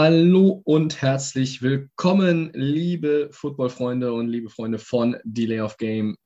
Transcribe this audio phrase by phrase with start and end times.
[0.00, 6.16] Hallo und herzlich willkommen, liebe Footballfreunde und liebe Freunde von Delay of Game.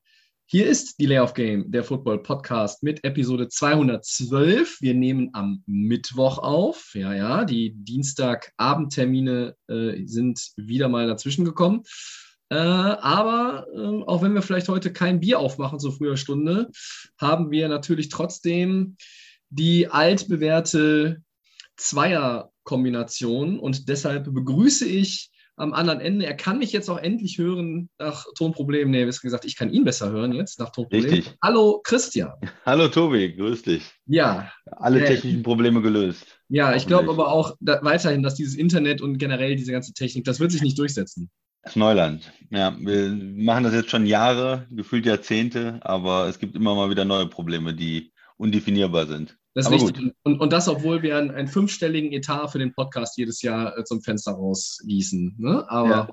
[0.45, 4.83] Hier ist Delay of Game, der Football Podcast mit Episode 212.
[4.83, 6.91] Wir nehmen am Mittwoch auf.
[6.92, 11.84] Ja, ja, die Dienstagabendtermine äh, sind wieder mal dazwischen gekommen.
[12.50, 16.69] Äh, aber äh, auch wenn wir vielleicht heute kein Bier aufmachen zu früher Stunde,
[17.19, 18.98] haben wir natürlich trotzdem
[19.48, 21.23] die altbewährte
[22.65, 27.91] Zweierkombination und deshalb begrüße ich am anderen Ende, er kann mich jetzt auch endlich hören
[27.98, 28.91] nach Tonproblemen.
[28.91, 31.11] Nee, besser gesagt, ich kann ihn besser hören jetzt nach Tonproblemen.
[31.11, 31.34] Richtig.
[31.43, 32.33] Hallo Christian.
[32.64, 33.84] Hallo Tobi, grüß dich.
[34.06, 36.39] Ja, Alle Äh, technischen Probleme gelöst.
[36.48, 40.25] ja, ich glaube aber auch da, weiterhin, dass dieses Internet und generell diese ganze Technik,
[40.25, 41.31] das wird sich nicht durchsetzen.
[41.62, 42.33] Das ist Neuland.
[42.51, 47.05] Ja, wir machen das jetzt schon Jahre, gefühlt Jahrzehnte, aber es gibt immer mal wieder
[47.05, 49.36] neue Probleme, die undefinierbar sind.
[49.55, 50.14] Das ist richtig.
[50.22, 53.84] Und, und das, obwohl wir einen, einen fünfstelligen Etat für den Podcast jedes Jahr äh,
[53.84, 55.36] zum Fenster rausgießen.
[55.39, 55.64] Ne?
[55.69, 56.08] Aber Ja.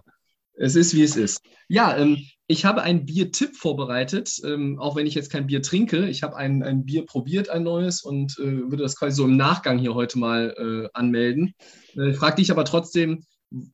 [0.54, 1.42] es ist, wie es ist.
[1.70, 2.18] Ja, ähm,
[2.48, 6.10] ich habe einen Biertipp vorbereitet, ähm, auch wenn ich jetzt kein Bier trinke.
[6.10, 9.38] Ich habe ein, ein Bier probiert, ein neues, und äh, würde das quasi so im
[9.38, 11.54] Nachgang hier heute mal äh, anmelden.
[11.96, 13.24] Äh, frag dich aber trotzdem,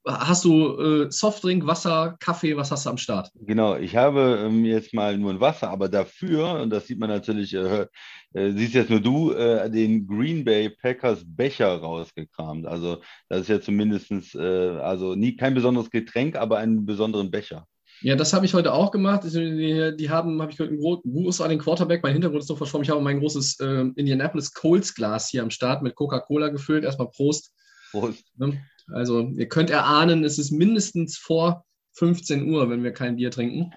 [0.07, 3.31] hast du äh, Softdrink, Wasser, Kaffee, was hast du am Start?
[3.35, 7.09] Genau, ich habe ähm, jetzt mal nur ein Wasser, aber dafür, und das sieht man
[7.09, 7.87] natürlich, äh,
[8.33, 12.65] äh, siehst jetzt nur du, äh, den Green Bay Packers Becher rausgekramt.
[12.65, 17.67] Also das ist ja zumindest äh, also nie kein besonderes Getränk, aber einen besonderen Becher.
[18.01, 19.23] Ja, das habe ich heute auch gemacht.
[19.23, 22.03] Die, die haben, habe ich heute einen Gruß an den Quarterback.
[22.03, 22.83] Mein Hintergrund ist noch verschwommen.
[22.83, 26.83] Ich habe mein großes äh, Indianapolis Colts Glas hier am Start mit Coca-Cola gefüllt.
[26.83, 27.53] Erstmal Prost.
[27.91, 28.25] Prost.
[28.37, 28.61] Ne?
[28.91, 33.71] Also, ihr könnt erahnen, es ist mindestens vor 15 Uhr, wenn wir kein Bier trinken.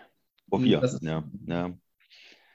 [0.49, 0.83] Vor vier.
[0.83, 1.75] Ist- Ja, ja.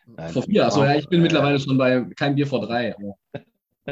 [0.06, 0.34] Nein.
[0.34, 0.66] Vor vier.
[0.66, 2.96] Also, ja, ich bin Ja, mittlerweile schon bei kein Bier vor drei.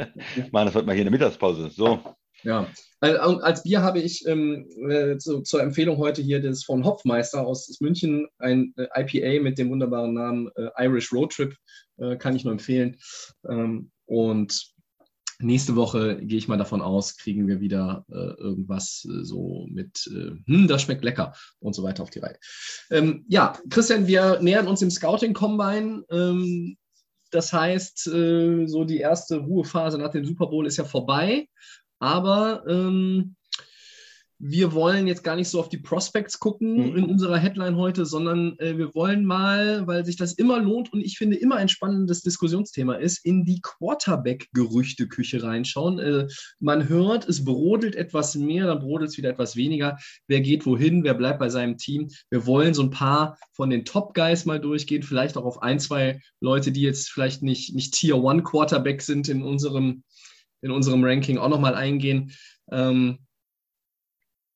[0.52, 1.70] Machen das heute mal hier in der Mittagspause.
[1.70, 2.00] So,
[2.44, 2.66] ja.
[3.00, 6.84] Äh, Und als Bier habe ich ähm, äh, zu, zur Empfehlung heute hier das von
[6.84, 11.54] Hopfmeister aus München, ein äh, IPA mit dem wunderbaren Namen äh, Irish Road Trip,
[11.98, 12.96] äh, kann ich nur empfehlen.
[13.48, 14.71] Ähm, und
[15.42, 20.10] nächste Woche gehe ich mal davon aus, kriegen wir wieder äh, irgendwas äh, so mit,
[20.12, 22.38] äh, hm, das schmeckt lecker und so weiter auf die Reihe.
[22.90, 26.04] Ähm, ja, Christian, wir nähern uns dem Scouting-Combine.
[26.10, 26.76] Ähm,
[27.30, 31.48] das heißt, äh, so die erste Ruhephase nach dem Super Bowl ist ja vorbei.
[31.98, 33.36] Aber ähm,
[34.44, 36.96] wir wollen jetzt gar nicht so auf die Prospects gucken Mhm.
[36.96, 41.00] in unserer Headline heute, sondern äh, wir wollen mal, weil sich das immer lohnt und
[41.00, 46.00] ich finde immer ein spannendes Diskussionsthema ist, in die Quarterback-Gerüchteküche reinschauen.
[46.00, 46.26] Äh,
[46.58, 49.96] man hört, es brodelt etwas mehr, dann brodelt es wieder etwas weniger.
[50.26, 52.08] Wer geht wohin, wer bleibt bei seinem Team?
[52.28, 56.20] Wir wollen so ein paar von den Top-Guys mal durchgehen, vielleicht auch auf ein, zwei
[56.40, 60.02] Leute, die jetzt vielleicht nicht, nicht Tier-One-Quarterback sind in unserem
[60.64, 62.32] in unserem Ranking auch nochmal eingehen.
[62.70, 63.18] Ähm,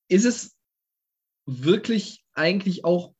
[0.08, 0.56] ist es
[1.46, 3.12] wirklich eigentlich auch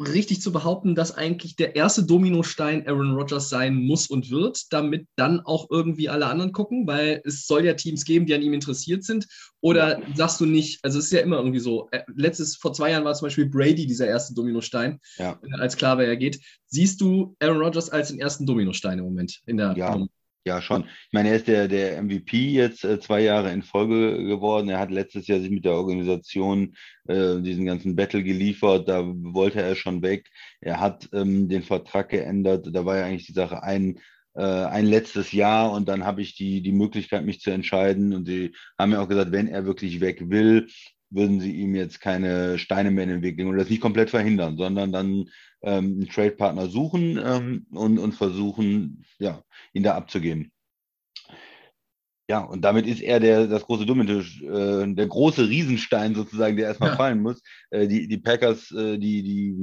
[0.00, 5.06] richtig zu behaupten, dass eigentlich der erste Dominostein Aaron Rodgers sein muss und wird, damit
[5.16, 6.86] dann auch irgendwie alle anderen gucken?
[6.86, 9.26] Weil es soll ja Teams geben, die an ihm interessiert sind.
[9.60, 12.92] Oder sagst du nicht, also es ist ja immer irgendwie so, äh, letztes, vor zwei
[12.92, 15.38] Jahren war zum Beispiel Brady dieser erste Dominostein, ja.
[15.42, 16.40] äh, als klar, wer er geht.
[16.66, 20.06] Siehst du Aaron Rodgers als den ersten Dominostein im Moment in der Ja.
[20.46, 20.84] Ja, schon.
[20.84, 24.70] Ich meine, er ist der, der MVP jetzt äh, zwei Jahre in Folge geworden.
[24.70, 26.74] Er hat letztes Jahr sich mit der Organisation
[27.08, 28.88] äh, diesen ganzen Battle geliefert.
[28.88, 30.30] Da wollte er schon weg.
[30.62, 32.68] Er hat ähm, den Vertrag geändert.
[32.72, 33.98] Da war ja eigentlich die Sache ein,
[34.34, 38.14] äh, ein letztes Jahr und dann habe ich die, die Möglichkeit, mich zu entscheiden.
[38.14, 40.68] Und sie haben ja auch gesagt, wenn er wirklich weg will,
[41.10, 44.10] würden sie ihm jetzt keine Steine mehr in den Weg legen oder das nicht komplett
[44.10, 45.26] verhindern, sondern dann
[45.62, 49.42] ähm, einen Trade-Partner suchen ähm, und, und versuchen, ja,
[49.72, 50.52] ihn da abzugeben.
[52.30, 56.68] Ja, und damit ist er der, das große Domino, äh, der große Riesenstein sozusagen, der
[56.68, 56.96] erstmal Ja.
[56.96, 57.42] fallen muss.
[57.70, 59.56] Äh, die, die Packers, äh, die, die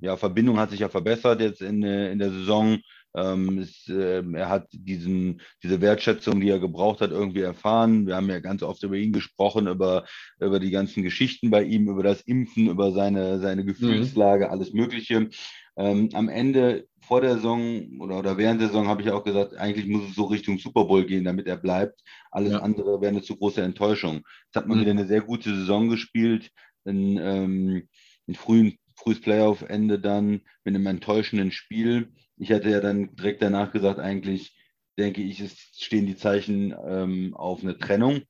[0.00, 2.78] ja, Verbindung hat sich ja verbessert jetzt in, äh, in der Saison.
[3.14, 8.06] Ähm, es, äh, er hat diesen, diese Wertschätzung, die er gebraucht hat, irgendwie erfahren.
[8.06, 10.04] Wir haben ja ganz oft über ihn gesprochen, über,
[10.40, 15.28] über die ganzen Geschichten bei ihm, über das Impfen, über seine, seine Gefühlslage, alles Mögliche.
[15.76, 19.56] Ähm, am Ende vor der Saison oder, oder während der Saison habe ich auch gesagt,
[19.56, 22.00] eigentlich muss es so Richtung Super Bowl gehen, damit er bleibt.
[22.30, 22.58] Alles Ja.
[22.60, 24.16] andere wäre eine zu große Enttäuschung.
[24.46, 24.82] Jetzt hat man Mhm.
[24.82, 26.50] wieder eine sehr gute Saison gespielt,
[26.84, 27.88] in, ähm,
[28.26, 32.12] in frühen, frühes Playoff-Ende dann mit einem enttäuschenden Spiel.
[32.36, 34.56] Ich hatte ja dann direkt danach gesagt, eigentlich
[34.98, 38.22] denke ich, es stehen die Zeichen ähm, auf eine Trennung,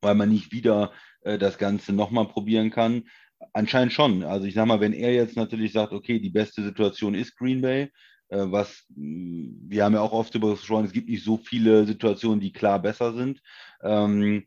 [0.00, 3.04] weil man nicht wieder äh, das Ganze nochmal probieren kann.
[3.52, 4.22] Anscheinend schon.
[4.22, 7.60] Also ich sage mal, wenn er jetzt natürlich sagt, okay, die beste Situation ist Green
[7.60, 7.90] Bay,
[8.28, 12.40] äh, was wir haben ja auch oft darüber gesprochen, es gibt nicht so viele Situationen,
[12.40, 13.40] die klar besser sind.
[13.82, 14.46] Ähm, äh,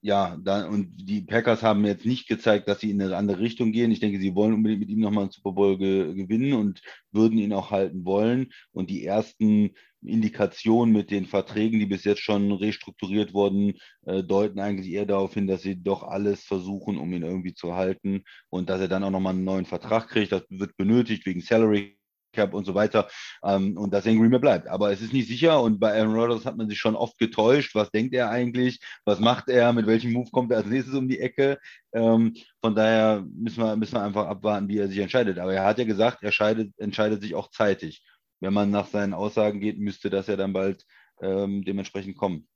[0.00, 3.70] ja, da, und die Packers haben jetzt nicht gezeigt, dass sie in eine andere Richtung
[3.70, 3.92] gehen.
[3.92, 6.82] Ich denke, sie wollen unbedingt mit ihm nochmal einen Super Bowl ge gewinnen und
[7.12, 8.52] würden ihn auch halten wollen.
[8.72, 9.70] Und die ersten
[10.04, 13.74] Indikationen mit den Verträgen, die bis jetzt schon restrukturiert wurden,
[14.04, 17.74] äh, deuten eigentlich eher darauf hin, dass sie doch alles versuchen, um ihn irgendwie zu
[17.76, 20.32] halten und dass er dann auch nochmal einen neuen Vertrag kriegt.
[20.32, 21.96] Das wird benötigt wegen Salary
[22.32, 23.08] Cap und so weiter
[23.44, 24.68] ähm, und dass er in Green Bay bleibt.
[24.68, 27.74] Aber es ist nicht sicher und bei Aaron Rodgers hat man sich schon oft getäuscht.
[27.74, 28.80] Was denkt er eigentlich?
[29.04, 29.72] Was macht er?
[29.72, 31.58] Mit welchem Move kommt er als nächstes um die Ecke?
[31.92, 35.38] Ähm, von daher müssen wir, müssen wir einfach abwarten, wie er sich entscheidet.
[35.38, 38.04] Aber er hat ja gesagt, er scheidet, entscheidet sich auch zeitig.
[38.40, 40.84] Wenn man nach seinen Aussagen geht, müsste das ja dann bald
[41.20, 42.48] ähm, dementsprechend kommen.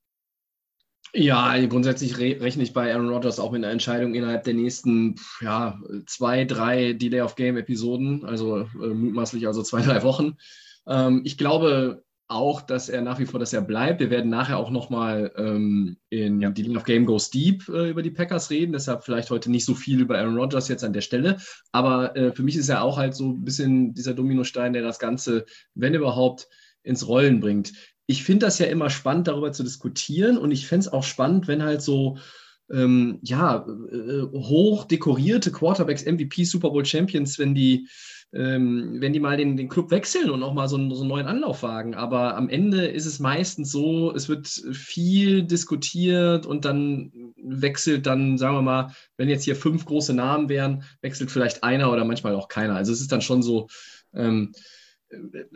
[1.13, 5.17] Ja, grundsätzlich re rechne ich bei Aaron Rodgers auch mit einer Entscheidung innerhalb der nächsten
[5.41, 10.37] ja, zwei, drei Delay of Game Episoden, also äh, mutmaßlich also zwei, drei Wochen.
[10.87, 14.01] Ähm, ich glaube auch, dass er nach wie vor, dass er bleibt.
[14.01, 16.51] Wir werden nachher auch nochmal ähm, in ja.
[16.51, 19.75] Delay of Game Goes Deep äh, über die Packers reden, deshalb vielleicht heute nicht so
[19.75, 21.39] viel über Aaron Rodgers jetzt an der Stelle.
[21.71, 24.99] Aber äh, für mich ist er auch halt so ein bisschen dieser Dominostein, der das
[24.99, 26.49] Ganze, wenn überhaupt,
[26.83, 27.73] ins Rollen bringt
[28.07, 31.49] ich finde das ja immer spannend, darüber zu diskutieren und ich fände es auch spannend,
[31.49, 32.19] wenn halt so
[32.71, 37.89] ähm, ja, äh, hoch dekorierte Quarterbacks, MVP, Super Bowl Champions, wenn die,
[38.33, 41.09] ähm, wenn die mal den, den Club wechseln und auch mal so einen, so einen
[41.09, 41.95] neuen Anlauf wagen.
[41.95, 48.37] Aber am Ende ist es meistens so, es wird viel diskutiert und dann wechselt dann,
[48.37, 52.35] sagen wir mal, wenn jetzt hier fünf große Namen wären, wechselt vielleicht einer oder manchmal
[52.35, 52.75] auch keiner.
[52.75, 53.69] Also es ist dann schon so,
[54.13, 54.53] ähm,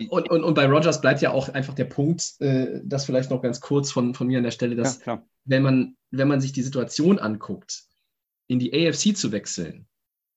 [0.08, 3.42] und, und, und bei Rogers bleibt ja auch einfach der Punkt, äh, das vielleicht noch
[3.42, 6.52] ganz kurz von, von mir an der Stelle, dass ja, wenn, man, wenn man sich
[6.52, 7.84] die Situation anguckt,
[8.46, 9.86] in die AFC zu wechseln,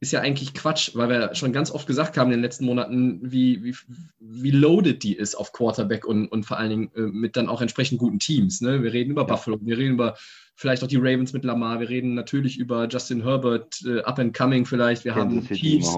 [0.03, 3.19] ist ja eigentlich Quatsch, weil wir schon ganz oft gesagt haben in den letzten Monaten,
[3.23, 3.75] wie, wie,
[4.19, 7.61] wie loaded die ist auf Quarterback und, und vor allen Dingen äh, mit dann auch
[7.61, 8.61] entsprechend guten Teams.
[8.61, 8.83] Ne?
[8.83, 9.27] Wir reden über ja.
[9.27, 10.15] Buffalo, wir reden über
[10.55, 14.35] vielleicht auch die Ravens mit Lamar, wir reden natürlich über Justin Herbert, äh, up and
[14.37, 15.95] coming vielleicht, wir Kansas haben Chiefs,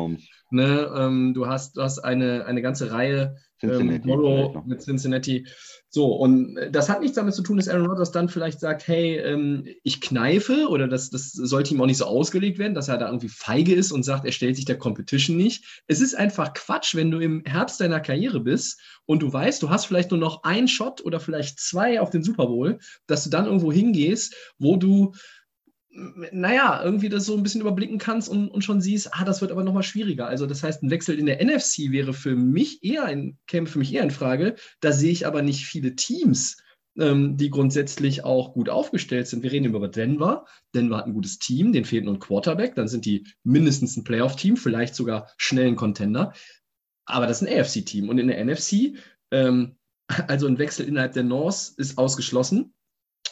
[0.55, 5.47] Ne, ähm, du hast, du hast eine, eine ganze Reihe ähm, Morrow mit Cincinnati.
[5.89, 9.17] So, und das hat nichts damit zu tun, dass Aaron Rodgers dann vielleicht sagt, hey,
[9.17, 12.97] ähm, ich kneife oder das, das sollte ihm auch nicht so ausgelegt werden, dass er
[12.97, 15.83] da irgendwie feige ist und sagt, er stellt sich der Competition nicht.
[15.87, 19.69] Es ist einfach Quatsch, wenn du im Herbst deiner Karriere bist und du weißt, du
[19.69, 23.29] hast vielleicht nur noch einen Shot oder vielleicht zwei auf den Super Bowl, dass du
[23.29, 25.13] dann irgendwo hingehst, wo du
[26.31, 29.51] naja, irgendwie das so ein bisschen überblicken kannst und, und schon siehst, ah, das wird
[29.51, 30.27] aber nochmal schwieriger.
[30.27, 33.79] Also das heißt, ein Wechsel in der NFC wäre für mich eher ein, käme für
[33.79, 34.55] mich eher in Frage.
[34.81, 36.57] Da sehe ich aber nicht viele Teams,
[36.97, 39.43] ähm, die grundsätzlich auch gut aufgestellt sind.
[39.43, 40.45] Wir reden über Denver.
[40.73, 44.03] Denver hat ein gutes Team, den fehlt nur ein Quarterback, dann sind die mindestens ein
[44.03, 46.33] Playoff-Team, vielleicht sogar schnell ein Contender.
[47.05, 48.09] Aber das ist ein AFC-Team.
[48.09, 48.97] Und in der NFC,
[49.31, 49.77] ähm,
[50.27, 52.73] also ein Wechsel innerhalb der North ist ausgeschlossen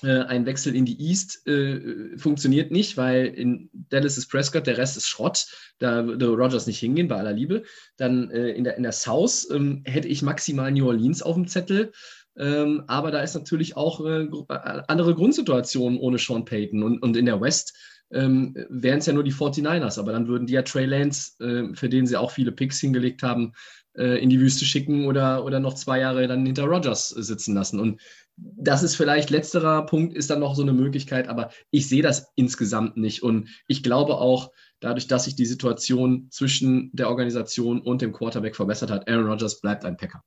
[0.10, 4.98] ein Wechsel in die East äh, funktioniert nicht, weil in Dallas ist Prescott, der Rest
[4.98, 5.48] ist Schrott.
[5.80, 7.64] Da würde Rogers nicht hingehen, bei aller Liebe.
[7.98, 11.48] Dann äh, in, der, in der South ähm, hätte ich maximal New Orleans auf dem
[11.48, 11.92] Zettel.
[12.36, 16.84] Ähm, aber da ist natürlich auch äh, äh, andere Grundsituationen ohne Sean Payton.
[16.84, 17.78] Und, und in der West
[18.12, 21.76] ähm, wären es ja nur die 49ers, aber dann würden die ja Trey Lance, äh,
[21.76, 23.54] für den sie auch viele Picks hingelegt haben,
[23.96, 27.80] in die Wüste schicken oder, oder noch zwei Jahre dann hinter Rogers sitzen lassen.
[27.80, 28.02] Und
[28.38, 32.32] das ist vielleicht letzterer Punkt, ist dann noch so eine Möglichkeit, aber ich sehe das
[32.36, 33.22] insgesamt nicht.
[33.22, 38.56] Und ich glaube auch, dadurch, dass sich die Situation zwischen der Organisation und dem Quarterback
[38.56, 40.24] verbessert hat, Aaron Rodgers bleibt ein Packer.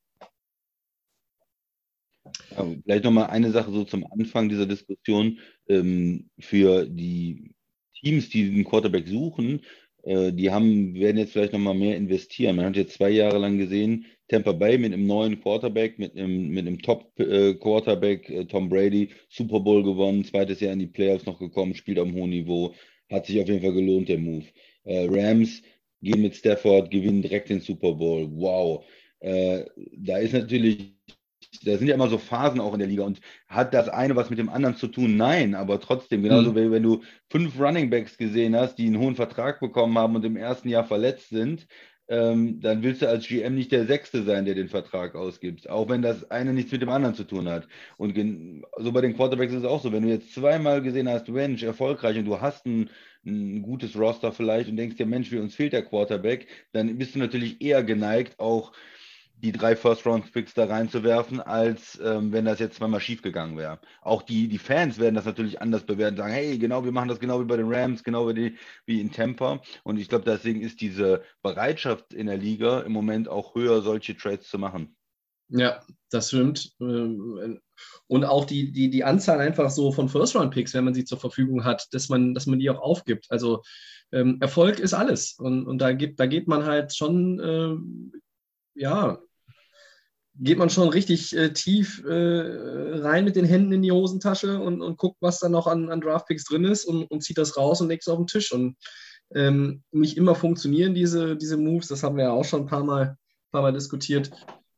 [2.56, 5.38] Ja, vielleicht nochmal eine Sache so zum Anfang dieser Diskussion.
[5.68, 7.54] Ähm, für die
[7.94, 9.62] Teams, die den Quarterback suchen,
[10.06, 12.56] äh, die haben, werden jetzt vielleicht nochmal mehr investieren.
[12.56, 16.48] Man hat jetzt zwei Jahre lang gesehen, Tampa Bay mit einem neuen Quarterback, mit einem,
[16.48, 21.38] mit einem Top-Quarterback, äh, Tom Brady, Super Bowl gewonnen, zweites Jahr in die Playoffs noch
[21.40, 22.72] gekommen, spielt einem hohen Niveau.
[23.10, 24.44] Hat sich auf jeden Fall gelohnt, der Move.
[24.84, 25.62] Äh, Rams
[26.02, 28.28] gehen mit Stafford, gewinnen direkt den Super Bowl.
[28.30, 28.84] Wow.
[29.20, 29.64] Äh,
[29.96, 30.95] da ist natürlich
[31.60, 34.30] da sind ja immer so Phasen auch in der Liga und hat das eine was
[34.30, 35.16] mit dem anderen zu tun?
[35.16, 36.56] Nein, aber trotzdem, genauso mhm.
[36.56, 40.24] wie wenn du fünf Running Backs gesehen hast, die einen hohen Vertrag bekommen haben und
[40.24, 41.66] im ersten Jahr verletzt sind,
[42.08, 45.88] ähm, dann willst du als GM nicht der Sechste sein, der den Vertrag ausgibt, auch
[45.88, 47.66] wenn das eine nichts mit dem anderen zu tun hat.
[47.96, 48.16] Und
[48.78, 51.62] so bei den Quarterbacks ist es auch so, wenn du jetzt zweimal gesehen hast, Mensch,
[51.62, 52.90] erfolgreich und du hast ein,
[53.24, 57.16] ein gutes Roster vielleicht und denkst dir, Mensch, wie uns fehlt der Quarterback, dann bist
[57.16, 58.72] du natürlich eher geneigt, auch
[59.42, 63.80] die drei First-Round-Picks da reinzuwerfen, als ähm, wenn das jetzt zweimal schief gegangen wäre.
[64.00, 67.20] Auch die, die Fans werden das natürlich anders bewerten, sagen, hey, genau, wir machen das
[67.20, 69.60] genau wie bei den Rams, genau wie, die, wie in Tampa.
[69.84, 74.16] Und ich glaube, deswegen ist diese Bereitschaft in der Liga im Moment auch höher, solche
[74.16, 74.96] Trades zu machen.
[75.48, 76.72] Ja, das stimmt.
[76.80, 77.60] Ähm,
[78.08, 81.64] und auch die, die, die Anzahl einfach so von First-Round-Picks, wenn man sie zur Verfügung
[81.64, 83.26] hat, dass man, dass man die auch aufgibt.
[83.30, 83.62] Also
[84.12, 85.34] ähm, Erfolg ist alles.
[85.38, 89.18] Und, und da, gibt, da geht man halt schon, äh, ja,
[90.38, 94.82] geht man schon richtig äh, tief äh, rein mit den Händen in die Hosentasche und,
[94.82, 97.80] und guckt, was da noch an, an Draftpicks drin ist und, und zieht das raus
[97.80, 98.52] und legt es auf den Tisch.
[98.52, 98.76] Und
[99.34, 102.84] ähm, nicht immer funktionieren diese, diese Moves, das haben wir ja auch schon ein paar
[102.84, 103.16] Mal,
[103.50, 104.30] paar Mal diskutiert.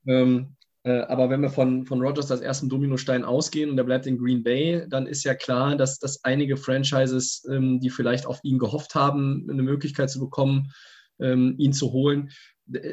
[0.07, 4.07] Ähm, äh, aber wenn wir von, von Rogers als ersten Dominostein ausgehen und er bleibt
[4.07, 8.38] in Green Bay, dann ist ja klar, dass, dass einige Franchises, ähm, die vielleicht auf
[8.45, 10.73] ihn gehofft haben, eine Möglichkeit zu bekommen,
[11.21, 12.31] ähm, ihn zu holen,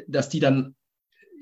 [0.08, 0.74] dass die dann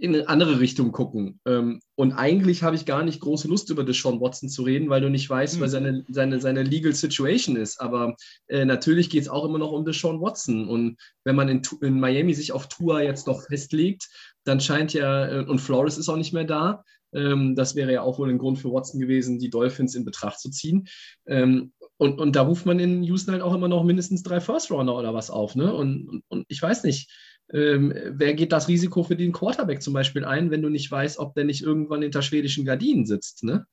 [0.01, 1.41] in eine andere Richtung gucken.
[1.47, 5.01] Ähm, und eigentlich habe ich gar nicht große Lust, über Deshaun Watson zu reden, weil
[5.01, 5.61] du nicht weißt, mhm.
[5.61, 7.81] was seine, seine, seine Legal Situation ist.
[7.81, 8.17] Aber
[8.49, 10.69] äh, natürlich geht es auch immer noch um Deshaun Watson.
[10.69, 14.09] Und wenn man in, in Miami sich auf Tour jetzt noch festlegt,
[14.45, 16.85] dann scheint ja, äh, und Flores ist auch nicht mehr da,
[17.15, 20.41] ähm, das wäre ja auch wohl ein Grund für Watson gewesen, die Dolphins in Betracht
[20.41, 20.89] zu ziehen.
[21.27, 24.97] Ähm, und, und da ruft man in Houston halt auch immer noch mindestens drei First-Rounder
[24.97, 25.55] oder was auf.
[25.55, 25.73] Ne?
[25.73, 27.09] Und, und, und ich weiß nicht,
[27.53, 31.19] ähm, wer geht das Risiko für den Quarterback zum Beispiel ein, wenn du nicht weißt,
[31.19, 33.67] ob der nicht irgendwann hinter schwedischen Gardinen sitzt, ne?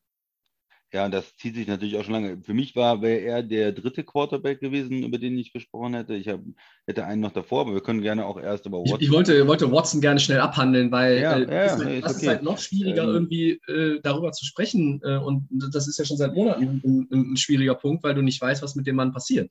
[0.94, 2.42] Ja, das zieht sich natürlich auch schon lange.
[2.44, 6.16] Für mich war wäre er der dritte Quarterback gewesen, über den ich gesprochen hätte.
[6.16, 6.42] Ich hab,
[6.86, 8.98] hätte einen noch davor, aber wir können gerne auch erst über Watson.
[9.00, 12.18] Ich, ich wollte, wollte Watson gerne schnell abhandeln, weil ja, äh, ja, ist, ist, ist
[12.18, 12.28] okay.
[12.28, 15.00] halt noch schwieriger, ähm, irgendwie äh, darüber zu sprechen.
[15.06, 18.22] Äh, und das ist ja schon seit Monaten ein, ein, ein schwieriger Punkt, weil du
[18.22, 19.50] nicht weißt, was mit dem Mann passiert.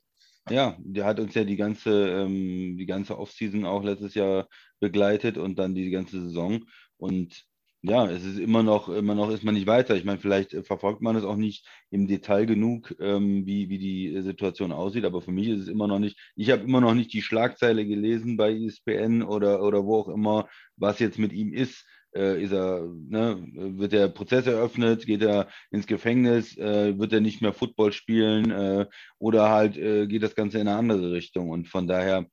[0.49, 4.49] Ja, der hat uns ja die ganze, ähm, die ganze Offseason auch letztes Jahr
[4.81, 6.65] begleitet und dann die ganze Saison.
[6.97, 7.45] Und
[7.83, 9.97] ja, es ist immer noch, immer noch ist man nicht weiter.
[9.97, 14.21] Ich meine, vielleicht verfolgt man es auch nicht im Detail genug, ähm, wie, wie die
[14.23, 17.13] Situation aussieht, aber für mich ist es immer noch nicht, ich habe immer noch nicht
[17.13, 21.87] die Schlagzeile gelesen bei ESPN oder, oder wo auch immer, was jetzt mit ihm ist
[22.15, 27.21] äh, ist er, ne, wird der Prozess eröffnet, geht er ins Gefängnis, äh, wird er
[27.21, 28.87] nicht mehr Football spielen äh,
[29.19, 31.51] oder halt äh, geht das Ganze in eine andere Richtung.
[31.51, 32.27] Und von daher,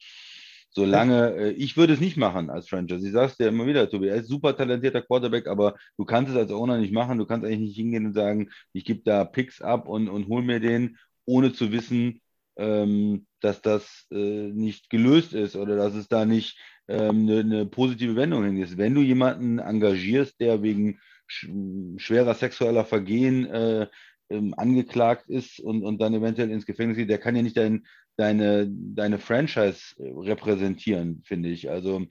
[0.69, 3.05] solange, äh, ich würde es nicht machen als Franchise.
[3.05, 6.31] Ich sage es dir immer wieder, Tobi, er ist super talentierter Quarterback, aber du kannst
[6.31, 7.17] es als Owner nicht machen.
[7.17, 10.41] Du kannst eigentlich nicht hingehen und sagen, ich gebe da Picks ab und, und hol
[10.41, 12.22] mir den, ohne zu wissen,
[12.57, 16.57] ähm, dass das äh, nicht gelöst ist oder dass es da nicht
[16.88, 18.77] eine, eine, positive Wendung hin ist.
[18.77, 21.50] Wenn du jemanden engagierst, der wegen sch
[21.98, 23.88] schwerer sexueller Vergehen äh,
[24.29, 27.86] ähm, angeklagt ist und, und dann eventuell ins Gefängnis geht, der kann ja nicht dein,
[28.17, 31.70] deine, deine Franchise repräsentieren, finde ich.
[31.70, 32.06] Also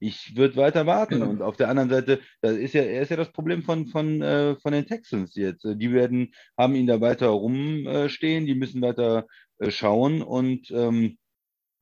[0.00, 1.22] ich würde weiter warten.
[1.22, 4.22] Und auf der anderen Seite, das ist ja, er ist ja das Problem von, von,
[4.22, 5.64] äh, von den Texans jetzt.
[5.64, 9.26] Die werden, haben ihn da weiter rumstehen, die müssen weiter
[9.58, 11.18] äh, schauen und ähm,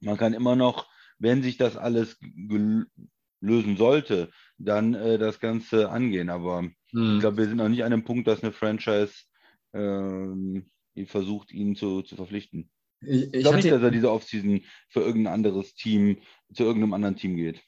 [0.01, 0.88] man kann immer noch
[1.19, 2.19] wenn sich das alles
[3.41, 6.31] lösen sollte, dann äh, das Ganze angehen.
[6.31, 7.15] Aber hm.
[7.15, 9.15] ich glaube, wir sind noch nicht an dem Punkt, dass eine Franchise
[9.73, 12.71] äh, versucht, ihn zu, zu verpflichten.
[13.01, 16.19] Ich, ich glaube nicht, dass er diese Offseason für irgendein anderes Team,
[16.53, 17.63] zu irgendeinem anderen Team geht.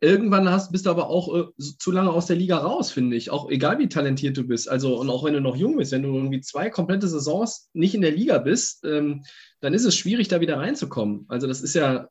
[0.00, 3.30] Irgendwann hast, bist du aber auch äh, zu lange aus der Liga raus, finde ich.
[3.30, 4.68] Auch egal wie talentiert du bist.
[4.68, 7.94] Also, und auch wenn du noch jung bist, wenn du irgendwie zwei komplette Saisons nicht
[7.94, 9.24] in der Liga bist, ähm,
[9.60, 11.24] dann ist es schwierig, da wieder reinzukommen.
[11.28, 12.08] Also, das ist ja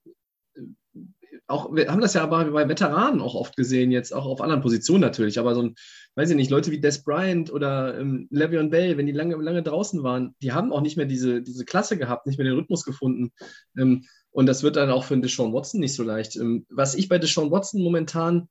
[1.51, 4.62] auch, wir haben das ja aber bei Veteranen auch oft gesehen, jetzt auch auf anderen
[4.62, 5.75] Positionen natürlich, aber so ein,
[6.15, 9.63] weiß ich nicht, Leute wie Des Bryant oder ähm, Le'Veon Bell, wenn die lange, lange
[9.63, 12.84] draußen waren, die haben auch nicht mehr diese, diese Klasse gehabt, nicht mehr den Rhythmus
[12.84, 13.31] gefunden.
[13.77, 16.36] Ähm, und das wird dann auch für Deshaun Watson nicht so leicht.
[16.38, 18.48] Ähm, was ich bei Deshaun Watson momentan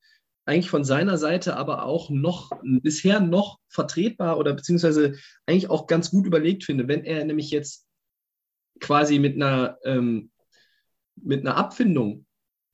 [0.47, 5.15] eigentlich von seiner Seite aber auch noch bisher noch vertretbar oder beziehungsweise
[5.47, 7.87] eigentlich auch ganz gut überlegt finde, wenn er nämlich jetzt
[8.81, 10.31] quasi mit einer ähm,
[11.23, 12.27] mit einer Abfindung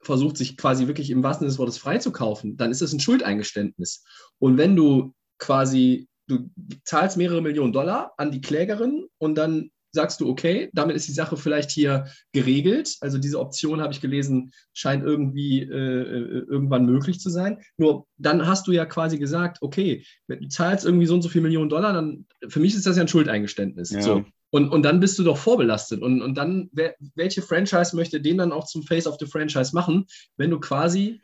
[0.07, 4.05] versucht, sich quasi wirklich im wahrsten Sinne des Wortes freizukaufen, dann ist es ein Schuldeingeständnis.
[4.39, 6.51] Und wenn du quasi, du
[6.85, 11.13] zahlst mehrere Millionen Dollar an die Klägerin und dann sagst du, okay, damit ist die
[11.13, 12.97] Sache vielleicht hier geregelt.
[13.01, 17.61] Also diese Option, habe ich gelesen, scheint irgendwie äh, äh, irgendwann möglich zu sein.
[17.77, 21.43] Nur dann hast du ja quasi gesagt, okay, du zahlst irgendwie so und so viele
[21.43, 23.91] Millionen Dollar, dann für mich ist das ja ein Schuldeingeständnis.
[23.91, 24.03] Ja.
[24.03, 24.25] So.
[24.57, 26.01] Und, und dann bist du doch vorbelastet.
[26.01, 29.75] Und, und dann, wer, welche Franchise möchte den dann auch zum Face of the Franchise
[29.75, 30.07] machen,
[30.39, 31.21] wenn du quasi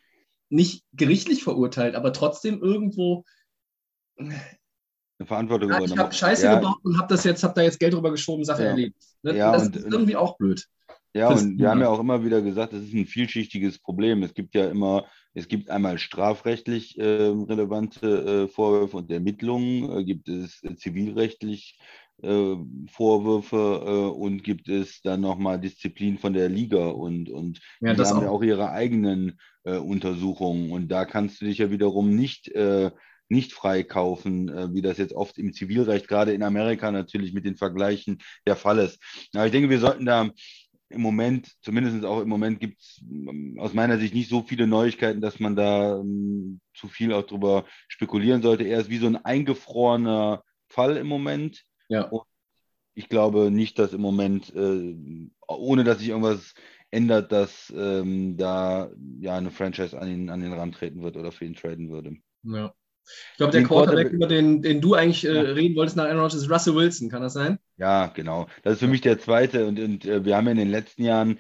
[0.51, 3.25] nicht gerichtlich verurteilt, aber trotzdem irgendwo
[4.19, 4.37] eine
[5.25, 6.57] Verantwortung ja, ich habe Scheiße ja.
[6.57, 8.69] gebaut und habe das jetzt, habe da jetzt Geld drüber geschoben, Sache Ja.
[8.69, 8.97] erledigt.
[9.23, 9.35] Ne?
[9.35, 10.67] Ja, das und- ist irgendwie auch blöd.
[11.15, 14.23] Ja, Das- und wir haben ja auch immer wieder gesagt, es ist ein vielschichtiges Problem.
[14.23, 20.05] Es gibt ja immer, es gibt einmal strafrechtlich äh, relevante äh, Vorwürfe und Ermittlungen, äh,
[20.05, 21.79] gibt es äh, zivilrechtlich
[22.23, 22.57] äh,
[22.91, 28.03] Vorwürfe äh, und gibt es dann nochmal Disziplin von der Liga und, und Ja, die
[28.03, 28.43] haben ja auch.
[28.43, 32.91] ihre eigenen äh, Untersuchungen und da kannst du dich ja wiederum nicht, äh,
[33.29, 37.57] nicht freikaufen, äh, wie das jetzt oft im Zivilrecht, gerade in Amerika natürlich mit den
[37.57, 38.99] Vergleichen der Fall ist.
[39.35, 40.31] Aber ich denke, wir sollten da
[40.91, 43.03] im Moment, zumindest auch im Moment, gibt es
[43.59, 47.65] aus meiner Sicht nicht so viele Neuigkeiten, dass man da ähm, zu viel auch drüber
[47.89, 48.65] spekulieren sollte.
[48.65, 51.65] Er ist wie so ein eingefrorener Fall im Moment.
[51.89, 52.03] Ja.
[52.05, 52.23] Und
[52.95, 54.97] ich glaube nicht, dass im Moment, äh,
[55.49, 56.55] ohne dass sich irgendwas
[56.91, 61.33] ändert, dass ähm, da ja eine Franchise an ihn, an den Rand treten wird oder
[61.33, 62.17] für ihn traden würde.
[62.43, 62.75] Ja.
[63.05, 65.41] Ich glaube, der Quarterback, Quarterback- über den, den du eigentlich äh, Ja.
[65.41, 67.59] reden wolltest nach Aaron Rodgers, ist Russell Wilson, kann das sein?
[67.77, 68.47] Ja, genau.
[68.63, 69.67] Das ist für mich der zweite.
[69.67, 71.39] Und, und äh, wir haben ja in den letzten Jahren,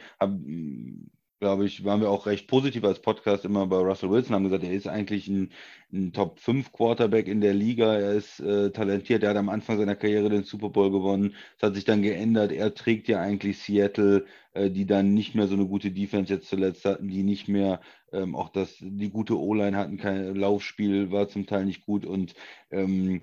[1.42, 4.62] glaube ich, waren wir auch recht positiv als Podcast immer bei Russell Wilson, haben gesagt,
[4.62, 5.50] er ist eigentlich ein,
[5.92, 7.94] ein Top 5 Quarterback in der Liga.
[7.96, 9.24] Er ist äh, talentiert.
[9.24, 11.34] Er hat am Anfang seiner Karriere den Super Bowl gewonnen.
[11.56, 12.52] Es hat sich dann geändert.
[12.52, 16.48] Er trägt ja eigentlich Seattle, äh, die dann nicht mehr so eine gute Defense jetzt
[16.48, 17.80] zuletzt hatten, die nicht mehr
[18.12, 22.34] ähm, auch das, die gute O-Line hatten, kein Laufspiel war zum Teil nicht gut und
[22.70, 23.22] ähm,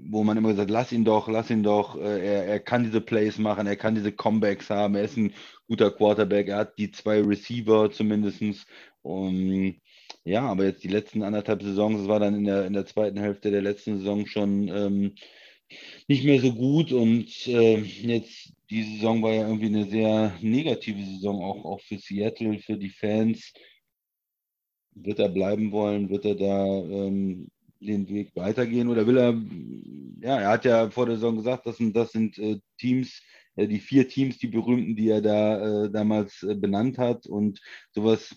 [0.00, 3.00] wo man immer gesagt, lass ihn doch, lass ihn doch, äh, er, er kann diese
[3.00, 5.32] Plays machen, er kann diese Comebacks haben, er ist ein
[5.66, 8.66] guter Quarterback, er hat die zwei Receiver zumindestens.
[9.02, 9.80] Und
[10.24, 13.18] ja, aber jetzt die letzten anderthalb Saisons, es war dann in der, in der zweiten
[13.18, 15.14] Hälfte der letzten Saison schon ähm,
[16.08, 21.02] nicht mehr so gut und äh, jetzt die Saison war ja irgendwie eine sehr negative
[21.02, 23.52] Saison, auch, auch für Seattle, für die Fans.
[24.94, 26.10] Wird er bleiben wollen?
[26.10, 27.48] Wird er da ähm,
[27.80, 29.34] den Weg weitergehen oder will er,
[30.20, 33.22] ja, er hat ja vor der Saison gesagt, das sind, das sind äh, Teams,
[33.56, 37.60] äh, die vier Teams, die berühmten, die er da äh, damals äh, benannt hat und
[37.92, 38.34] sowas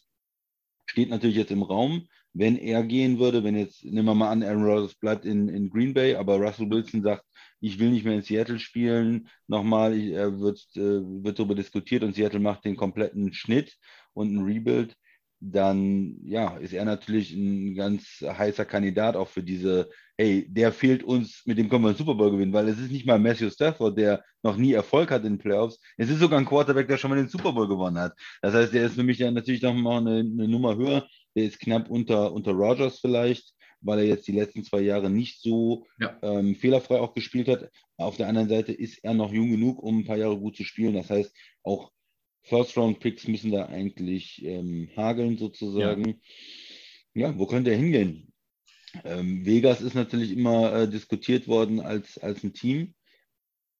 [0.85, 2.07] steht natürlich jetzt im Raum.
[2.33, 5.69] Wenn er gehen würde, wenn jetzt, nehmen wir mal an, Aaron Rodgers bleibt in, in
[5.69, 7.25] Green Bay, aber Russell Wilson sagt,
[7.59, 12.03] ich will nicht mehr in Seattle spielen, nochmal, ich- er wird, äh, wird darüber diskutiert
[12.03, 13.77] und Seattle macht den kompletten Schnitt
[14.13, 14.95] und ein Rebuild,
[15.43, 21.03] dann ja, ist er natürlich ein ganz heißer Kandidat auch für diese, hey, der fehlt
[21.03, 23.49] uns, mit dem können wir einen Super Bowl gewinnen, weil es ist nicht mal Matthew
[23.49, 25.79] Stafford, der noch nie Erfolg hat in den Playoffs.
[25.97, 28.13] Es ist sogar ein Quarterback, der schon mal den Super Bowl gewonnen hat.
[28.43, 31.07] Das heißt, der ist für mich dann natürlich noch mal eine, eine Nummer höher.
[31.35, 33.51] Der ist knapp unter, unter Rogers vielleicht,
[33.81, 36.19] weil er jetzt die letzten zwei Jahre nicht so Ja.
[36.21, 37.67] ähm, fehlerfrei auch gespielt hat.
[37.97, 40.63] Auf der anderen Seite ist er noch jung genug, um ein paar Jahre gut zu
[40.63, 40.93] spielen.
[40.93, 41.91] Das heißt, auch
[42.43, 46.21] First-Round-Picks müssen da eigentlich ähm, hageln sozusagen.
[47.13, 47.37] Ja.
[47.37, 48.33] wo könnte er hingehen?
[49.03, 52.93] Ähm, Vegas ist natürlich immer äh, diskutiert worden als, als ein Team.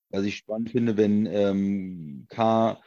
[0.10, 2.82] Was ich spannend finde, wenn ähm, K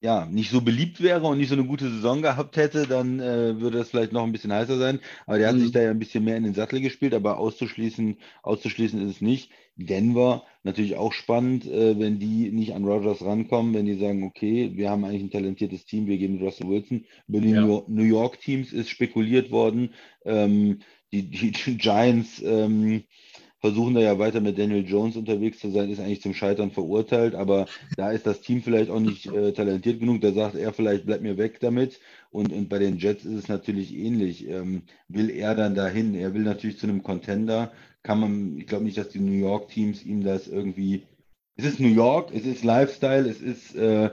[0.00, 3.60] ja, nicht so beliebt wäre und nicht so eine gute Saison gehabt hätte, dann äh,
[3.60, 5.00] würde das vielleicht noch ein bisschen heißer sein.
[5.26, 5.60] Aber der hat Mhm.
[5.60, 9.20] sich da ja ein bisschen mehr in den Sattel gespielt, aber auszuschließen, auszuschließen ist es
[9.20, 9.50] nicht.
[9.76, 14.72] Denver natürlich auch spannend, äh, wenn die nicht an Rodgers rankommen, wenn die sagen, okay,
[14.74, 17.04] wir haben eigentlich ein talentiertes Team, wir geben Russell Wilson.
[17.26, 17.60] Über die Ja.
[17.60, 19.94] New New York Teams ist spekuliert worden.
[20.24, 20.80] Ähm,
[21.12, 23.02] die, die Giants ähm,
[23.60, 27.34] versuchen da ja weiter mit Daniel Jones unterwegs zu sein, ist eigentlich zum Scheitern verurteilt,
[27.34, 27.66] aber
[27.96, 30.20] da ist das Team vielleicht auch nicht äh, talentiert genug.
[30.20, 32.00] Da sagt er vielleicht, bleib mir weg damit.
[32.30, 34.46] Und, und bei den Jets ist es natürlich ähnlich.
[34.48, 36.14] Ähm, will er dann dahin?
[36.14, 37.72] Er will natürlich zu einem Contender.
[38.02, 41.06] Kann man, ich glaube nicht, dass die New York Teams ihm das irgendwie.
[41.56, 44.10] Es ist New York, es ist Lifestyle, es ist äh,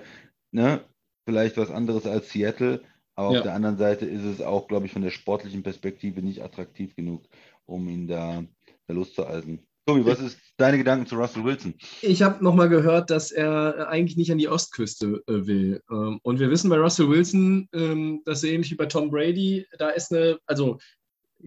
[0.51, 0.81] ne,
[1.25, 2.81] vielleicht was anderes als Seattle.
[3.15, 3.39] Aber Ja.
[3.39, 6.95] auf der anderen Seite ist es auch, glaube ich, von der sportlichen Perspektive nicht attraktiv
[6.95, 7.27] genug,
[7.65, 8.43] um ihn da,
[8.87, 9.65] da loszueisen.
[9.87, 11.75] Tobi, was ist deine Gedanken zu Russell Wilson?
[12.01, 15.83] Ich habe nochmal gehört, dass er eigentlich nicht an die Ostküste äh, will.
[15.91, 19.67] Ähm, und wir wissen bei Russell Wilson, ähm, das ist ähnlich wie bei Tom Brady,
[19.77, 20.79] da ist eine, also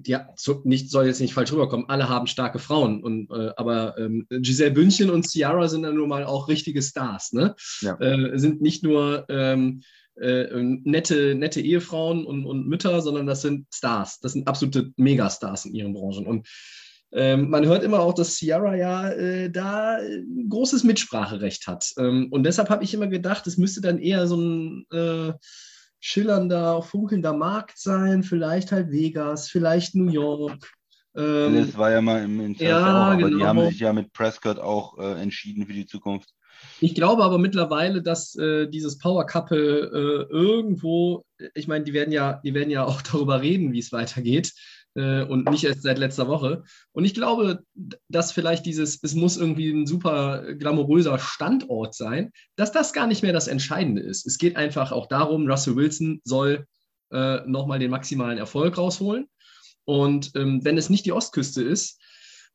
[0.06, 3.02] ja, so, nicht, soll jetzt nicht falsch rüberkommen, alle haben starke Frauen.
[3.02, 7.32] Und, äh, aber ähm, Giselle Bündchen und Ciara sind dann nun mal auch richtige Stars,
[7.32, 7.56] ne?
[7.80, 7.98] Ja.
[7.98, 9.82] Äh, sind nicht nur ähm,
[10.14, 14.20] äh, nette, nette Ehefrauen und, und Mütter, sondern das sind Stars.
[14.20, 16.26] Das sind absolute Megastars in ihren Branchen.
[16.26, 16.46] Und
[17.12, 21.90] ähm, man hört immer auch, dass Ciara ja äh, da ein großes Mitspracherecht hat.
[21.96, 25.32] Ähm, und deshalb habe ich immer gedacht, es müsste dann eher so ein äh,
[26.00, 30.70] schillernder, funkelnder Markt sein, vielleicht halt Vegas, vielleicht New York.
[31.16, 33.46] Ähm, Das war ja mal im Interesse ja, auch, aber die genau.
[33.46, 36.28] haben sich ja mit Prescott auch äh, entschieden für die Zukunft.
[36.80, 42.12] Ich glaube aber mittlerweile, dass äh, dieses Power Couple äh, irgendwo, ich meine, die werden
[42.12, 44.52] ja, die werden ja auch darüber reden, wie es weitergeht
[44.98, 46.64] äh, und nicht erst seit letzter Woche.
[46.92, 47.60] Und ich glaube,
[48.08, 53.22] dass vielleicht dieses, es muss irgendwie ein super glamouröser Standort sein, dass das gar nicht
[53.22, 54.26] mehr das Entscheidende ist.
[54.26, 56.66] Es geht einfach auch darum, Russell Wilson soll
[57.12, 59.26] äh, nochmal den maximalen Erfolg rausholen.
[59.84, 62.00] Und ähm, wenn es nicht die Ostküste ist,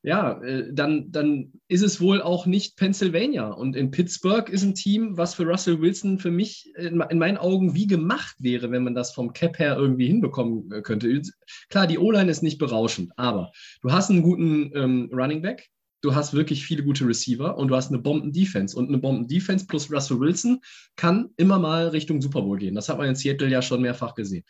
[0.04, 3.48] ja, äh, dann, dann ist es wohl auch nicht Pennsylvania.
[3.48, 7.38] Und in Pittsburgh ist ein Team, was für Russell Wilson für mich in, in meinen
[7.38, 11.22] Augen wie gemacht wäre, wenn man das vom Cap her irgendwie hinbekommen äh, könnte.
[11.70, 15.70] Klar, die O-Line ist nicht berauschend, aber du hast einen guten ähm, Running Back,
[16.02, 18.78] du hast wirklich viele gute Receiver und du hast eine Bomben-Defense.
[18.78, 20.60] Und eine Bomben-Defense plus Russell Wilson
[20.98, 22.76] kann immer mal Richtung Super Bowl gehen.
[22.76, 24.44] Das hat man in Seattle ja schon mehrfach gesehen.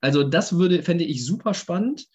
[0.00, 2.06] Also das würde, fände ich super spannend.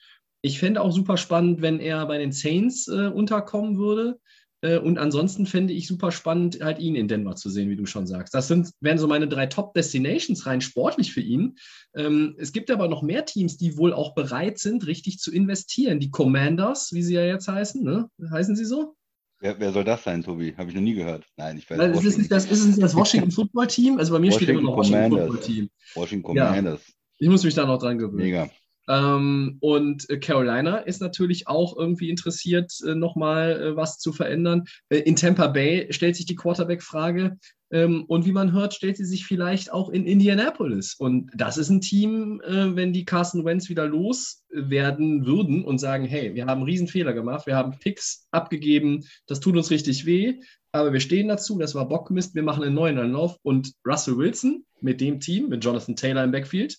[0.42, 4.20] Ich fände auch super spannend, wenn er bei den Saints äh, unterkommen würde.
[4.62, 7.86] Äh, und ansonsten fände ich super spannend, halt ihn in Denver zu sehen, wie du
[7.86, 8.34] schon sagst.
[8.34, 11.56] Das sind, wären so meine drei Top-Destinations rein sportlich für ihn.
[11.96, 16.00] Ähm, es gibt aber noch mehr Teams, die wohl auch bereit sind, richtig zu investieren.
[16.00, 18.10] Die Commanders, wie sie ja jetzt heißen, ne?
[18.32, 18.96] heißen sie so?
[19.40, 20.54] Wer, wer soll das sein, Tobi?
[20.56, 21.26] Habe ich noch nie gehört.
[21.36, 23.98] Nein, ich weiß Weil es ist nicht das, ist es nicht das Washington Football Team?
[23.98, 25.28] Also bei mir steht immer noch Washington Commanders.
[25.28, 25.70] Football Team.
[25.96, 26.48] Washington Ja.
[26.48, 26.82] Commanders.
[27.18, 28.24] Ich muss mich da noch dran gewöhnen.
[28.24, 28.50] Mega.
[28.88, 34.64] Ähm, und äh, Carolina ist natürlich auch irgendwie interessiert, äh, nochmal äh, was zu verändern.
[34.90, 37.38] Äh, in Tampa Bay stellt sich die Quarterback-Frage.
[37.72, 40.96] Ähm, und wie man hört, stellt sie sich vielleicht auch in Indianapolis.
[40.96, 46.06] Und das ist ein Team, äh, wenn die Carson Wentz wieder loswerden würden und sagen,
[46.06, 50.42] hey, wir haben einen Riesenfehler gemacht, wir haben Picks abgegeben, das tut uns richtig weh,
[50.74, 53.38] aber wir stehen dazu, das war Bockmist, wir machen einen neuen Anlauf.
[53.42, 56.78] Und Russell Wilson mit dem Team, mit Jonathan Taylor im Backfield,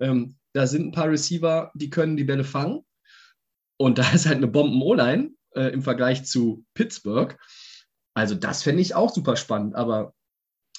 [0.00, 2.80] ähm, da sind ein paar Receiver, die können die Bälle fangen.
[3.78, 7.38] Und da ist halt eine Bomben-O-Line äh, im Vergleich zu Pittsburgh.
[8.14, 9.74] Also das fände ich auch super spannend.
[9.74, 10.14] Aber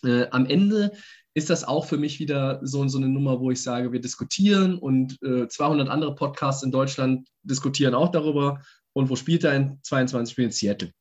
[0.04, 0.94] äh, am Ende
[1.36, 4.80] ist das auch für mich wieder so, so eine Nummer, wo ich sage, wir diskutieren
[4.80, 8.64] und äh, 200 andere Podcasts in Deutschland diskutieren auch darüber.
[8.94, 10.52] Und wo spielt er in 22 Spielen?
[10.52, 10.92] Seattle.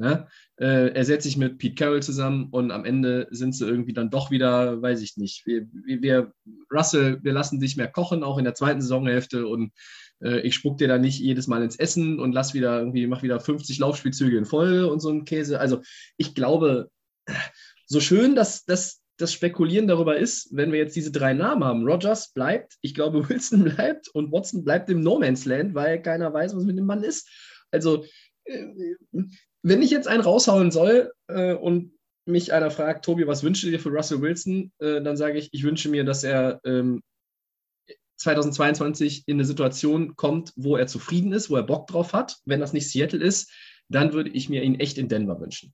[0.00, 0.26] Ne?
[0.56, 4.08] Äh, er setzt sich mit Pete Carroll zusammen und am Ende sind sie irgendwie dann
[4.08, 6.32] doch wieder, weiß ich nicht, wir, wir,
[6.72, 9.72] Russell, wir lassen dich mehr kochen, auch in der zweiten Saisonhälfte und
[10.22, 13.22] äh, ich spuck dir da nicht jedes Mal ins Essen und lass wieder irgendwie, mach
[13.22, 15.60] wieder 50 Laufspielzüge in Folge und so ein Käse.
[15.60, 15.82] Also
[16.16, 16.90] ich glaube,
[17.84, 21.86] so schön, dass das das Spekulieren darüber ist, wenn wir jetzt diese drei Namen haben.
[21.86, 26.32] Rogers bleibt, ich glaube, Wilson bleibt und Watson bleibt im No Man's Land, weil keiner
[26.32, 27.28] weiß, was mit dem Mann ist.
[27.70, 28.06] Also,
[28.44, 28.64] äh,
[29.62, 31.92] wenn ich jetzt einen raushauen soll äh, und
[32.26, 35.48] mich einer fragt, Tobi, was wünschst du dir für Russell Wilson, äh, dann sage ich,
[35.52, 37.02] ich wünsche mir, dass er ähm,
[38.18, 42.38] 2022 in eine Situation kommt, wo er zufrieden ist, wo er Bock drauf hat.
[42.44, 43.50] Wenn das nicht Seattle ist,
[43.88, 45.72] dann würde ich mir ihn echt in Denver wünschen.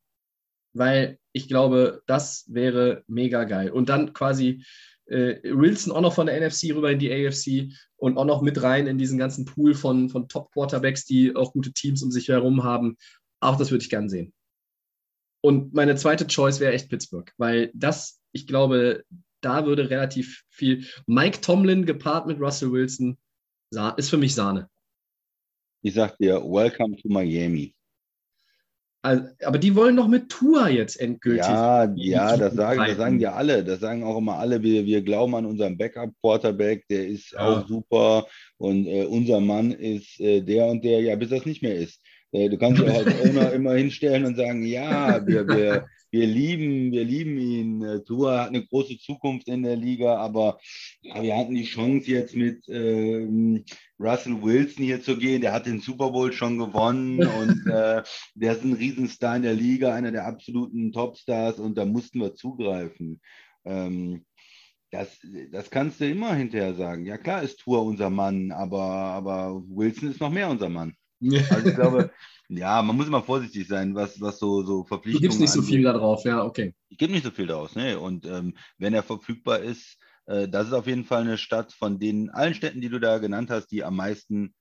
[0.72, 3.70] Weil ich glaube, das wäre mega geil.
[3.70, 4.64] Und dann quasi
[5.06, 8.62] äh, Wilson auch noch von der NFC rüber in die AFC und auch noch mit
[8.62, 12.62] rein in diesen ganzen Pool von, von Top-Quarterbacks, die auch gute Teams um sich herum
[12.62, 12.96] haben.
[13.46, 14.32] Auch das würde ich gern sehen.
[15.40, 19.04] Und meine zweite Choice wäre echt Pittsburgh, weil das, ich glaube,
[19.40, 20.84] da würde relativ viel.
[21.06, 23.16] Mike Tomlin gepaart mit Russell Wilson
[23.96, 24.68] ist für mich Sahne.
[25.82, 27.72] Ich sag dir, welcome to Miami.
[29.02, 31.46] Also, aber die wollen doch mit Tour jetzt endgültig.
[31.46, 33.62] Ja, ja, das sagen, das sagen ja alle.
[33.62, 34.60] Das sagen auch immer alle.
[34.60, 37.38] Wir, wir glauben an unseren Backup-Quarterback, der ist Ja.
[37.38, 38.26] auch super.
[38.56, 42.02] Und äh, unser Mann ist äh, der und der, ja, bis das nicht mehr ist.
[42.36, 46.92] Äh, du kannst auch als Owner immer hinstellen und sagen, ja, wir, wir, wir lieben,
[46.92, 47.82] wir lieben ihn.
[47.82, 50.58] Äh, Tua hat eine große Zukunft in der Liga, aber
[51.00, 53.64] ja, wir hatten die Chance jetzt mit ähm,
[53.98, 55.40] Russell Wilson hier zu gehen.
[55.40, 58.02] Der hat den Super Bowl schon gewonnen und äh,
[58.34, 62.34] der ist ein Riesenstar in der Liga, einer der absoluten Topstars und da mussten wir
[62.34, 63.20] zugreifen.
[63.64, 64.26] Ähm,
[64.90, 65.18] das,
[65.52, 67.06] das kannst du immer hinterher sagen.
[67.06, 70.94] Ja, klar ist Tour unser Mann, aber, aber Wilson ist noch mehr unser Mann.
[71.50, 72.10] Also ich glaube,
[72.48, 75.60] ja, man muss immer vorsichtig sein, was, was so, so du Verpflichtungen gibst nicht so
[75.60, 75.74] angeht.
[75.74, 76.74] viel da drauf, ja, okay.
[76.88, 77.98] Ich gebe nicht so viel daraus, ne?
[77.98, 81.98] Und ähm, wenn er verfügbar ist, äh, das ist auf jeden Fall eine Stadt von
[81.98, 84.54] den allen Städten, die du da genannt hast, die am meisten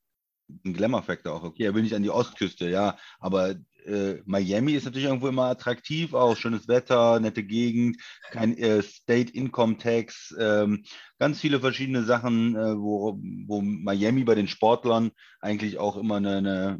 [0.63, 1.43] einen Glamour-Faktor auch.
[1.43, 5.45] Okay, er will nicht an die Ostküste, ja, aber äh, Miami ist natürlich irgendwo immer
[5.45, 7.97] attraktiv, auch schönes Wetter, nette Gegend,
[8.31, 10.83] kein äh, State Income Tax, ähm,
[11.19, 16.37] ganz viele verschiedene Sachen, äh, wo, wo Miami bei den Sportlern eigentlich auch immer eine,
[16.37, 16.79] eine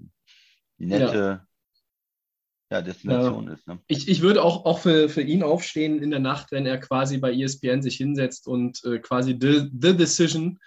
[0.78, 1.46] nette
[2.72, 2.82] ja.
[2.82, 3.68] Destination ist.
[3.68, 3.80] Ne?
[3.88, 7.18] Ich, ich würde auch, auch für, für ihn aufstehen in der Nacht, wenn er quasi
[7.18, 10.60] bei ESPN sich hinsetzt und äh, quasi the, the Decision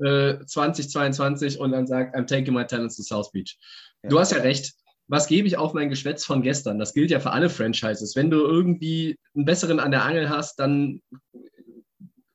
[0.00, 3.56] äh, 2022 und dann sagt, I'm taking my talents to South Beach.
[4.02, 4.10] Ja.
[4.10, 4.74] Du hast ja recht.
[5.06, 6.78] Was gebe ich auf mein Geschwätz von gestern?
[6.78, 8.16] Das gilt ja für alle Franchises.
[8.16, 11.02] Wenn du irgendwie einen besseren an der Angel hast, dann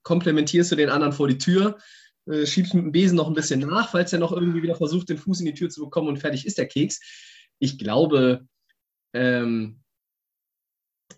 [0.04, 1.78] komplementierst du den anderen vor die Tür,
[2.26, 5.10] äh, schiebst mit dem Besen noch ein bisschen nach, falls er noch irgendwie wieder versucht,
[5.10, 7.00] den Fuß in die Tür zu bekommen und fertig ist der Keks.
[7.60, 8.48] Ich glaube,
[9.14, 9.82] ähm,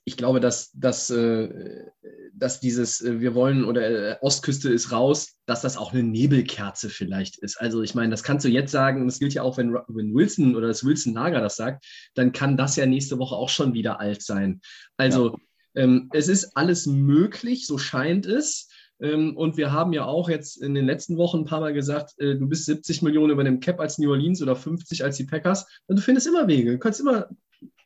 [0.03, 1.85] ich glaube, dass, dass, äh,
[2.33, 6.89] dass dieses äh, Wir wollen oder äh, Ostküste ist raus, dass das auch eine Nebelkerze
[6.89, 7.57] vielleicht ist.
[7.59, 10.13] Also ich meine, das kannst du jetzt sagen, und das gilt ja auch, wenn, wenn
[10.13, 13.73] Wilson oder das Wilson Nager das sagt, dann kann das ja nächste Woche auch schon
[13.73, 14.61] wieder alt sein.
[14.97, 15.37] Also
[15.75, 15.83] ja.
[15.83, 18.69] ähm, es ist alles möglich, so scheint es.
[19.01, 22.13] Ähm, und wir haben ja auch jetzt in den letzten Wochen ein paar Mal gesagt,
[22.19, 25.25] äh, du bist 70 Millionen über dem Cap als New Orleans oder 50 als die
[25.25, 25.67] Packers.
[25.87, 26.71] Und du findest immer Wege.
[26.71, 27.29] Du kannst immer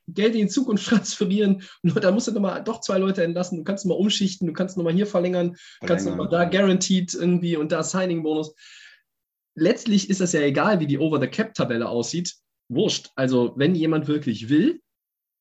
[0.08, 1.64] Geld in die Zukunft transferieren.
[1.84, 3.58] Und da musst du nochmal doch zwei Leute entlassen.
[3.58, 7.58] Du kannst mal umschichten, du kannst nochmal hier verlängern, du kannst nochmal da guaranteed irgendwie
[7.58, 8.54] und da Signing-Bonus.
[9.58, 12.34] Letztlich ist das ja egal, wie die Over-the-Cap-Tabelle aussieht.
[12.68, 13.12] Wurscht.
[13.16, 14.82] Also, wenn jemand wirklich will,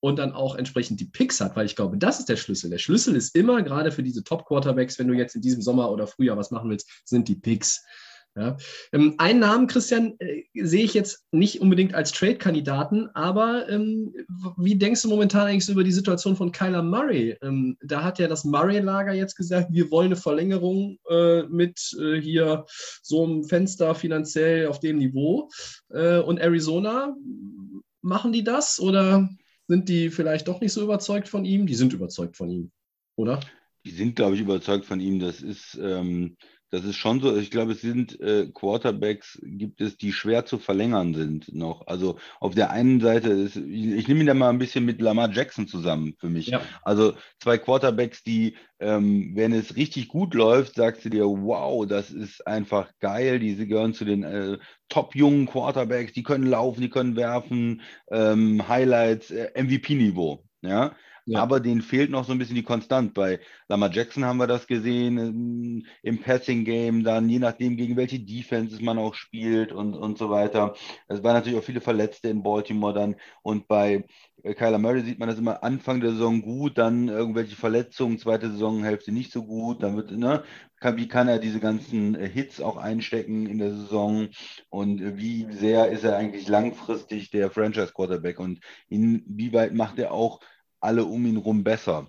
[0.04, 2.68] und dann auch entsprechend die Picks hat, weil ich glaube, das ist der Schlüssel.
[2.68, 6.06] Der Schlüssel ist immer, gerade für diese Top-Quarterbacks, wenn du jetzt in diesem Sommer oder
[6.06, 7.82] Frühjahr was machen willst, sind die Picks.
[8.36, 8.56] Ja.
[8.92, 14.12] Ähm, einen Namen, Christian, äh, sehe ich jetzt nicht unbedingt als Trade-Kandidaten, aber ähm,
[14.56, 17.36] wie denkst du momentan eigentlich so über die Situation von Kyler Murray?
[17.42, 22.20] Ähm, da hat ja das Murray-Lager jetzt gesagt, wir wollen eine Verlängerung äh, mit äh,
[22.20, 22.64] hier
[23.02, 25.48] so einem Fenster finanziell auf dem Niveau.
[25.90, 27.14] Äh, und Arizona,
[28.02, 29.28] machen die das oder
[29.68, 31.66] sind die vielleicht doch nicht so überzeugt von ihm?
[31.66, 32.72] Die sind überzeugt von ihm,
[33.16, 33.38] oder?
[33.86, 35.18] Die sind, glaube ich, überzeugt von ihm.
[35.18, 36.36] Das ist, ähm,
[36.70, 37.36] das ist schon so.
[37.36, 41.86] Ich glaube, es sind äh, Quarterbacks, gibt es, die schwer zu verlängern sind noch.
[41.86, 45.00] Also auf der einen Seite, ist, ich, ich nehme ihn da mal ein bisschen mit
[45.00, 46.48] Lamar Jackson zusammen für mich.
[46.48, 46.60] Ja.
[46.82, 52.10] Also zwei Quarterbacks, die, ähm, wenn es richtig gut läuft, sagst du dir, wow, das
[52.10, 53.38] ist einfach geil.
[53.38, 58.68] Diese gehören zu den äh, top jungen Quarterbacks, die können laufen, die können werfen, ähm,
[58.68, 60.44] Highlights, äh, MVP-Niveau.
[60.62, 60.94] Ja,
[61.26, 61.40] ja.
[61.40, 63.14] Aber denen fehlt noch so ein bisschen die Konstant.
[63.14, 68.20] Bei Lamar Jackson haben wir das gesehen im, im Passing-Game, dann je nachdem, gegen welche
[68.20, 70.74] Defenses man auch spielt und, und so weiter.
[71.08, 73.16] Es waren natürlich auch viele Verletzte in Baltimore dann.
[73.42, 74.04] Und bei
[74.42, 78.50] äh, Kyler Murray sieht man das immer Anfang der Saison gut, dann irgendwelche Verletzungen, zweite
[78.50, 79.82] Saisonhälfte nicht so gut.
[79.82, 80.44] Dann wird, ne,
[80.80, 84.28] kann, wie kann er diese ganzen äh, Hits auch einstecken in der Saison
[84.68, 90.40] und äh, wie sehr ist er eigentlich langfristig der Franchise-Quarterback und inwieweit macht er auch
[90.84, 92.08] alle um ihn herum besser.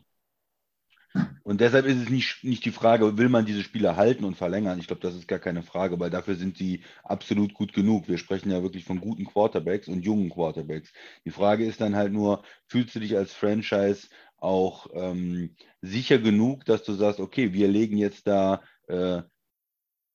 [1.44, 4.80] Und deshalb ist es nicht, nicht die Frage, will man diese Spieler halten und verlängern?
[4.80, 8.08] Ich glaube, das ist gar keine Frage, weil dafür sind sie absolut gut genug.
[8.10, 10.92] Wir sprechen ja wirklich von guten Quarterbacks und jungen Quarterbacks.
[11.24, 16.66] Die Frage ist dann halt nur, fühlst du dich als Franchise auch ähm, sicher genug,
[16.66, 19.22] dass du sagst, okay, wir legen jetzt da äh,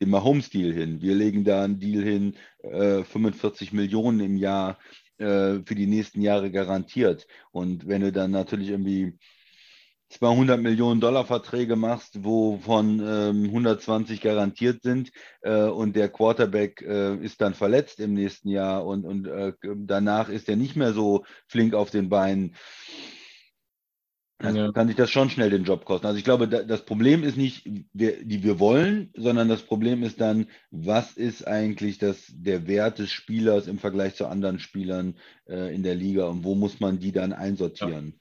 [0.02, 4.78] den Mahomes-Deal hin, wir legen da einen Deal hin, äh, 45 Millionen im Jahr
[5.20, 7.26] äh, für die nächsten Jahre garantiert.
[7.52, 9.18] Und wenn du dann natürlich irgendwie
[10.10, 17.14] 200 Millionen Dollar Verträge machst, wovon ähm, 120 garantiert sind äh, und der Quarterback äh,
[17.16, 21.24] ist dann verletzt im nächsten Jahr und, und äh, danach ist er nicht mehr so
[21.46, 22.56] flink auf den Beinen,
[24.40, 24.72] dann ja.
[24.72, 26.06] kann sich das schon schnell den Job kosten.
[26.06, 30.46] Also ich glaube, das Problem ist nicht, die wir wollen, sondern das Problem ist dann,
[30.70, 35.82] was ist eigentlich das, der Wert des Spielers im Vergleich zu anderen Spielern äh, in
[35.82, 38.06] der Liga und wo muss man die dann einsortieren?
[38.06, 38.12] Ja.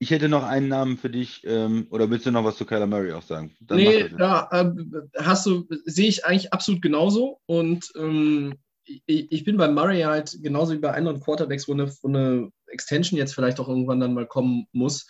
[0.00, 2.86] Ich hätte noch einen Namen für dich, ähm, oder willst du noch was zu Kyler
[2.86, 3.56] Murray auch sagen?
[3.60, 4.70] Dann nee, ja, äh,
[5.18, 7.38] hast du, sehe ich eigentlich absolut genauso.
[7.46, 11.90] Und ähm, ich, ich, bin bei Murray halt genauso wie bei anderen Quarterbacks, wo eine,
[12.02, 15.06] wo eine Extension jetzt vielleicht auch irgendwann dann mal kommen muss.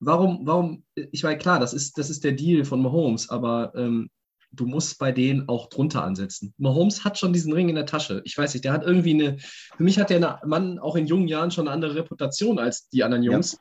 [0.00, 4.10] Warum, warum, ich meine, klar, das ist, das ist der Deal von Mahomes, aber ähm,
[4.52, 6.52] du musst bei denen auch drunter ansetzen.
[6.58, 8.20] Mahomes hat schon diesen Ring in der Tasche.
[8.24, 11.28] Ich weiß nicht, der hat irgendwie eine, für mich hat der Mann auch in jungen
[11.28, 13.52] Jahren schon eine andere Reputation als die anderen Jungs.
[13.52, 13.58] Ja.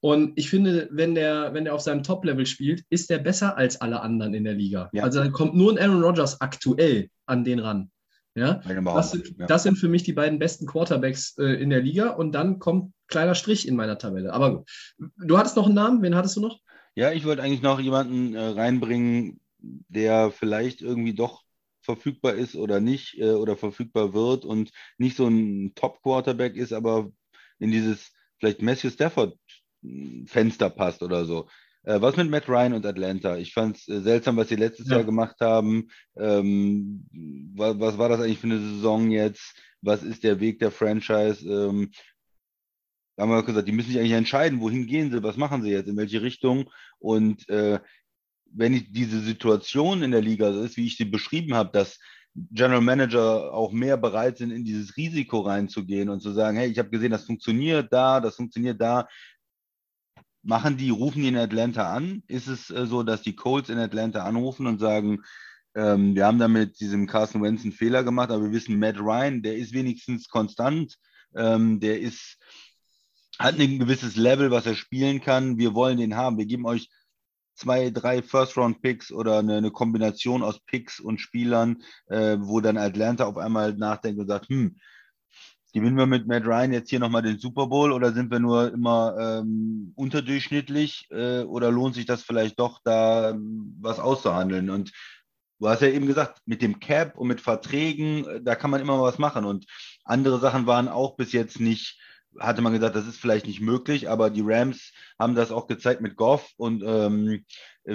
[0.00, 3.80] Und ich finde, wenn der, wenn der auf seinem Top-Level spielt, ist der besser als
[3.80, 4.90] alle anderen in der Liga.
[4.92, 5.04] Ja.
[5.04, 7.91] Also dann kommt nur ein Aaron Rodgers aktuell an den ran.
[8.34, 12.10] Ja, das sind, das sind für mich die beiden besten Quarterbacks äh, in der Liga
[12.10, 14.32] und dann kommt kleiner Strich in meiner Tabelle.
[14.32, 14.70] Aber gut.
[15.18, 16.58] Du hattest noch einen Namen, wen hattest du noch?
[16.94, 21.42] Ja, ich wollte eigentlich noch jemanden äh, reinbringen, der vielleicht irgendwie doch
[21.82, 27.10] verfügbar ist oder nicht äh, oder verfügbar wird und nicht so ein Top-Quarterback ist, aber
[27.58, 29.36] in dieses vielleicht Matthew Stafford
[30.26, 31.48] Fenster passt oder so.
[31.84, 33.36] Äh, was mit Matt Ryan und Atlanta?
[33.36, 34.96] Ich fand es äh, seltsam, was sie letztes ja.
[34.96, 35.88] Jahr gemacht haben.
[36.16, 37.06] Ähm,
[37.54, 39.54] was, was, war das eigentlich für eine Saison jetzt?
[39.80, 41.44] Was ist der Weg der Franchise?
[41.46, 41.90] Ähm,
[43.18, 45.88] haben wir gesagt, die müssen sich eigentlich entscheiden, wohin gehen sie, was machen sie jetzt,
[45.88, 46.70] in welche Richtung.
[46.98, 47.78] Und äh,
[48.46, 51.98] wenn ich diese Situation in der Liga so ist, wie ich sie beschrieben habe, dass
[52.34, 56.78] General Manager auch mehr bereit sind, in dieses Risiko reinzugehen und zu sagen, hey, ich
[56.78, 59.06] habe gesehen, das funktioniert da, das funktioniert da.
[60.42, 62.22] Machen die, rufen die in Atlanta an?
[62.26, 65.22] Ist es äh, so, dass die Colts in Atlanta anrufen und sagen,
[65.74, 68.98] ähm, wir haben da mit diesem Carson Wentz einen Fehler gemacht, aber wir wissen, Matt
[68.98, 70.98] Ryan, der ist wenigstens konstant,
[71.34, 72.38] ähm, der ist,
[73.38, 75.58] hat ein gewisses Level, was er spielen kann.
[75.58, 76.36] Wir wollen den haben.
[76.38, 76.90] Wir geben euch
[77.54, 83.24] zwei, drei First-Round-Picks oder eine, eine, Kombination aus Picks und Spielern, äh, wo dann Atlanta
[83.24, 84.76] auf einmal nachdenkt und sagt, hm,
[85.72, 88.72] gewinnen wir mit Matt Ryan jetzt hier nochmal den Super Bowl oder sind wir nur
[88.72, 94.70] immer ähm, unterdurchschnittlich äh, oder lohnt sich das vielleicht doch da ähm, was auszuhandeln?
[94.70, 94.92] Und
[95.58, 98.80] du hast ja eben gesagt, mit dem Cap und mit Verträgen, äh, da kann man
[98.80, 99.66] immer was machen und
[100.04, 101.98] andere Sachen waren auch bis jetzt nicht
[102.38, 106.00] hatte man gesagt, das ist vielleicht nicht möglich, aber die Rams haben das auch gezeigt
[106.00, 107.44] mit Goff und ähm,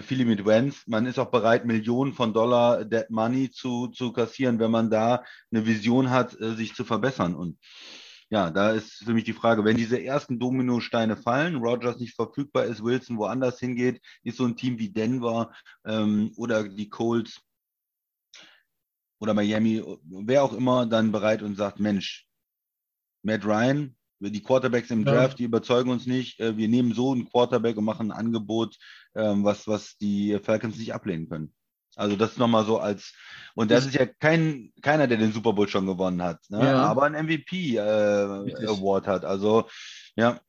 [0.02, 0.84] viele mit Wentz.
[0.88, 5.24] Man ist auch bereit, Millionen von Dollar Dead Money zu, zu kassieren, wenn man da
[5.52, 7.36] eine Vision hat, äh, sich zu verbessern.
[7.36, 7.58] Und
[8.30, 12.66] ja, da ist für mich die Frage, wenn diese ersten Dominosteine fallen, Rogers nicht verfügbar
[12.66, 15.54] ist, Wilson woanders hingeht, ist so ein Team wie Denver
[15.86, 17.42] ähm, oder die Colts
[19.20, 22.28] oder Miami, wer auch immer, dann bereit und sagt, Mensch,
[23.24, 25.38] Matt Ryan, die Quarterbacks im Draft, ja.
[25.38, 26.40] die überzeugen uns nicht.
[26.40, 28.76] Äh, wir nehmen so einen Quarterback und machen ein Angebot,
[29.16, 31.54] ähm, was, was die Falcons nicht ablehnen können.
[31.96, 33.14] Also das nochmal so als,
[33.56, 36.60] und das ist ja kein, keiner, der den Super Bowl schon gewonnen hat, ne?
[36.60, 36.76] ja.
[36.84, 39.26] aber ein MVP-Award äh, hat.
[39.26, 39.68] Also
[40.16, 40.40] ja.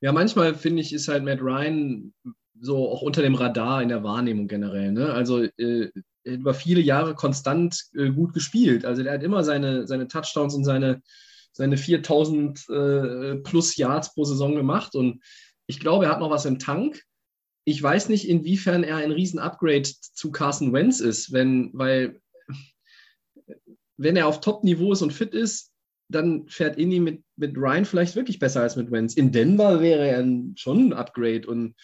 [0.00, 2.12] Ja, manchmal finde ich, ist halt Matt Ryan
[2.60, 4.92] so auch unter dem Radar in der Wahrnehmung generell.
[4.92, 5.12] Ne?
[5.12, 5.90] Also äh,
[6.24, 8.84] über viele Jahre konstant äh, gut gespielt.
[8.84, 11.02] Also der hat immer seine, seine Touchdowns und seine,
[11.54, 15.22] seine 4000 äh, plus Yards pro Saison gemacht und
[15.66, 17.02] ich glaube, er hat noch was im Tank.
[17.64, 22.20] Ich weiß nicht, inwiefern er ein Riesen-Upgrade zu Carson Wentz ist, wenn, weil
[23.96, 25.70] wenn er auf Top-Niveau ist und fit ist,
[26.08, 29.14] dann fährt Indy mit, mit Ryan vielleicht wirklich besser als mit Wentz.
[29.14, 30.24] In Denver wäre er
[30.56, 31.74] schon ein Upgrade und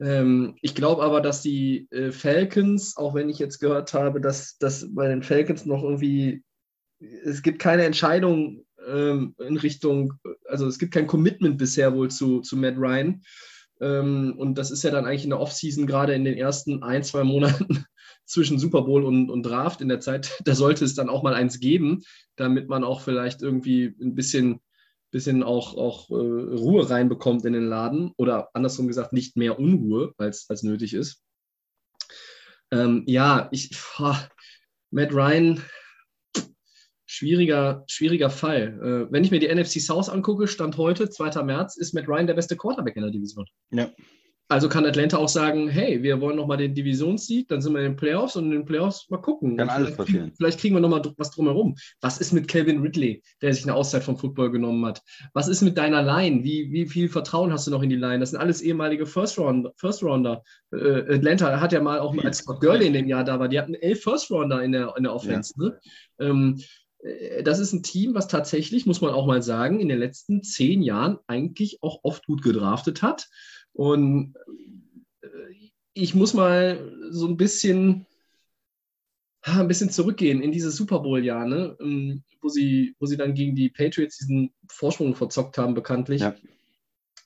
[0.00, 4.56] ähm, ich glaube aber, dass die äh, Falcons, auch wenn ich jetzt gehört habe, dass,
[4.58, 6.42] dass bei den Falcons noch irgendwie,
[7.00, 10.14] es gibt keine Entscheidung ähm, in Richtung,
[10.48, 13.22] also es gibt kein Commitment bisher wohl zu, zu Matt Ryan.
[13.80, 17.02] Ähm, und das ist ja dann eigentlich in der Offseason, gerade in den ersten ein,
[17.02, 17.84] zwei Monaten
[18.24, 21.34] zwischen Super Bowl und, und Draft in der Zeit, da sollte es dann auch mal
[21.34, 22.02] eins geben,
[22.36, 24.60] damit man auch vielleicht irgendwie ein bisschen,
[25.10, 30.12] bisschen auch, auch äh, Ruhe reinbekommt in den Laden oder andersrum gesagt, nicht mehr Unruhe,
[30.18, 31.22] als, nötig ist.
[32.70, 34.28] Ähm, ja, ich, boah,
[34.90, 35.62] Matt Ryan,
[37.14, 39.06] schwieriger, schwieriger Fall.
[39.08, 41.42] Äh, wenn ich mir die NFC South angucke, Stand heute, 2.
[41.42, 43.46] März, ist Matt Ryan der beste Quarterback in der Division.
[43.70, 43.90] Ja.
[44.48, 47.92] Also kann Atlanta auch sagen, hey, wir wollen nochmal den Divisionssieg, dann sind wir in
[47.92, 49.56] den Playoffs und in den Playoffs mal gucken.
[49.56, 50.24] Kann alles passieren.
[50.24, 51.76] Kriegen, vielleicht kriegen wir nochmal was drumherum.
[52.02, 55.00] Was ist mit Calvin Ridley, der sich eine Auszeit vom Football genommen hat?
[55.32, 56.44] Was ist mit deiner Line?
[56.44, 58.18] Wie, wie viel Vertrauen hast du noch in die Line?
[58.18, 59.72] Das sind alles ehemalige First-Rounder.
[59.76, 60.42] First Rounder.
[60.72, 63.58] Äh, Atlanta hat ja mal auch, als Scott Gurley in dem Jahr da war, die
[63.58, 65.54] hatten elf First-Rounder in der, in der Offense.
[65.56, 65.64] Ja.
[65.64, 65.80] Ne?
[66.20, 66.62] Ähm, äh,
[67.42, 70.80] das ist ein Team, was tatsächlich, muss man auch mal sagen, in den letzten zehn
[70.82, 73.28] Jahren eigentlich auch oft gut gedraftet hat.
[73.72, 74.34] Und
[75.20, 75.28] äh,
[75.92, 78.06] ich muss mal so ein bisschen,
[79.42, 81.76] ein bisschen zurückgehen in diese Super Bowl-Jahr, ne?
[81.80, 86.22] Ähm, wo, sie, wo sie dann gegen die Patriots diesen Vorsprung verzockt haben, bekanntlich.
[86.22, 86.34] Ja.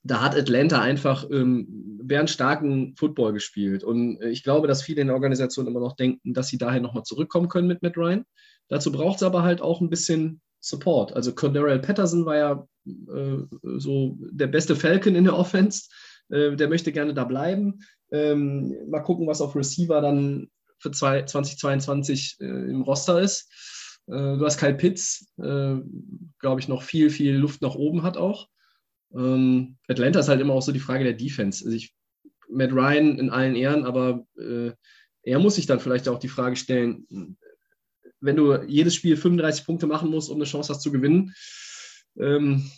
[0.03, 3.85] Da hat Atlanta einfach ähm, starken Football gespielt.
[3.85, 7.03] Und ich glaube, dass viele in der Organisation immer noch denken, dass sie daher nochmal
[7.05, 8.25] zurückkommen können mit Matt Ryan.
[8.69, 11.15] Dazu braucht es aber halt auch ein bisschen Support.
[11.15, 13.39] Also Cordarrelle Patterson war ja äh,
[13.79, 15.89] so der beste Falcon in der Offense.
[16.31, 17.81] Äh, der möchte gerne da bleiben.
[18.11, 23.51] Ähm, mal gucken, was auf Receiver dann für zwei, 2022 äh, im Roster ist.
[24.07, 25.77] Äh, du hast Kyle Pitts, äh,
[26.39, 28.49] glaube ich, noch viel, viel Luft nach oben hat auch.
[29.15, 31.65] Ähm, Atlanta ist halt immer auch so die Frage der Defense.
[31.65, 31.95] Also ich,
[32.51, 34.73] Matt Ryan in allen Ehren, aber äh,
[35.23, 37.07] er muss sich dann vielleicht auch die Frage stellen,
[38.21, 41.35] wenn du jedes Spiel 35 Punkte machen musst, um eine Chance hast zu gewinnen,
[42.19, 42.71] ähm,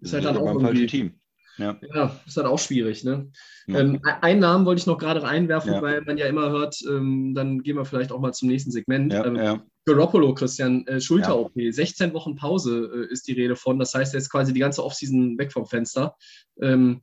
[0.00, 1.14] ist halt dann auch irgendwie, Team.
[1.56, 1.78] Ja.
[1.94, 3.04] ja, ist halt auch schwierig.
[3.04, 3.30] Ne?
[3.66, 3.80] Ja.
[3.80, 5.82] Ähm, einen Namen wollte ich noch gerade reinwerfen, ja.
[5.82, 9.12] weil man ja immer hört, ähm, dann gehen wir vielleicht auch mal zum nächsten Segment.
[9.12, 9.62] Ja, ähm.
[9.86, 13.78] Garoppolo, Christian, äh, Schulter-OP, 16 Wochen Pause äh, ist die Rede von.
[13.78, 16.16] Das heißt, er ist quasi die ganze Offseason weg vom Fenster.
[16.60, 17.02] Ähm,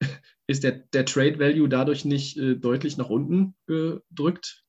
[0.46, 4.63] ist der, der Trade-Value dadurch nicht äh, deutlich nach unten gedrückt?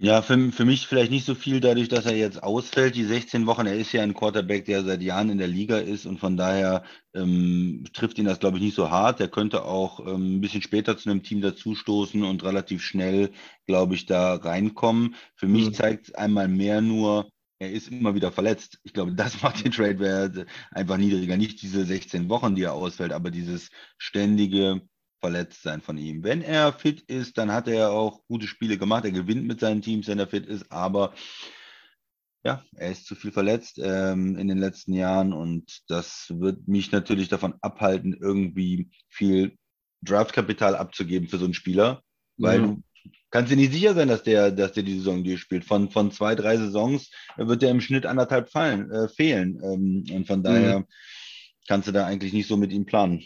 [0.00, 3.46] Ja, für, für mich vielleicht nicht so viel dadurch, dass er jetzt ausfällt, die 16
[3.46, 3.66] Wochen.
[3.66, 6.84] Er ist ja ein Quarterback, der seit Jahren in der Liga ist und von daher
[7.14, 9.20] ähm, trifft ihn das, glaube ich, nicht so hart.
[9.20, 13.32] Er könnte auch ähm, ein bisschen später zu einem Team dazustoßen und relativ schnell,
[13.66, 15.16] glaube ich, da reinkommen.
[15.34, 15.74] Für mich mhm.
[15.74, 17.28] zeigt es einmal mehr nur,
[17.58, 18.78] er ist immer wieder verletzt.
[18.84, 21.36] Ich glaube, das macht den Trade-Wert einfach niedriger.
[21.36, 24.80] Nicht diese 16 Wochen, die er ausfällt, aber dieses ständige
[25.20, 26.22] verletzt sein von ihm.
[26.22, 29.04] Wenn er fit ist, dann hat er auch gute Spiele gemacht.
[29.04, 31.14] Er gewinnt mit seinen Teams, wenn er fit ist, aber
[32.44, 36.92] ja, er ist zu viel verletzt ähm, in den letzten Jahren und das wird mich
[36.92, 39.56] natürlich davon abhalten, irgendwie viel
[40.02, 42.02] Draftkapital abzugeben für so einen Spieler,
[42.36, 42.64] weil mhm.
[42.64, 45.64] du kannst dir nicht sicher sein, dass der, dass der die Saison durchspielt.
[45.64, 50.26] Von, von zwei, drei Saisons wird er im Schnitt anderthalb fallen, äh, fehlen ähm, und
[50.26, 50.86] von daher mhm.
[51.66, 53.24] kannst du da eigentlich nicht so mit ihm planen.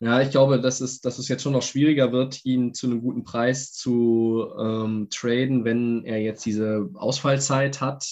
[0.00, 3.00] Ja, ich glaube, dass es, dass es jetzt schon noch schwieriger wird, ihn zu einem
[3.00, 8.06] guten Preis zu ähm, traden, wenn er jetzt diese Ausfallzeit hat.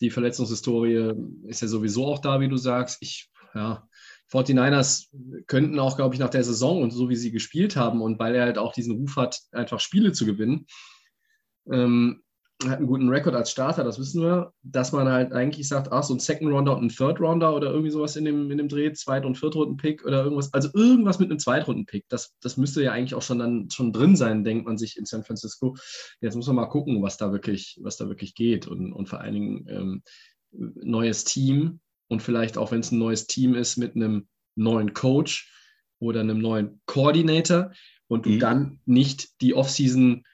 [0.00, 1.14] Die Verletzungshistorie
[1.48, 2.98] ist ja sowieso auch da, wie du sagst.
[3.00, 3.88] Ich, ja,
[4.30, 5.08] 49ers
[5.48, 8.36] könnten auch, glaube ich, nach der Saison und so wie sie gespielt haben und weil
[8.36, 10.66] er halt auch diesen Ruf hat, einfach Spiele zu gewinnen,
[11.72, 12.22] ähm,
[12.64, 16.02] hat einen guten Rekord als Starter, das wissen wir, dass man halt eigentlich sagt, ach,
[16.02, 18.68] so ein Second Rounder und ein Third Rounder oder irgendwie sowas in dem, in dem
[18.68, 22.92] Dreh, Zweit- und Viertrunden-Pick oder irgendwas, also irgendwas mit einem Zweitrunden-Pick, das, das müsste ja
[22.92, 25.76] eigentlich auch schon dann schon drin sein, denkt man sich in San Francisco.
[26.22, 29.20] Jetzt muss man mal gucken, was da wirklich, was da wirklich geht und, und vor
[29.20, 30.02] allen Dingen ähm,
[30.50, 35.52] neues Team und vielleicht auch, wenn es ein neues Team ist mit einem neuen Coach
[35.98, 37.72] oder einem neuen Coordinator
[38.08, 38.38] und du mhm.
[38.38, 40.24] dann nicht die Offseason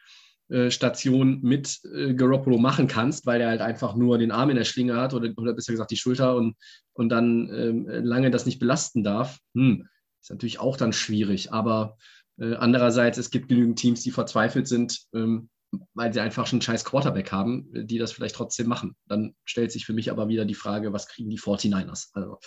[0.52, 4.56] äh, Station mit äh, Garoppolo machen kannst, weil er halt einfach nur den Arm in
[4.56, 6.56] der Schlinge hat oder, oder besser gesagt die Schulter und,
[6.92, 9.88] und dann ähm, lange das nicht belasten darf, hm,
[10.20, 11.54] ist natürlich auch dann schwierig.
[11.54, 11.96] Aber
[12.38, 15.48] äh, andererseits, es gibt genügend Teams, die verzweifelt sind, ähm,
[15.94, 18.96] weil sie einfach schon einen scheiß Quarterback haben, die das vielleicht trotzdem machen.
[19.06, 22.08] Dann stellt sich für mich aber wieder die Frage, was kriegen die 49ers?
[22.12, 22.38] Also,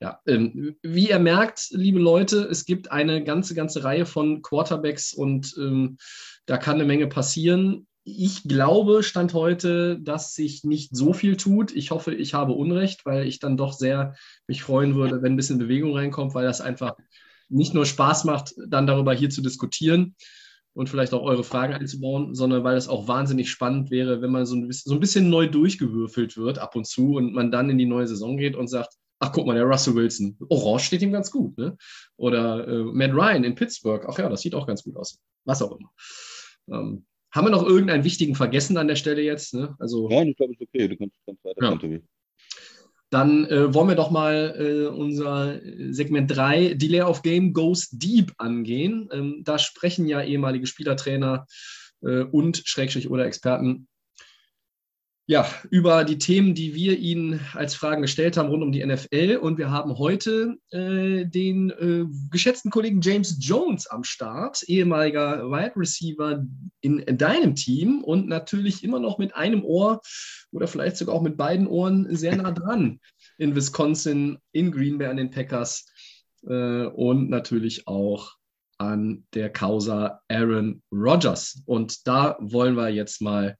[0.00, 5.12] ja, ähm, wie ihr merkt, liebe Leute, es gibt eine ganze, ganze Reihe von Quarterbacks
[5.12, 5.98] und ähm,
[6.46, 7.86] da kann eine Menge passieren.
[8.04, 11.72] Ich glaube, Stand heute, dass sich nicht so viel tut.
[11.76, 14.14] Ich hoffe, ich habe Unrecht, weil ich dann doch sehr
[14.46, 16.96] mich freuen würde, wenn ein bisschen Bewegung reinkommt, weil das einfach
[17.50, 20.14] nicht nur Spaß macht, dann darüber hier zu diskutieren,
[20.74, 24.46] und vielleicht auch eure Fragen einzubauen, sondern weil es auch wahnsinnig spannend wäre, wenn man
[24.46, 27.70] so ein, bisschen, so ein bisschen neu durchgewürfelt wird ab und zu und man dann
[27.70, 31.02] in die neue Saison geht und sagt, ach guck mal, der Russell Wilson, Orange steht
[31.02, 31.76] ihm ganz gut, ne?
[32.16, 35.18] Oder äh, Matt Ryan in Pittsburgh, ach ja, das sieht auch ganz gut aus.
[35.44, 35.90] Was auch immer.
[36.68, 39.54] Ähm, haben wir noch irgendeinen wichtigen vergessen an der Stelle jetzt?
[39.54, 39.76] Ne?
[39.78, 40.88] Also, ja, ich glaube, es ist okay.
[40.88, 41.98] Du kannst, kannst weiter, ja.
[43.10, 48.32] Dann äh, wollen wir doch mal äh, unser Segment 3, Delay of Game Goes Deep,
[48.38, 49.08] angehen.
[49.12, 51.46] Ähm, da sprechen ja ehemalige Spielertrainer
[52.02, 53.88] äh, und Schrägstrich oder Experten
[55.30, 59.38] ja, über die Themen, die wir Ihnen als Fragen gestellt haben rund um die NFL.
[59.40, 65.74] Und wir haben heute äh, den äh, geschätzten Kollegen James Jones am Start, ehemaliger Wide
[65.76, 66.44] Receiver
[66.80, 70.00] in, in, deinem Team und natürlich immer noch mit einem Ohr
[70.50, 72.98] oder vielleicht sogar auch mit beiden Ohren sehr nah dran
[73.38, 75.86] in Wisconsin, in Green Bay an den Packers
[76.44, 78.32] äh, und natürlich auch
[78.78, 81.62] an der Causa Aaron Rodgers.
[81.66, 83.56] Und da wollen wir jetzt mal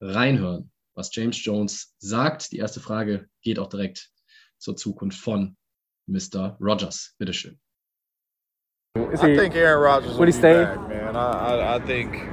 [0.00, 0.70] reinhören
[1.00, 2.52] was James Jones sagt.
[2.52, 4.10] Die erste Frage geht auch direkt
[4.58, 5.56] zur Zukunft von
[6.06, 6.56] Mr.
[6.60, 7.14] Rogers.
[7.18, 7.58] Bitteschön.
[8.96, 10.64] I think Aaron Rodgers will be stay?
[10.64, 11.16] back, man.
[11.16, 12.28] I, I, I think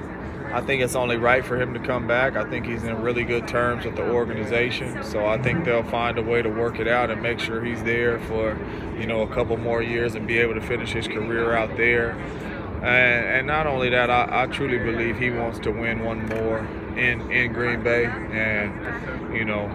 [0.54, 2.36] I think it's only right for him to come back.
[2.36, 6.18] I think he's in really good terms with the organization, so I think they'll find
[6.18, 8.58] a way to work it out and make sure he's there for
[9.00, 12.12] you know a couple more years and be able to finish his career out there.
[12.78, 16.68] And, and not only that, I, I truly believe he wants to win one more
[16.98, 19.70] in in Green Bay, and you know,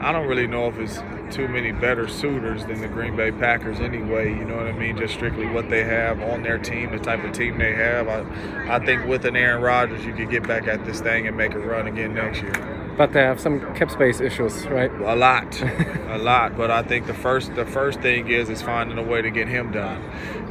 [0.00, 1.00] I don't really know if it's
[1.34, 4.30] too many better suitors than the Green Bay Packers anyway.
[4.30, 4.96] You know what I mean?
[4.96, 8.08] Just strictly what they have on their team, the type of team they have.
[8.08, 11.36] I, I think with an Aaron Rodgers, you could get back at this thing and
[11.36, 14.90] make a run again next year but they have some cap space issues, right?
[14.92, 15.58] A lot,
[16.08, 16.54] a lot.
[16.54, 19.48] But I think the first the first thing is is finding a way to get
[19.48, 20.02] him done.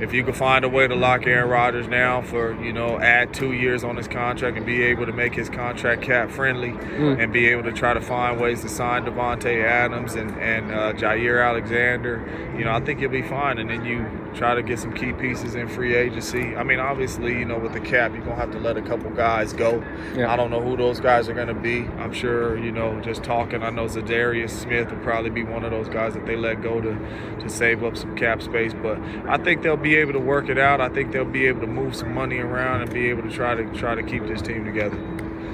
[0.01, 3.33] If you can find a way to lock Aaron Rodgers now for you know add
[3.33, 7.21] two years on his contract and be able to make his contract cap friendly mm.
[7.21, 10.93] and be able to try to find ways to sign Devontae Adams and and uh,
[10.93, 12.23] Jair Alexander,
[12.57, 13.57] you know I think you'll be fine.
[13.57, 16.55] And then you try to get some key pieces in free agency.
[16.55, 19.09] I mean, obviously, you know with the cap, you're gonna have to let a couple
[19.11, 19.83] guys go.
[20.15, 20.31] Yeah.
[20.31, 21.81] I don't know who those guys are gonna be.
[21.99, 25.63] I'm sure sure, you know, just talking, I know Zadarius Smith will probably be one
[25.63, 26.93] of those guys that they let go to,
[27.39, 28.73] to save up some cap space.
[28.73, 30.81] But I think they'll be able to work it out.
[30.81, 33.55] I think they'll be able to move some money around and be able to try
[33.55, 34.97] to try to keep this team together.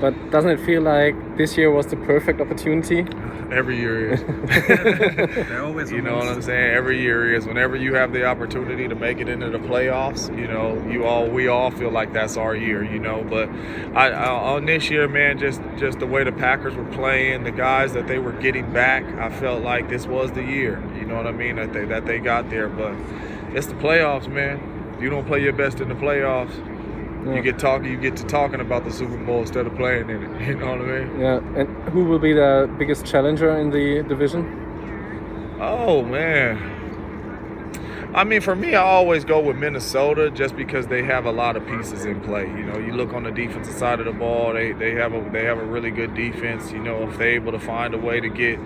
[0.02, 3.06] but doesn't it feel like this year was the perfect opportunity?
[3.52, 4.22] Every year is.
[5.92, 6.76] you know what I'm saying?
[6.76, 7.46] Every year is.
[7.46, 11.30] Whenever you have the opportunity to make it into the playoffs, you know, you all
[11.30, 13.24] we all feel like that's our year, you know.
[13.24, 13.48] But
[13.96, 17.52] I, I, on this year, man, just just the way the Packers were playing, the
[17.52, 20.82] guys that they were getting back, I felt like this was the year.
[20.98, 21.58] You know what I mean?
[21.58, 22.96] That they that they got there, but
[23.56, 24.98] it's the playoffs, man.
[25.02, 26.56] You don't play your best in the playoffs
[27.26, 27.36] yeah.
[27.36, 30.24] You get talking, you get to talking about the Super Bowl instead of playing in
[30.24, 30.42] it.
[30.48, 31.20] You know what I mean?
[31.20, 31.60] Yeah.
[31.60, 34.46] And who will be the biggest challenger in the division?
[35.60, 36.75] Oh man.
[38.16, 41.58] I mean, for me, I always go with Minnesota just because they have a lot
[41.58, 42.48] of pieces in play.
[42.48, 45.30] You know, you look on the defensive side of the ball; they, they have a
[45.32, 46.72] they have a really good defense.
[46.72, 48.58] You know, if they're able to find a way to get,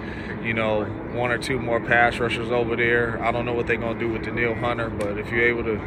[0.44, 0.84] you know,
[1.14, 4.10] one or two more pass rushers over there, I don't know what they're gonna do
[4.10, 5.82] with Danielle Hunter, but if you're able to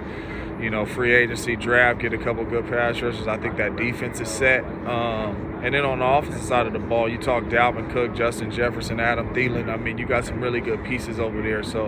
[0.60, 3.26] you know, free agency draft, get a couple good pass rushers.
[3.26, 4.64] I think that defense is set.
[4.86, 8.50] Um, and then on the offensive side of the ball, you talk Dalvin Cook, Justin
[8.50, 9.68] Jefferson, Adam Thielen.
[9.68, 11.62] I mean, you got some really good pieces over there.
[11.62, 11.86] So,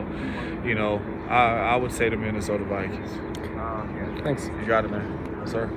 [0.65, 3.11] you know, I, I would say the Minnesota Vikings.
[4.23, 4.47] Thanks.
[4.47, 5.05] You got it, man.
[5.41, 5.71] Yes, sir.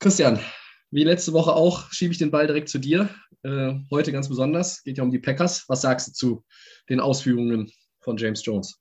[0.00, 0.38] Christian,
[0.90, 3.10] wie letzte Woche auch, schiebe ich den Ball direkt zu dir.
[3.42, 4.82] Äh, heute ganz besonders.
[4.82, 5.64] Geht ja um die Packers.
[5.68, 6.44] Was sagst du zu
[6.88, 8.80] den Ausführungen von James Jones?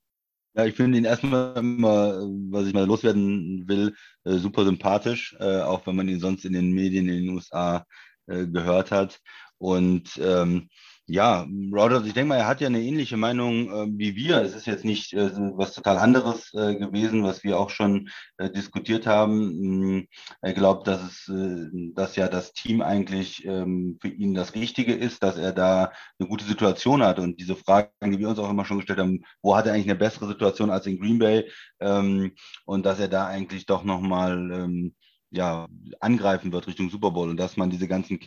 [0.57, 2.15] Ja, ich finde ihn erstmal immer,
[2.49, 6.53] was ich mal loswerden will, äh, super sympathisch, äh, auch wenn man ihn sonst in
[6.53, 7.85] den Medien in den USA
[8.25, 9.19] äh, gehört hat.
[9.59, 10.69] Und ähm,
[11.09, 14.41] ja, Rogers, ich denke mal, er hat ja eine ähnliche Meinung äh, wie wir.
[14.41, 18.49] Es ist jetzt nicht äh, was total anderes äh, gewesen, was wir auch schon äh,
[18.49, 19.39] diskutiert haben.
[19.39, 20.07] Hm,
[20.41, 24.93] er glaubt, dass es, äh, dass ja das Team eigentlich ähm, für ihn das Richtige
[24.93, 27.19] ist, dass er da eine gute Situation hat.
[27.19, 29.89] Und diese Fragen, die wir uns auch immer schon gestellt haben, wo hat er eigentlich
[29.89, 31.49] eine bessere Situation als in Green Bay?
[31.79, 32.33] Ähm,
[32.65, 34.93] und dass er da eigentlich doch nochmal ähm,
[35.29, 35.67] ja,
[35.99, 38.19] angreifen wird Richtung Super Bowl und dass man diese ganzen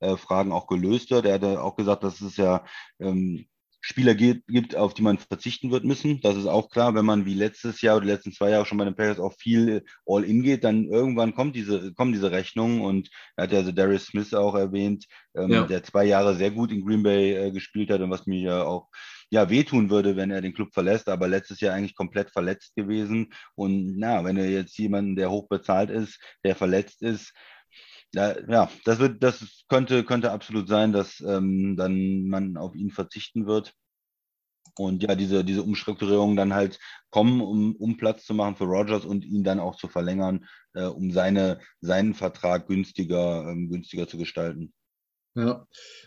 [0.00, 1.26] Cap-Fragen auch gelöst wird.
[1.26, 2.64] Er hat auch gesagt, dass es ja
[2.98, 3.46] ähm,
[3.82, 6.20] Spieler gibt, gibt, auf die man verzichten wird müssen.
[6.20, 8.76] Das ist auch klar, wenn man wie letztes Jahr oder die letzten zwei Jahre schon
[8.76, 13.08] bei den Packers auch viel All-In geht, dann irgendwann kommt diese, kommen diese Rechnungen und
[13.36, 15.64] er hat ja also Darius Smith auch erwähnt, ähm, ja.
[15.64, 18.64] der zwei Jahre sehr gut in Green Bay äh, gespielt hat und was mir ja
[18.64, 18.88] auch
[19.30, 23.32] ja wehtun würde, wenn er den Club verlässt, aber letztes Jahr eigentlich komplett verletzt gewesen.
[23.54, 27.32] Und na, wenn er jetzt jemanden, der hoch bezahlt ist, der verletzt ist,
[28.14, 32.90] ja, ja, das wird, das könnte, könnte absolut sein, dass ähm, dann man auf ihn
[32.90, 33.74] verzichten wird.
[34.76, 36.78] Und ja, diese, diese Umstrukturierung dann halt
[37.10, 40.84] kommen, um, um Platz zu machen für Rogers und ihn dann auch zu verlängern, äh,
[40.84, 44.72] um seine, seinen Vertrag günstiger, ähm, günstiger zu gestalten.
[45.36, 45.66] Ja.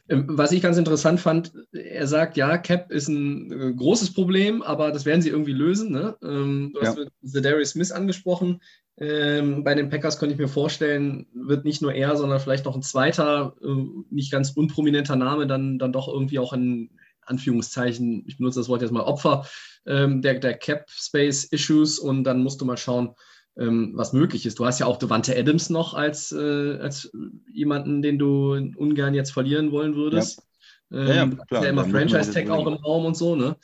[0.09, 4.61] Ähm, was ich ganz interessant fand, er sagt, ja, Cap ist ein äh, großes Problem,
[4.61, 5.91] aber das werden sie irgendwie lösen.
[5.91, 6.17] Ne?
[6.21, 7.41] Ähm, du hast ja.
[7.41, 8.61] Darius Smith angesprochen.
[8.97, 12.75] Ähm, bei den Packers könnte ich mir vorstellen, wird nicht nur er, sondern vielleicht noch
[12.75, 16.91] ein zweiter, äh, nicht ganz unprominenter Name dann, dann doch irgendwie auch in
[17.25, 19.47] Anführungszeichen, ich benutze das Wort jetzt mal Opfer
[19.87, 23.15] ähm, der, der Cap Space Issues und dann musst du mal schauen,
[23.57, 24.59] ähm, was möglich ist.
[24.59, 27.11] Du hast ja auch Devante Adams noch als, äh, als
[27.51, 30.43] jemanden, den du ungern jetzt verlieren wollen würdest.
[30.89, 31.63] Ja, ähm, ja, ja klar.
[31.63, 33.55] Ja immer Franchise-Tag auch im Raum und so, ne?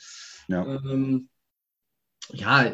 [0.48, 0.64] Ja.
[0.66, 1.28] Ähm,
[2.32, 2.72] ja,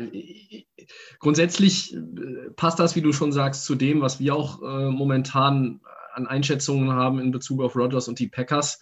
[1.18, 5.80] grundsätzlich äh, passt das, wie du schon sagst, zu dem, was wir auch äh, momentan
[6.14, 8.80] an Einschätzungen haben in Bezug auf Rodgers und die Packers.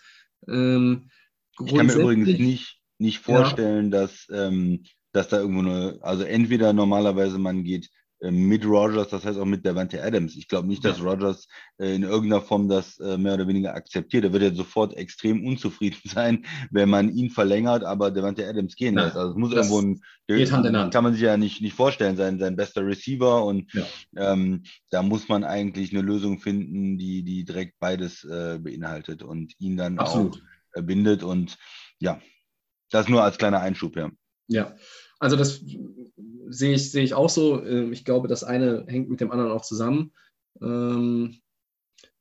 [0.49, 1.11] Ähm,
[1.65, 4.01] ich kann mir übrigens nicht, nicht vorstellen, ja.
[4.01, 7.91] dass, ähm, dass da irgendwo eine, also entweder normalerweise man geht
[8.31, 10.37] mit Rogers, das heißt auch mit Davante Adams.
[10.37, 11.05] Ich glaube nicht, dass ja.
[11.05, 11.47] Rogers
[11.79, 14.25] äh, in irgendeiner Form das äh, mehr oder weniger akzeptiert.
[14.25, 18.95] Er wird ja sofort extrem unzufrieden sein, wenn man ihn verlängert, aber Davante Adams gehen
[18.95, 19.16] lässt.
[19.16, 20.93] Also es muss irgendwo ein, geht Hand in Hand.
[20.93, 23.85] kann man sich ja nicht, nicht vorstellen, sein, sein bester Receiver und ja.
[24.16, 29.53] ähm, da muss man eigentlich eine Lösung finden, die, die direkt beides äh, beinhaltet und
[29.59, 30.43] ihn dann Absolut.
[30.77, 31.57] auch bindet und
[32.01, 32.20] ja,
[32.91, 34.11] das nur als kleiner Einschub, ja.
[34.49, 34.75] Ja,
[35.19, 35.62] also das
[36.49, 37.65] sehe ich, sehe ich auch so.
[37.65, 40.12] Ähm, ich glaube, das eine hängt mit dem anderen auch zusammen.
[40.61, 41.37] Ähm,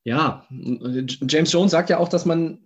[0.04, 2.60] ja, James Jones sagt ja auch, dass man,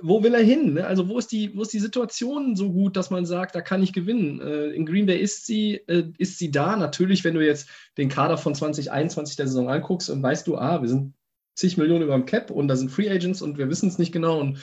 [0.00, 0.74] wo will er hin?
[0.74, 0.86] Ne?
[0.86, 3.82] Also wo ist, die, wo ist die Situation so gut, dass man sagt, da kann
[3.82, 4.40] ich gewinnen?
[4.40, 6.76] Äh, in Green Bay ist sie, äh, ist sie da.
[6.76, 10.82] Natürlich, wenn du jetzt den Kader von 2021 der Saison anguckst und weißt du, ah,
[10.82, 11.14] wir sind
[11.54, 14.12] zig Millionen über dem Cap und da sind Free Agents und wir wissen es nicht
[14.12, 14.58] genau und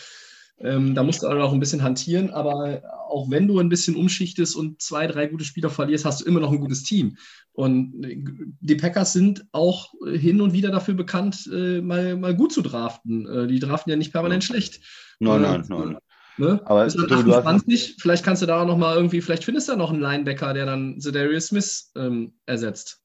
[0.59, 4.55] ähm, da musst du auch ein bisschen hantieren, aber auch wenn du ein bisschen umschichtest
[4.55, 7.17] und zwei, drei gute Spieler verlierst, hast du immer noch ein gutes Team.
[7.51, 7.93] Und
[8.59, 13.27] die Packers sind auch hin und wieder dafür bekannt, äh, mal, mal gut zu draften.
[13.27, 14.79] Äh, die draften ja nicht permanent schlecht.
[15.19, 15.97] Nein, nein, nein.
[16.37, 16.61] Ne?
[16.65, 19.77] Aber du, 28, vielleicht kannst du da auch noch mal irgendwie, vielleicht findest du da
[19.77, 23.02] noch einen Linebacker, der dann Zedarius Smith ähm, ersetzt.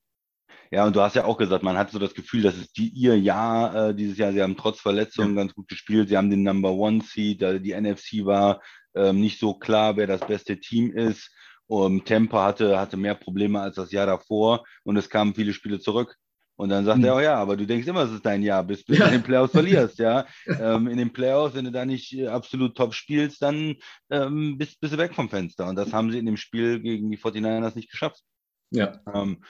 [0.71, 2.89] Ja, und du hast ja auch gesagt, man hat so das Gefühl, das ist die,
[2.89, 4.33] ihr Jahr äh, dieses Jahr.
[4.33, 5.43] Sie haben trotz Verletzungen ja.
[5.43, 6.09] ganz gut gespielt.
[6.09, 7.43] Sie haben den Number One Seed.
[7.43, 8.61] Äh, die NFC war
[8.95, 11.31] ähm, nicht so klar, wer das beste Team ist.
[11.71, 15.79] Um, Tampa hatte, hatte mehr Probleme als das Jahr davor und es kamen viele Spiele
[15.79, 16.17] zurück.
[16.57, 17.05] Und dann sagt mhm.
[17.05, 19.05] er, oh ja, aber du denkst immer, es ist dein Jahr, bis, bis ja.
[19.05, 20.27] du in den Playoffs verlierst, ja.
[20.47, 23.77] ähm, in den Playoffs, wenn du da nicht äh, absolut top spielst, dann
[24.11, 25.69] ähm, bist, bist du weg vom Fenster.
[25.69, 28.23] Und das haben sie in dem Spiel gegen die 49ers nicht geschafft.
[28.71, 28.99] Ja.
[29.15, 29.45] Ähm,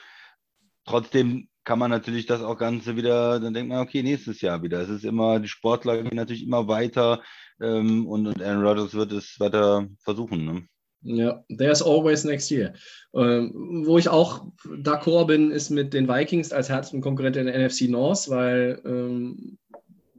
[0.89, 4.81] trotzdem kann man natürlich das auch Ganze wieder, dann denkt man, okay, nächstes Jahr wieder.
[4.81, 7.21] Es ist immer, die Sportler gehen natürlich immer weiter
[7.61, 10.45] ähm, und, und Aaron Rodgers wird es weiter versuchen.
[10.45, 10.67] Ne?
[11.01, 12.73] Ja, there's always next year.
[13.13, 14.47] Ähm, wo ich auch
[14.83, 19.57] d'accord bin, ist mit den Vikings als Herzenkonkurrent in der NFC North, weil ähm,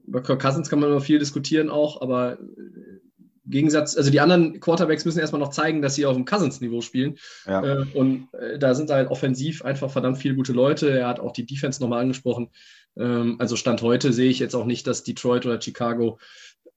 [0.06, 2.38] über Kirk Cousins kann man immer viel diskutieren auch, aber
[3.47, 7.16] Gegensatz, also die anderen Quarterbacks müssen erstmal noch zeigen, dass sie auf dem Cousins-Niveau spielen.
[7.47, 7.64] Ja.
[7.64, 10.91] Äh, und äh, da sind halt offensiv einfach verdammt viele gute Leute.
[10.91, 12.51] Er hat auch die Defense nochmal angesprochen.
[12.97, 16.18] Ähm, also Stand heute sehe ich jetzt auch nicht, dass Detroit oder Chicago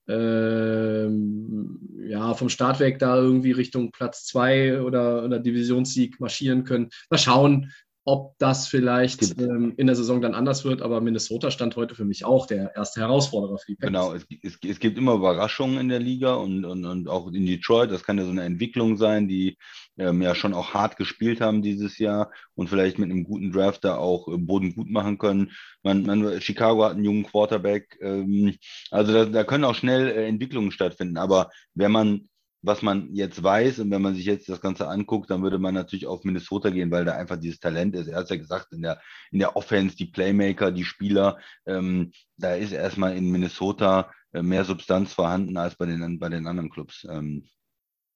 [0.07, 6.89] ähm, ja, vom Start weg da irgendwie Richtung Platz 2 oder, oder Divisionssieg marschieren können.
[7.09, 7.71] Mal schauen,
[8.05, 12.03] ob das vielleicht ähm, in der Saison dann anders wird, aber Minnesota stand heute für
[12.03, 13.87] mich auch der erste Herausforderer für die Packers.
[13.87, 17.45] Genau, es, es, es, gibt immer Überraschungen in der Liga und, und, und auch in
[17.45, 19.57] Detroit, das kann ja so eine Entwicklung sein, die
[19.97, 23.85] ähm, ja schon auch hart gespielt haben dieses Jahr und vielleicht mit einem guten Draft
[23.85, 25.51] da auch äh, Boden gut machen können.
[25.81, 28.57] Man, man, Chicago hat einen jungen Quarterback, ähm,
[28.91, 32.27] also da, da können auch schnell äh, Entwicklungen stattfinden, aber wenn man
[32.63, 35.73] was man jetzt weiß und wenn man sich jetzt das Ganze anguckt, dann würde man
[35.73, 38.07] natürlich auf Minnesota gehen, weil da einfach dieses Talent ist.
[38.07, 39.01] Er hat ja gesagt, in der,
[39.31, 44.63] in der Offense, die Playmaker, die Spieler, ähm, da ist erstmal in Minnesota äh, mehr
[44.63, 47.05] Substanz vorhanden als bei den, bei den anderen Clubs.
[47.09, 47.49] Ähm,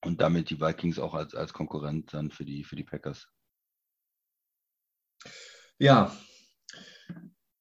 [0.06, 3.28] und damit die Vikings auch als, als Konkurrent dann für die, für die Packers.
[5.78, 6.16] Ja,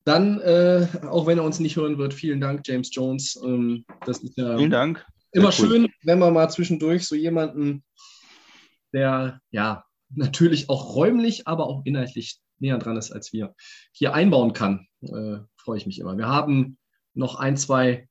[0.05, 3.41] dann, äh, auch wenn er uns nicht hören wird, vielen Dank, James Jones.
[3.43, 5.53] Ähm, das ist ja vielen Dank immer cool.
[5.53, 7.85] schön, wenn man mal zwischendurch so jemanden,
[8.93, 13.55] der ja natürlich auch räumlich, aber auch inhaltlich näher dran ist als wir,
[13.93, 14.87] hier einbauen kann.
[15.03, 16.16] Äh, Freue ich mich immer.
[16.16, 16.79] Wir haben
[17.14, 18.09] noch ein, zwei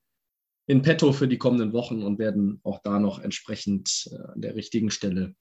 [0.68, 4.56] in petto für die kommenden Wochen und werden auch da noch entsprechend äh, an der
[4.56, 5.36] richtigen Stelle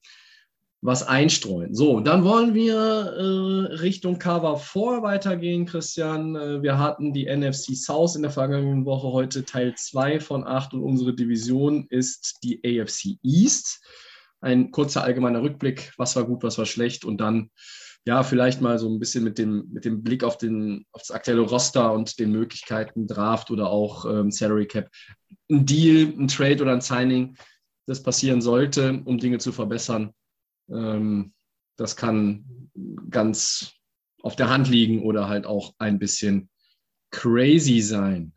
[0.85, 1.73] was einstreuen.
[1.73, 6.35] So, dann wollen wir äh, Richtung Cover 4 weitergehen, Christian.
[6.35, 10.73] Äh, wir hatten die NFC South in der vergangenen Woche, heute Teil 2 von 8
[10.73, 13.83] und unsere Division ist die AFC East.
[14.41, 17.49] Ein kurzer allgemeiner Rückblick, was war gut, was war schlecht und dann
[18.07, 21.09] ja, vielleicht mal so ein bisschen mit dem, mit dem Blick auf, den, auf das
[21.09, 24.89] aktuelle Roster und den Möglichkeiten Draft oder auch ähm, Salary Cap.
[25.49, 27.35] Ein Deal, ein Trade oder ein Signing,
[27.87, 30.13] das passieren sollte, um Dinge zu verbessern
[30.67, 32.69] das kann
[33.09, 33.73] ganz
[34.21, 36.49] auf der Hand liegen oder halt auch ein bisschen
[37.11, 38.33] crazy sein.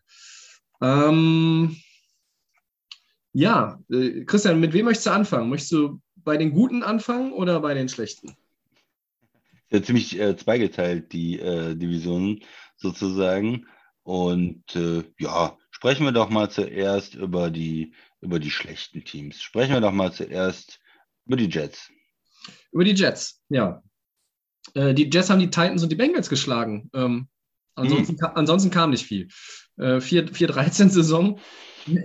[0.82, 1.76] Ähm,
[3.32, 5.48] ja, äh, Christian, mit wem möchtest du anfangen?
[5.48, 8.36] Möchtest du bei den Guten anfangen oder bei den Schlechten?
[9.70, 12.44] Ja, ziemlich äh, zweigeteilt, die äh, Divisionen
[12.76, 13.66] sozusagen.
[14.02, 19.42] Und äh, ja, sprechen wir doch mal zuerst über die, über die schlechten Teams.
[19.42, 20.80] Sprechen wir doch mal zuerst
[21.26, 21.90] über die Jets.
[22.72, 23.82] Über die Jets, ja.
[24.74, 26.90] Äh, die Jets haben die Titans und die Bengals geschlagen.
[26.94, 27.28] Ähm,
[27.74, 28.28] ansonsten, mhm.
[28.34, 29.28] ansonsten, kam nicht viel.
[29.76, 31.38] Äh, 4-13-Saison.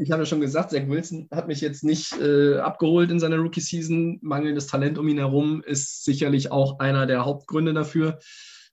[0.02, 3.36] Ich habe ja schon gesagt, Zach Wilson hat mich jetzt nicht äh, abgeholt in seiner
[3.36, 4.20] Rookie-Season.
[4.22, 8.18] Mangelndes Talent um ihn herum ist sicherlich auch einer der Hauptgründe dafür.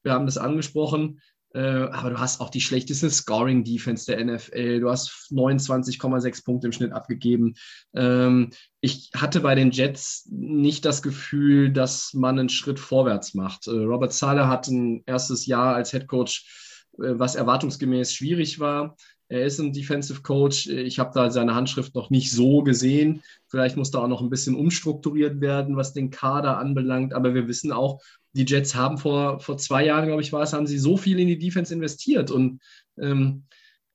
[0.04, 1.20] Wir haben das angesprochen.
[1.52, 4.80] Äh, aber du hast auch die schlechteste Scoring-Defense der NFL.
[4.80, 7.54] Du hast 29,6 Punkte im Schnitt abgegeben.
[7.94, 13.66] Ähm, ich hatte bei den Jets nicht das Gefühl, dass man einen Schritt vorwärts macht.
[13.66, 18.96] Äh, Robert Sala hat ein erstes Jahr als Head Coach, äh, was erwartungsgemäß schwierig war.
[19.30, 20.66] Er ist ein Defensive Coach.
[20.66, 23.22] Ich habe da seine Handschrift noch nicht so gesehen.
[23.46, 27.14] Vielleicht muss da auch noch ein bisschen umstrukturiert werden, was den Kader anbelangt.
[27.14, 28.02] Aber wir wissen auch,
[28.32, 31.20] die Jets haben vor, vor zwei Jahren, glaube ich, war es, haben sie so viel
[31.20, 32.32] in die Defense investiert.
[32.32, 32.60] Und
[33.00, 33.44] ähm,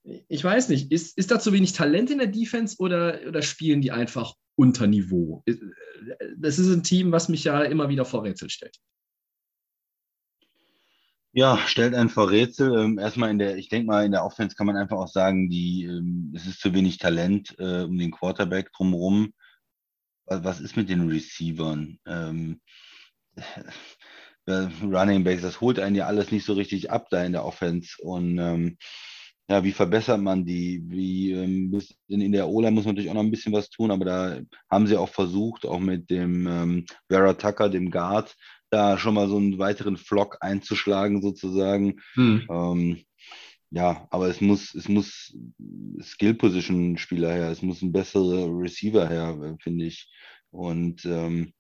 [0.03, 3.81] ich weiß nicht, ist, ist da zu wenig Talent in der Defense oder, oder spielen
[3.81, 5.43] die einfach unter Niveau?
[6.38, 8.77] Das ist ein Team, was mich ja immer wieder vor Rätsel stellt.
[11.38, 12.73] Ja, stellt einfach Rätsel.
[12.79, 15.49] Ähm, erstmal in der, ich denke mal, in der Offense kann man einfach auch sagen,
[15.49, 19.33] die, ähm, es ist zu wenig Talent äh, um den Quarterback drumherum.
[20.27, 21.99] Was ist mit den Receivern?
[22.05, 22.61] Ähm,
[24.45, 27.45] äh, Running Backs, das holt einen ja alles nicht so richtig ab da in der
[27.45, 27.95] Offense.
[28.01, 28.77] Und ähm,
[29.49, 30.83] ja, wie verbessert man die?
[30.88, 31.77] Wie ähm,
[32.07, 34.39] in der O-Line muss man natürlich auch noch ein bisschen was tun, aber da
[34.71, 38.36] haben sie auch versucht, auch mit dem ähm, Vera Tucker, dem Guard,
[38.76, 42.01] da schon mal so einen weiteren Flock einzuschlagen, sozusagen.
[42.15, 42.45] Hm.
[42.49, 43.03] Ähm,
[43.71, 45.36] ja, aber es muss, es muss
[46.01, 50.11] Skill-Position-Spieler her, es muss ein besserer Receiver her, finde ich.
[50.51, 51.53] Und ähm,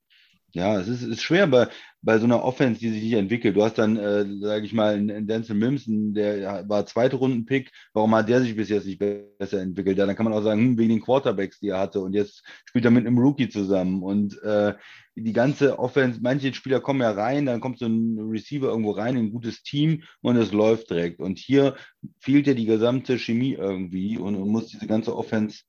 [0.55, 1.67] ja, es ist, ist schwer bei,
[2.01, 3.57] bei so einer Offense, die sich nicht entwickelt.
[3.57, 7.71] Du hast dann, äh, sage ich mal, einen Denzel Mimson, der war zweite Runden-Pick.
[7.93, 9.97] Warum hat der sich bis jetzt nicht besser entwickelt?
[9.97, 11.99] Ja, dann kann man auch sagen, hm, wegen den Quarterbacks, die er hatte.
[11.99, 14.01] Und jetzt spielt er mit einem Rookie zusammen.
[14.01, 14.75] Und äh,
[15.15, 19.17] die ganze Offense, manche Spieler kommen ja rein, dann kommt so ein Receiver irgendwo rein,
[19.17, 21.19] ein gutes Team und es läuft direkt.
[21.19, 21.75] Und hier
[22.19, 25.63] fehlt ja die gesamte Chemie irgendwie und, und muss diese ganze Offense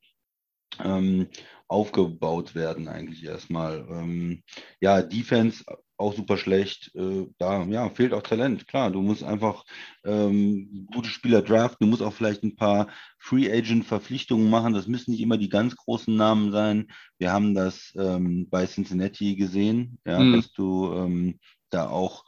[0.84, 1.26] ähm,
[1.68, 3.86] aufgebaut werden, eigentlich erstmal.
[3.90, 4.42] Ähm,
[4.80, 5.64] ja, Defense
[5.96, 6.94] auch super schlecht.
[6.94, 8.66] Äh, da ja, fehlt auch Talent.
[8.68, 9.64] Klar, du musst einfach
[10.04, 11.86] ähm, gute Spieler draften.
[11.86, 12.88] Du musst auch vielleicht ein paar
[13.18, 14.74] Free Agent Verpflichtungen machen.
[14.74, 16.88] Das müssen nicht immer die ganz großen Namen sein.
[17.18, 20.36] Wir haben das ähm, bei Cincinnati gesehen, ja, mhm.
[20.36, 21.40] dass du ähm,
[21.70, 22.24] da auch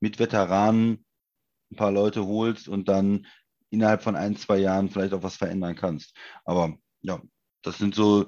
[0.00, 1.04] mit Veteranen
[1.70, 3.26] ein paar Leute holst und dann
[3.70, 6.14] innerhalb von ein, zwei Jahren vielleicht auch was verändern kannst.
[6.44, 7.22] Aber ja,
[7.62, 8.26] das sind so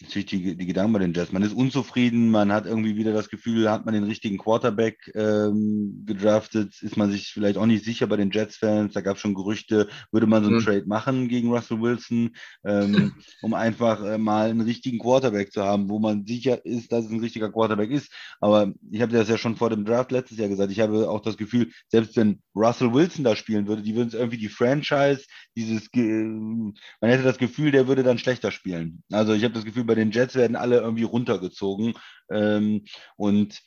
[0.00, 1.32] natürlich die, die Gedanken bei den Jets.
[1.32, 6.02] Man ist unzufrieden, man hat irgendwie wieder das Gefühl, hat man den richtigen Quarterback ähm,
[6.04, 8.92] gedraftet, ist man sich vielleicht auch nicht sicher bei den Jets-Fans.
[8.92, 10.64] Da gab es schon Gerüchte, würde man so einen mhm.
[10.64, 15.88] Trade machen gegen Russell Wilson, ähm, um einfach äh, mal einen richtigen Quarterback zu haben,
[15.88, 18.12] wo man sicher ist, dass es ein richtiger Quarterback ist.
[18.40, 20.72] Aber ich habe das ja schon vor dem Draft letztes Jahr gesagt.
[20.72, 24.14] Ich habe auch das Gefühl, selbst wenn Russell Wilson da spielen würde, die würden es
[24.14, 25.24] irgendwie die Franchise,
[25.56, 29.02] dieses, man hätte das Gefühl, der würde dann schlechter spielen.
[29.10, 31.94] Also ich habe das Gefühl, bei den Jets werden alle irgendwie runtergezogen.
[32.30, 32.84] Ähm,
[33.16, 33.60] und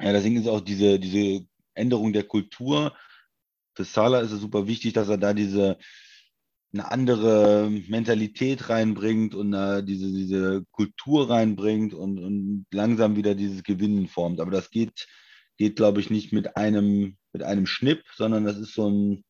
[0.00, 2.96] ja, deswegen ist auch diese, diese Änderung der Kultur.
[3.74, 5.78] Für Salah ist es super wichtig, dass er da diese
[6.72, 13.62] eine andere Mentalität reinbringt und uh, diese, diese Kultur reinbringt und, und langsam wieder dieses
[13.62, 14.40] Gewinnen formt.
[14.40, 15.06] Aber das geht,
[15.56, 19.24] geht glaube ich, nicht mit einem, mit einem Schnipp, sondern das ist so ein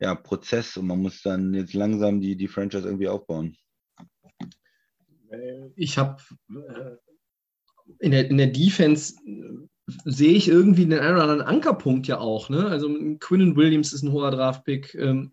[0.00, 3.56] ja, Prozess und man muss dann jetzt langsam die, die Franchise irgendwie aufbauen
[5.76, 6.96] ich habe äh,
[7.98, 9.66] in, der, in der Defense äh,
[10.04, 12.48] sehe ich irgendwie den einen oder anderen Ankerpunkt ja auch.
[12.48, 12.66] Ne?
[12.66, 14.94] Also Quinnen Williams ist ein hoher Draftpick.
[14.94, 15.32] Ähm,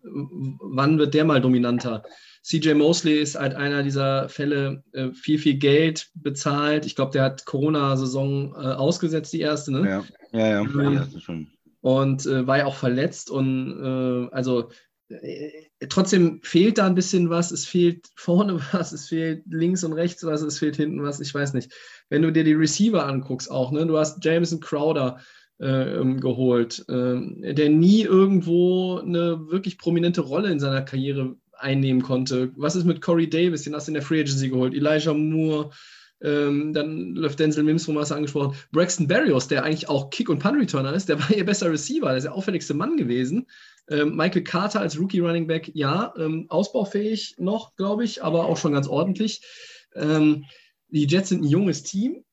[0.61, 2.03] wann wird der mal dominanter?
[2.43, 6.85] CJ Mosley ist halt einer dieser Fälle, äh, viel, viel Geld bezahlt.
[6.85, 9.71] Ich glaube, der hat Corona-Saison äh, ausgesetzt, die erste.
[9.71, 9.87] Ne?
[9.87, 11.47] Ja, ja, ja, ähm.
[11.81, 13.29] Und äh, war ja auch verletzt.
[13.29, 14.69] Und äh, also
[15.89, 17.51] trotzdem fehlt da ein bisschen was.
[17.51, 21.19] Es fehlt vorne was, es fehlt links und rechts was, es fehlt hinten was.
[21.19, 21.71] Ich weiß nicht.
[22.09, 23.85] Wenn du dir die Receiver anguckst, auch, ne?
[23.85, 25.19] du hast Jameson Crowder
[25.59, 32.01] äh, ähm, geholt, äh, der nie irgendwo eine wirklich prominente Rolle in seiner Karriere einnehmen
[32.01, 32.51] konnte.
[32.55, 33.63] Was ist mit Corey Davis?
[33.63, 34.73] Den hast du in der Free Agency geholt.
[34.73, 35.71] Elijah Moore.
[36.21, 40.29] Ähm, dann läuft Denzel Mims, wo man es angesprochen Braxton Berrios, der eigentlich auch Kick-
[40.29, 43.47] und Punt-Returner ist, der war ihr bester Receiver, der ist der auffälligste Mann gewesen.
[43.89, 48.57] Ähm, Michael Carter als Rookie Running Back, ja, ähm, ausbaufähig noch, glaube ich, aber auch
[48.57, 49.41] schon ganz ordentlich.
[49.95, 50.45] Ähm,
[50.89, 52.23] die Jets sind ein junges Team.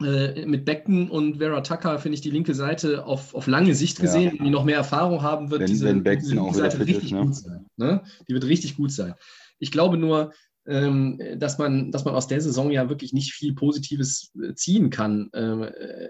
[0.00, 4.00] Äh, mit Becken und Vera Tucker finde ich die linke Seite auf, auf lange Sicht
[4.00, 4.44] gesehen, ja.
[4.44, 5.60] die noch mehr Erfahrung haben wird.
[5.60, 7.20] Wenn, diese, wenn Becken diese auch Seite richtig ist, ne?
[7.20, 7.66] gut sein.
[7.76, 8.02] Ne?
[8.26, 9.14] Die wird richtig gut sein.
[9.58, 10.32] Ich glaube nur,
[10.66, 14.90] ähm, dass, man, dass man aus der Saison ja wirklich nicht viel Positives äh, ziehen
[14.90, 15.28] kann.
[15.34, 16.08] Ähm, äh,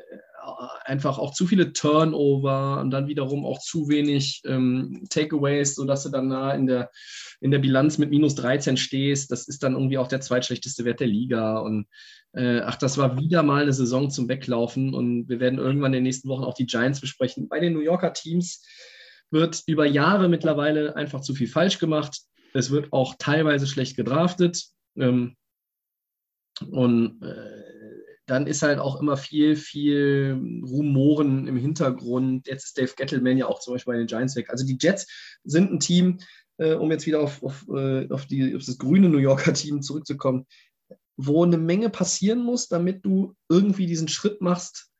[0.85, 6.11] einfach auch zu viele Turnover und dann wiederum auch zu wenig ähm, Takeaways, sodass du
[6.11, 6.91] dann da in der,
[7.41, 9.31] in der Bilanz mit minus 13 stehst.
[9.31, 11.59] Das ist dann irgendwie auch der zweitschlechteste Wert der Liga.
[11.59, 11.87] Und
[12.33, 14.95] äh, ach, das war wieder mal eine Saison zum Weglaufen.
[14.95, 17.49] Und wir werden irgendwann in den nächsten Wochen auch die Giants besprechen.
[17.49, 18.65] Bei den New Yorker Teams
[19.31, 22.21] wird über Jahre mittlerweile einfach zu viel falsch gemacht.
[22.55, 24.67] Es wird auch teilweise schlecht gedraftet.
[24.97, 25.37] Ähm,
[26.71, 27.72] und äh,
[28.27, 32.47] dann ist halt auch immer viel, viel Rumoren im Hintergrund.
[32.47, 34.51] Jetzt ist Dave Gettleman ja auch zum Beispiel bei den Giants weg.
[34.51, 35.07] Also die Jets
[35.45, 36.19] sind ein Team,
[36.59, 39.83] äh, um jetzt wieder auf, auf, äh, auf, die, auf das grüne New Yorker Team
[39.83, 40.47] zurückzukommen,
[41.17, 44.92] wo eine Menge passieren muss, damit du irgendwie diesen Schritt machst,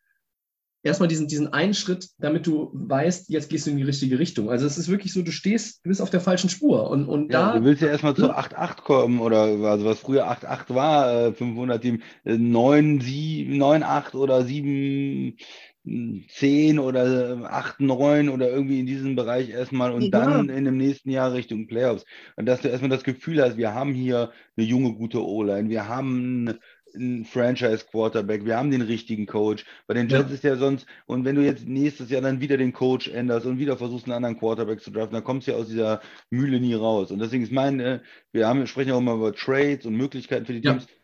[0.83, 4.51] erstmal diesen, diesen einen Schritt, damit du weißt, jetzt gehst du in die richtige Richtung.
[4.51, 6.91] Also es ist wirklich so, du stehst, du bist auf der falschen Spur.
[6.91, 7.59] Und, und ja, da.
[7.59, 11.83] Du willst ja erstmal zu 8-8 kommen oder also was früher 8-8 war, äh, 500
[11.83, 15.37] Team, 9, 7, 9, 8 oder 7,
[15.85, 20.11] 10 oder 8, 9 oder irgendwie in diesem Bereich erstmal und ja.
[20.11, 22.05] dann in dem nächsten Jahr Richtung Playoffs.
[22.37, 25.89] Und dass du erstmal das Gefühl hast, wir haben hier eine junge, gute O-Line, wir
[25.89, 26.55] haben
[26.95, 29.65] einen Franchise-Quarterback, wir haben den richtigen Coach.
[29.87, 30.35] Bei den Jets ja.
[30.35, 33.59] ist ja sonst, und wenn du jetzt nächstes Jahr dann wieder den Coach änderst und
[33.59, 36.75] wieder versuchst, einen anderen Quarterback zu draften, dann kommst du ja aus dieser Mühle nie
[36.75, 37.11] raus.
[37.11, 38.01] Und deswegen ist mein, äh,
[38.33, 40.85] wir haben, sprechen ja auch mal über Trades und Möglichkeiten für die Teams.
[40.85, 40.95] Ja.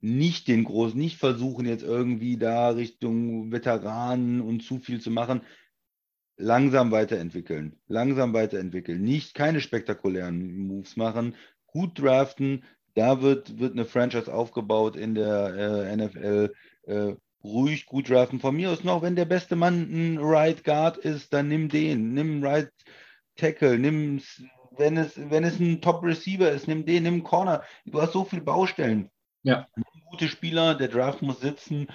[0.00, 5.40] Nicht den großen, nicht versuchen jetzt irgendwie da Richtung Veteranen und zu viel zu machen.
[6.36, 7.78] Langsam weiterentwickeln.
[7.88, 9.02] Langsam weiterentwickeln.
[9.02, 11.34] Nicht keine spektakulären Moves machen.
[11.66, 12.62] Gut draften,
[12.96, 16.52] da wird, wird eine Franchise aufgebaut in der äh, NFL.
[16.84, 17.12] Äh,
[17.44, 18.40] ruhig gut draften.
[18.40, 22.14] Von mir aus noch, wenn der beste Mann ein Right Guard ist, dann nimm den.
[22.14, 22.72] Nimm Right
[23.36, 23.78] Tackle.
[23.78, 24.22] Nimm,
[24.70, 27.62] wenn es, wenn es ein Top Receiver ist, nimm den, nimm Corner.
[27.84, 29.10] Du hast so viele Baustellen.
[29.42, 29.66] Ja.
[30.10, 31.88] Gute Spieler, der Draft muss sitzen.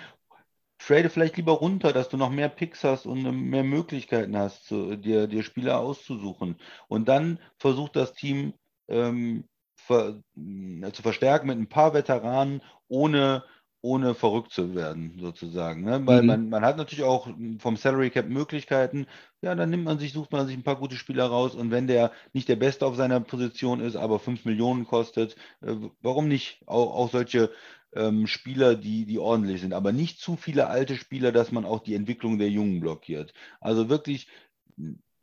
[0.78, 5.28] Trade vielleicht lieber runter, dass du noch mehr Picks hast und mehr Möglichkeiten hast, dir,
[5.28, 6.58] dir Spieler auszusuchen.
[6.88, 8.54] Und dann versucht das Team
[8.88, 9.46] ähm,
[9.92, 13.44] ver, äh, zu verstärken mit ein paar Veteranen, ohne,
[13.82, 15.84] ohne verrückt zu werden, sozusagen.
[15.84, 16.06] Ne?
[16.06, 16.28] Weil mhm.
[16.28, 17.28] man, man hat natürlich auch
[17.60, 19.08] vom Salary Cap Möglichkeiten.
[19.42, 21.88] Ja, dann nimmt man sich, sucht man sich ein paar gute Spieler raus und wenn
[21.88, 26.62] der nicht der Beste auf seiner Position ist, aber 5 Millionen kostet, äh, warum nicht?
[26.68, 27.52] Auch, auch solche
[27.94, 31.80] ähm, Spieler, die, die ordentlich sind, aber nicht zu viele alte Spieler, dass man auch
[31.80, 33.34] die Entwicklung der Jungen blockiert.
[33.60, 34.28] Also wirklich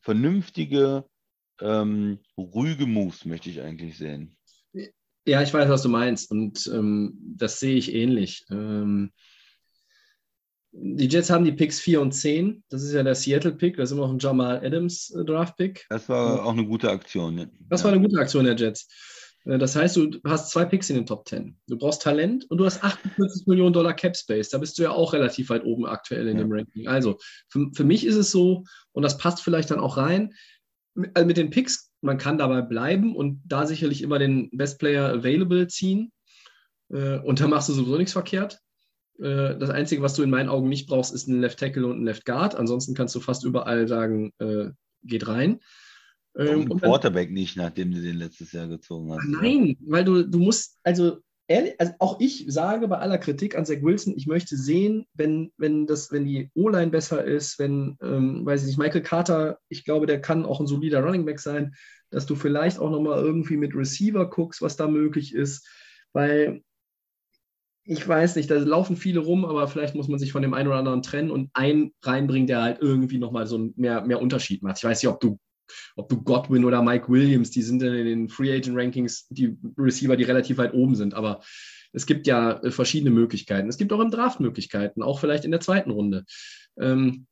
[0.00, 1.04] vernünftige,
[1.60, 4.37] ähm, ruhige Moves möchte ich eigentlich sehen.
[5.28, 8.46] Ja, ich weiß, was du meinst und ähm, das sehe ich ähnlich.
[8.50, 9.12] Ähm,
[10.72, 12.64] die Jets haben die Picks 4 und 10.
[12.70, 13.76] Das ist ja der Seattle-Pick.
[13.76, 15.72] Da ist immer noch ein Jamal Adams äh.
[15.90, 17.38] Das war auch eine gute Aktion.
[17.38, 17.46] Ja.
[17.68, 18.88] Das war eine gute Aktion der Jets.
[19.44, 21.58] Äh, das heißt, du hast zwei Picks in den Top 10.
[21.66, 24.48] Du brauchst Talent und du hast 48 Millionen Dollar Cap Space.
[24.48, 26.44] Da bist du ja auch relativ weit oben aktuell in ja.
[26.44, 26.88] dem Ranking.
[26.88, 27.18] Also
[27.48, 30.32] für, für mich ist es so, und das passt vielleicht dann auch rein,
[31.12, 35.08] also mit den Picks, man kann dabei bleiben und da sicherlich immer den Best Player
[35.08, 36.12] Available ziehen.
[36.90, 38.60] Äh, und da machst du sowieso nichts verkehrt.
[39.18, 42.00] Äh, das Einzige, was du in meinen Augen nicht brauchst, ist ein Left Tackle und
[42.00, 42.54] ein Left Guard.
[42.54, 44.70] Ansonsten kannst du fast überall sagen, äh,
[45.02, 45.60] geht rein.
[46.36, 49.26] Ähm, und Quarterback nicht, nachdem du den letztes Jahr gezogen hast.
[49.26, 51.18] Nein, weil du, du musst, also
[51.48, 55.50] ehrlich, also auch ich sage bei aller Kritik an Zach Wilson, ich möchte sehen, wenn,
[55.56, 59.84] wenn, das, wenn die O-Line besser ist, wenn, ähm, weiß ich nicht, Michael Carter, ich
[59.84, 61.74] glaube, der kann auch ein solider Running Back sein,
[62.10, 65.66] dass du vielleicht auch nochmal irgendwie mit Receiver guckst, was da möglich ist,
[66.12, 66.62] weil
[67.90, 70.68] ich weiß nicht, da laufen viele rum, aber vielleicht muss man sich von dem einen
[70.68, 74.76] oder anderen trennen und einen reinbringen, der halt irgendwie nochmal so mehr, mehr Unterschied macht.
[74.76, 75.38] Ich weiß nicht, ob du
[75.96, 80.16] ob du Godwin oder Mike Williams, die sind in den Free Agent Rankings die Receiver,
[80.16, 81.14] die relativ weit oben sind.
[81.14, 81.40] Aber
[81.92, 83.68] es gibt ja äh, verschiedene Möglichkeiten.
[83.68, 86.24] Es gibt auch im Draft Möglichkeiten, auch vielleicht in der zweiten Runde.
[86.78, 87.26] Ähm,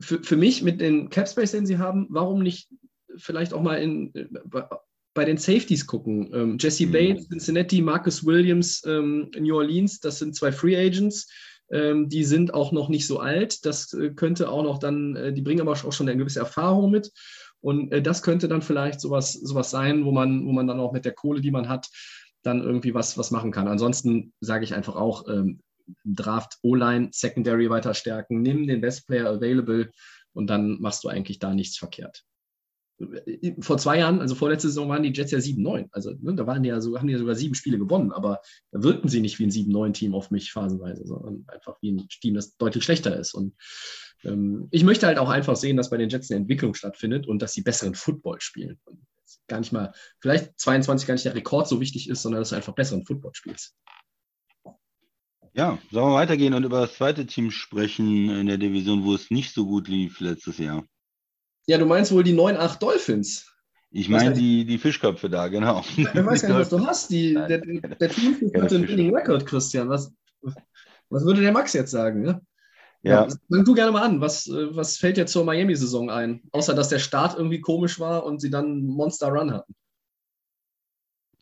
[0.00, 2.68] für, für mich mit den Cap Space, den sie haben, warum nicht
[3.16, 4.26] vielleicht auch mal in, äh,
[5.14, 6.30] bei den Safeties gucken?
[6.32, 6.92] Ähm, Jesse mhm.
[6.92, 11.28] Bates, Cincinnati, Marcus Williams, ähm, New Orleans, das sind zwei Free Agents.
[11.70, 13.66] Ähm, die sind auch noch nicht so alt.
[13.66, 16.90] Das äh, könnte auch noch dann, äh, die bringen aber auch schon eine gewisse Erfahrung
[16.90, 17.12] mit.
[17.60, 20.92] Und äh, das könnte dann vielleicht sowas, sowas sein, wo man, wo man dann auch
[20.92, 21.88] mit der Kohle, die man hat,
[22.42, 23.68] dann irgendwie was, was machen kann.
[23.68, 25.60] Ansonsten sage ich einfach auch, ähm,
[26.04, 29.90] Draft O-Line, Secondary weiter stärken, nimm den Best Player Available
[30.34, 32.24] und dann machst du eigentlich da nichts verkehrt.
[33.60, 35.88] Vor zwei Jahren, also vorletzte Saison, waren die Jets ja 7-9.
[35.92, 38.40] Also ne, da waren die ja so, haben die ja sogar sieben Spiele gewonnen, aber
[38.72, 42.34] da wirkten sie nicht wie ein 7-9-Team auf mich phasenweise, sondern einfach wie ein Team,
[42.34, 43.34] das deutlich schlechter ist.
[43.34, 43.54] Und
[44.24, 47.40] ähm, ich möchte halt auch einfach sehen, dass bei den Jets eine Entwicklung stattfindet und
[47.40, 48.78] dass sie besseren Football spielen.
[48.84, 49.00] Und
[49.46, 52.56] gar nicht mal, vielleicht 22 gar nicht der Rekord so wichtig ist, sondern dass du
[52.56, 53.74] einfach besseren Football spielst.
[55.54, 59.30] Ja, sollen wir weitergehen und über das zweite Team sprechen in der Division, wo es
[59.30, 60.84] nicht so gut lief letztes Jahr?
[61.68, 63.52] Ja, du meinst wohl die 9-8 Dolphins.
[63.90, 65.82] Ich meine die, die Fischköpfe da, genau.
[65.96, 67.10] Ich weiß gar nicht, was du hast.
[67.10, 69.90] Die, der, der Team hat einen Winning Record, Christian.
[69.90, 70.10] Was,
[71.10, 72.22] was würde der Max jetzt sagen?
[72.22, 72.40] Ne?
[73.02, 73.26] Ja.
[73.26, 73.36] ja.
[73.50, 74.22] Fang du gerne mal an.
[74.22, 76.40] Was, äh, was fällt dir zur Miami-Saison ein?
[76.52, 79.74] Außer, dass der Start irgendwie komisch war und sie dann Monster Run hatten.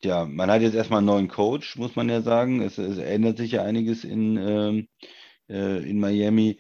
[0.03, 2.63] Ja, man hat jetzt erstmal einen neuen Coach, muss man ja sagen.
[2.63, 4.89] Es, es ändert sich ja einiges in, ähm,
[5.49, 6.59] äh, in Miami.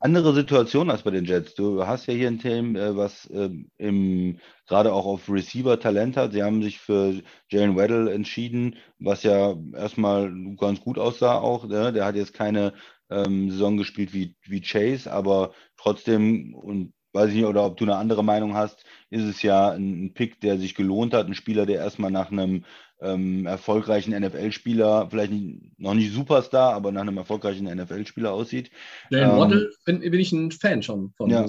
[0.00, 1.54] Andere Situation als bei den Jets.
[1.54, 4.38] Du hast ja hier ein Team, äh, was äh, im,
[4.68, 6.32] gerade auch auf Receiver Talent hat.
[6.32, 7.20] Sie haben sich für
[7.50, 11.66] Jalen Weddle entschieden, was ja erstmal ganz gut aussah auch.
[11.66, 11.92] Ne?
[11.92, 12.74] Der hat jetzt keine
[13.10, 17.84] ähm, Saison gespielt wie, wie Chase, aber trotzdem, und weiß ich nicht, oder ob du
[17.84, 21.66] eine andere Meinung hast, ist es ja ein Pick, der sich gelohnt hat, ein Spieler,
[21.66, 22.64] der erstmal nach einem
[23.00, 28.70] ähm, erfolgreichen NFL-Spieler, vielleicht nicht, noch nicht Superstar, aber nach einem erfolgreichen NFL-Spieler aussieht.
[29.10, 31.30] Ja, ähm, Waddle bin, bin, ich ein Fan schon von.
[31.30, 31.46] Ja,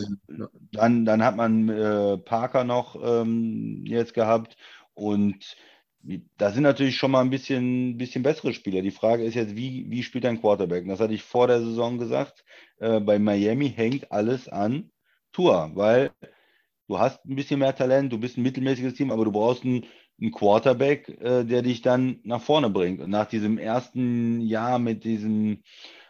[0.72, 4.58] dann, dann hat man äh, Parker noch ähm, jetzt gehabt
[4.94, 5.56] und
[6.38, 8.82] da sind natürlich schon mal ein bisschen, bisschen bessere Spieler.
[8.82, 10.84] Die Frage ist jetzt, wie, wie spielt ein Quarterback?
[10.84, 12.46] Und das hatte ich vor der Saison gesagt.
[12.78, 14.92] Äh, bei Miami hängt alles an
[15.34, 16.12] Tour, weil
[16.88, 19.86] du hast ein bisschen mehr Talent, du bist ein mittelmäßiges Team, aber du brauchst einen,
[20.22, 23.02] einen Quarterback, äh, der dich dann nach vorne bringt.
[23.02, 25.64] Und nach diesem ersten Jahr mit diesem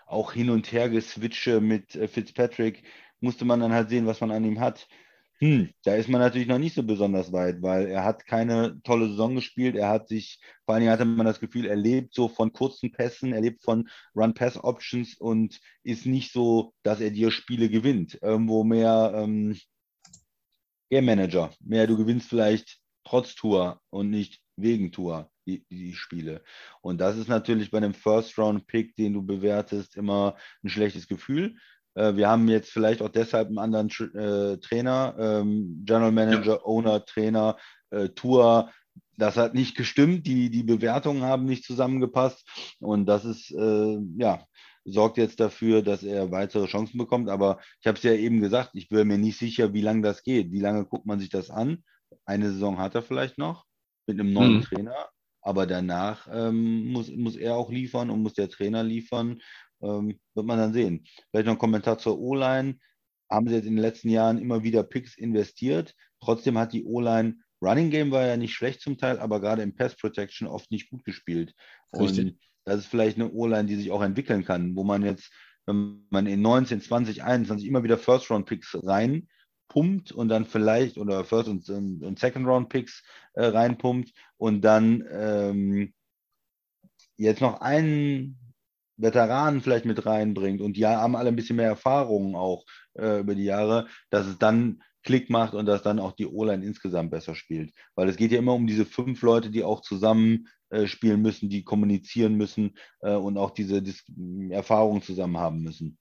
[0.05, 2.83] auch hin und her geswitche mit äh, Fitzpatrick,
[3.21, 4.87] musste man dann halt sehen, was man an ihm hat.
[5.41, 9.07] Hm, da ist man natürlich noch nicht so besonders weit, weil er hat keine tolle
[9.07, 9.75] Saison gespielt.
[9.75, 12.91] Er hat sich, vor allen Dingen hatte man das Gefühl, er lebt so von kurzen
[12.91, 18.19] Pässen, er lebt von Run-Pass-Options und ist nicht so, dass er dir Spiele gewinnt.
[18.21, 19.57] Irgendwo mehr ähm,
[20.89, 21.51] Game Manager.
[21.61, 26.43] Mehr, du gewinnst vielleicht trotz Tour und nicht wegen Tour die, die Spiele.
[26.81, 31.55] Und das ist natürlich bei einem First-Round-Pick, den du bewertest, immer ein schlechtes Gefühl.
[31.95, 36.65] Äh, wir haben jetzt vielleicht auch deshalb einen anderen äh, Trainer, ähm, General Manager, ja.
[36.65, 37.57] Owner, Trainer,
[37.89, 38.71] äh, Tour.
[39.17, 42.47] Das hat nicht gestimmt, die, die Bewertungen haben nicht zusammengepasst
[42.79, 44.45] und das ist, äh, ja,
[44.85, 47.29] sorgt jetzt dafür, dass er weitere Chancen bekommt.
[47.29, 50.23] Aber ich habe es ja eben gesagt, ich bin mir nicht sicher, wie lange das
[50.23, 50.51] geht.
[50.51, 51.83] Wie lange guckt man sich das an?
[52.25, 53.65] Eine Saison hat er vielleicht noch
[54.07, 54.63] mit einem neuen mhm.
[54.63, 55.09] Trainer,
[55.41, 59.39] aber danach ähm, muss, muss er auch liefern und muss der Trainer liefern
[59.81, 61.05] ähm, wird man dann sehen.
[61.29, 62.77] Vielleicht noch ein Kommentar zur O-Line.
[63.29, 65.93] Haben sie jetzt in den letzten Jahren immer wieder Picks investiert.
[66.19, 69.75] Trotzdem hat die O-Line, Running Game war ja nicht schlecht zum Teil, aber gerade im
[69.75, 71.53] Pass Protection oft nicht gut gespielt.
[71.91, 75.31] Und das ist vielleicht eine O-Line, die sich auch entwickeln kann, wo man jetzt,
[75.65, 79.27] wenn man in 19, 20, 21 immer wieder First-Round-Picks rein
[79.69, 83.03] pumpt und dann vielleicht oder First- und, und Second-Round-Picks
[83.33, 85.93] äh, reinpumpt und dann ähm,
[87.15, 88.37] jetzt noch einen
[88.97, 92.65] Veteranen vielleicht mit reinbringt und die haben alle ein bisschen mehr Erfahrungen auch
[92.95, 96.65] äh, über die Jahre, dass es dann Klick macht und dass dann auch die O-Line
[96.65, 97.73] insgesamt besser spielt.
[97.95, 101.49] Weil es geht ja immer um diese fünf Leute, die auch zusammen äh, spielen müssen,
[101.49, 104.03] die kommunizieren müssen äh, und auch diese Dis
[104.49, 105.97] Erfahrungen zusammen haben müssen.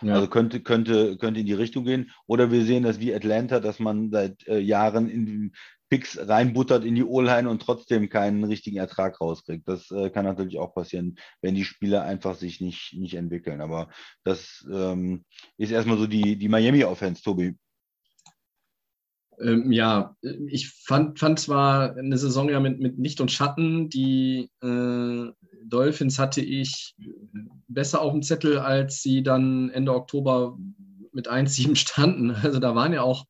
[0.00, 0.14] Ja.
[0.14, 2.10] Also könnte, könnte, könnte in die Richtung gehen.
[2.26, 5.52] Oder wir sehen das wie Atlanta, dass man seit äh, Jahren in
[5.92, 9.68] Picks reinbuttert in die O-Line und trotzdem keinen richtigen Ertrag rauskriegt.
[9.68, 13.60] Das äh, kann natürlich auch passieren, wenn die Spieler einfach sich nicht, nicht entwickeln.
[13.60, 13.90] Aber
[14.24, 15.26] das ähm,
[15.58, 17.58] ist erstmal so die, die Miami-Offense, Tobi.
[19.38, 20.16] Ähm, ja,
[20.46, 23.90] ich fand, fand zwar eine Saison ja mit, mit Licht und Schatten.
[23.90, 25.30] Die äh,
[25.64, 26.94] Dolphins hatte ich
[27.68, 30.58] besser auf dem Zettel, als sie dann Ende Oktober
[31.12, 32.30] mit 1-7 standen.
[32.30, 33.26] Also da waren ja auch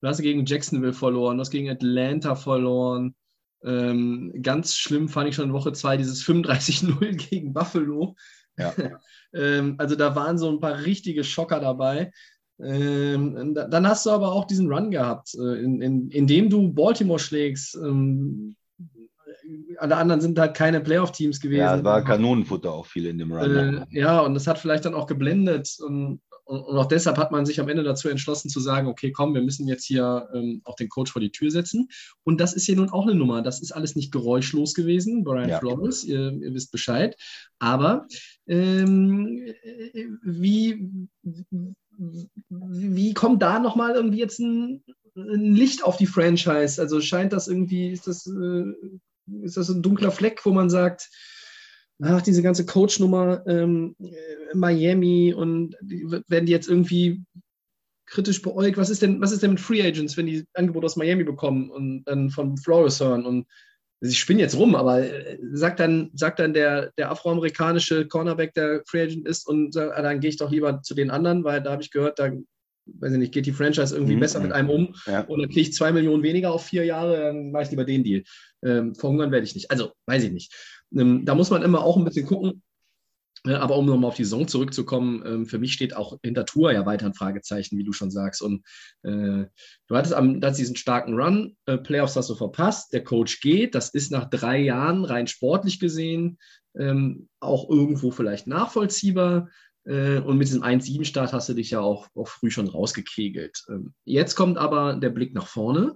[0.00, 3.14] Du hast gegen Jacksonville verloren, du hast gegen Atlanta verloren.
[3.62, 8.16] Ähm, ganz schlimm fand ich schon in Woche 2 dieses 35-0 gegen Buffalo.
[8.56, 8.72] Ja.
[9.34, 12.10] ähm, also da waren so ein paar richtige Schocker dabei.
[12.58, 16.72] Ähm, dann hast du aber auch diesen Run gehabt, äh, in, in, in dem du
[16.72, 17.74] Baltimore schlägst.
[17.76, 18.56] Ähm,
[19.78, 21.60] alle anderen sind halt keine Playoff-Teams gewesen.
[21.60, 23.86] Ja, es war Kanonenfutter auch viel in dem Run.
[23.90, 25.76] Äh, ja, und das hat vielleicht dann auch geblendet.
[25.80, 26.20] Und
[26.50, 29.34] und, und, auch deshalb hat man sich am Ende dazu entschlossen zu sagen, okay, komm,
[29.34, 31.88] wir müssen jetzt hier ähm, auch den Coach vor die Tür setzen.
[32.24, 33.40] Und das ist hier nun auch eine Nummer.
[33.40, 35.22] Das ist alles nicht geräuschlos gewesen.
[35.22, 35.60] Brian ja.
[35.60, 37.16] Flores, ihr, ihr, wisst Bescheid.
[37.60, 38.08] Aber
[38.48, 39.46] ähm,
[40.24, 41.08] wie,
[42.48, 44.82] wie kommt da nochmal irgendwie jetzt ein,
[45.14, 46.82] ein, Licht auf die Franchise?
[46.82, 48.64] Also scheint das irgendwie, ist das, äh,
[49.42, 51.08] ist das ein dunkler Fleck, wo man sagt,
[52.02, 57.22] ach, diese ganze Coach-Nummer ähm, äh, Miami und werden die jetzt irgendwie
[58.06, 58.76] kritisch beäugt.
[58.76, 61.70] Was ist denn, was ist denn mit Free Agents, wenn die Angebote aus Miami bekommen
[61.70, 63.24] und dann von Flores hören?
[63.24, 63.46] Und
[64.00, 68.82] ich spinne jetzt rum, aber äh, sagt dann, sagt dann der, der afroamerikanische Cornerback, der
[68.86, 71.72] Free Agent ist, und ah, dann gehe ich doch lieber zu den anderen, weil da
[71.72, 72.30] habe ich gehört, da
[72.98, 74.20] weiß ich nicht, geht die Franchise irgendwie mhm.
[74.20, 75.22] besser mit einem um ja.
[75.22, 78.04] und dann kriege ich zwei Millionen weniger auf vier Jahre, dann mache ich lieber den
[78.04, 78.22] Deal.
[78.62, 79.70] Ähm, verhungern werde ich nicht.
[79.70, 80.54] Also, weiß ich nicht.
[80.94, 82.62] Ähm, da muss man immer auch ein bisschen gucken.
[83.46, 86.72] Äh, aber um nochmal auf die Saison zurückzukommen, ähm, für mich steht auch hinter Tour
[86.72, 88.42] ja weiter ein Fragezeichen, wie du schon sagst.
[88.42, 88.66] Und
[89.02, 89.46] äh,
[89.86, 93.74] du hattest, am, hattest diesen starken Run, äh, Playoffs hast du verpasst, der Coach geht,
[93.74, 96.38] das ist nach drei Jahren rein sportlich gesehen
[96.78, 99.48] ähm, auch irgendwo vielleicht nachvollziehbar.
[99.84, 103.64] Äh, und mit diesem 1-7-Start hast du dich ja auch, auch früh schon rausgekegelt.
[103.68, 105.94] Ähm, jetzt kommt aber der Blick nach vorne.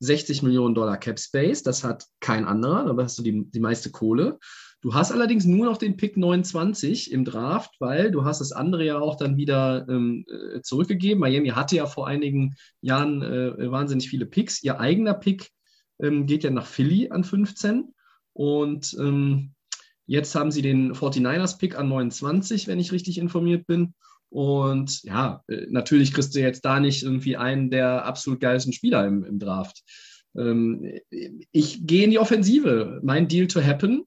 [0.00, 3.90] 60 Millionen Dollar Cap Space, das hat kein anderer, da hast du die, die meiste
[3.90, 4.38] Kohle.
[4.82, 8.84] Du hast allerdings nur noch den Pick 29 im Draft, weil du hast das andere
[8.84, 11.18] ja auch dann wieder ähm, äh, zurückgegeben.
[11.18, 14.62] Miami hatte ja vor einigen Jahren äh, wahnsinnig viele Picks.
[14.62, 15.50] Ihr eigener Pick
[15.98, 17.94] ähm, geht ja nach Philly an 15
[18.34, 19.55] und ähm,
[20.06, 23.94] jetzt haben sie den 49ers Pick an 29, wenn ich richtig informiert bin.
[24.28, 29.06] Und ja, äh, natürlich kriegst du jetzt da nicht irgendwie einen der absolut geilsten Spieler
[29.06, 29.82] im, im Draft.
[30.36, 31.00] Ähm,
[31.52, 33.00] ich gehe in die Offensive.
[33.02, 34.04] Mein Deal to happen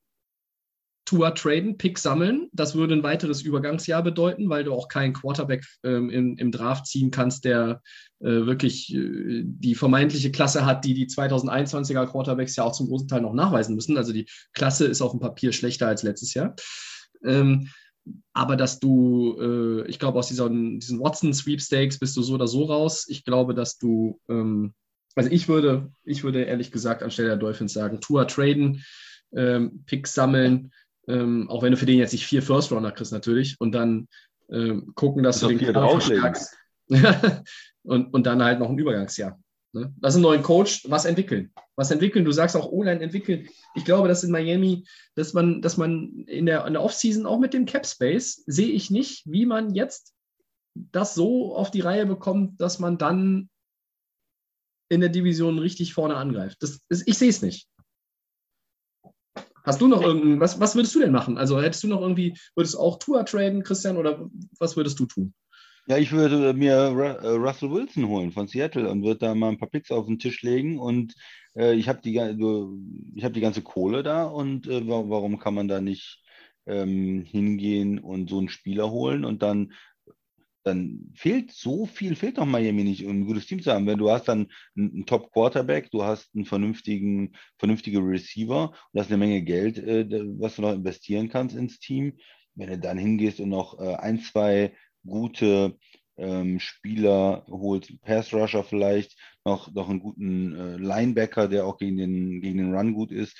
[1.09, 2.49] Tua traden, Pick sammeln.
[2.53, 6.85] Das würde ein weiteres Übergangsjahr bedeuten, weil du auch keinen Quarterback ähm, im, im, Draft
[6.85, 7.81] ziehen kannst, der
[8.19, 13.07] äh, wirklich äh, die vermeintliche Klasse hat, die die 2021er Quarterbacks ja auch zum großen
[13.07, 13.97] Teil noch nachweisen müssen.
[13.97, 16.55] Also die Klasse ist auf dem Papier schlechter als letztes Jahr.
[17.25, 17.69] Ähm,
[18.33, 22.65] aber dass du, äh, ich glaube, aus dieser, diesen Watson-Sweepstakes bist du so oder so
[22.65, 23.07] raus.
[23.09, 24.75] Ich glaube, dass du, ähm,
[25.15, 28.83] also ich würde, ich würde ehrlich gesagt anstelle der Dolphins sagen, Tua traden,
[29.33, 30.71] ähm, Picks sammeln,
[31.09, 34.07] ähm, auch wenn du für den jetzt nicht vier First Rounder kriegst natürlich und dann
[34.51, 36.55] ähm, gucken, dass das du den verstärkst.
[37.83, 39.39] und, und dann halt noch ein Übergangsjahr.
[39.73, 39.93] Ne?
[40.01, 41.51] Lass einen neuen Coach, was entwickeln.
[41.75, 42.25] Was entwickeln?
[42.25, 43.47] Du sagst auch O-Line entwickeln.
[43.75, 44.85] Ich glaube, dass in Miami,
[45.15, 48.69] dass man, dass man in der, in der Offseason auch mit dem Cap Space sehe
[48.69, 50.13] ich nicht, wie man jetzt
[50.75, 53.49] das so auf die Reihe bekommt, dass man dann
[54.89, 56.57] in der Division richtig vorne angreift.
[56.61, 57.67] Das ist, ich sehe es nicht.
[59.69, 61.37] Hast du noch irgendein, was, was würdest du denn machen?
[61.37, 65.05] Also hättest du noch irgendwie, würdest du auch Tour traden, Christian, oder was würdest du
[65.05, 65.31] tun?
[65.85, 69.59] Ja, ich würde mir äh, Russell Wilson holen von Seattle und würde da mal ein
[69.59, 71.13] paar Picks auf den Tisch legen und
[71.55, 75.79] äh, ich habe die, hab die ganze Kohle da und äh, warum kann man da
[75.79, 76.19] nicht
[76.65, 79.73] ähm, hingehen und so einen Spieler holen und dann
[80.63, 83.87] dann fehlt so viel, fehlt doch Miami nicht, um ein gutes Team zu haben.
[83.87, 89.17] Wenn du hast dann einen, Top-Quarterback, du hast einen vernünftigen, vernünftige Receiver und hast eine
[89.17, 90.05] Menge Geld, äh,
[90.37, 92.17] was du noch investieren kannst ins Team.
[92.55, 94.73] Wenn du dann hingehst und noch äh, ein, zwei
[95.05, 95.77] gute
[96.17, 102.41] ähm, Spieler holst, Pass-Rusher vielleicht, noch, noch einen guten äh, Linebacker, der auch gegen den,
[102.41, 103.37] gegen den Run gut ist.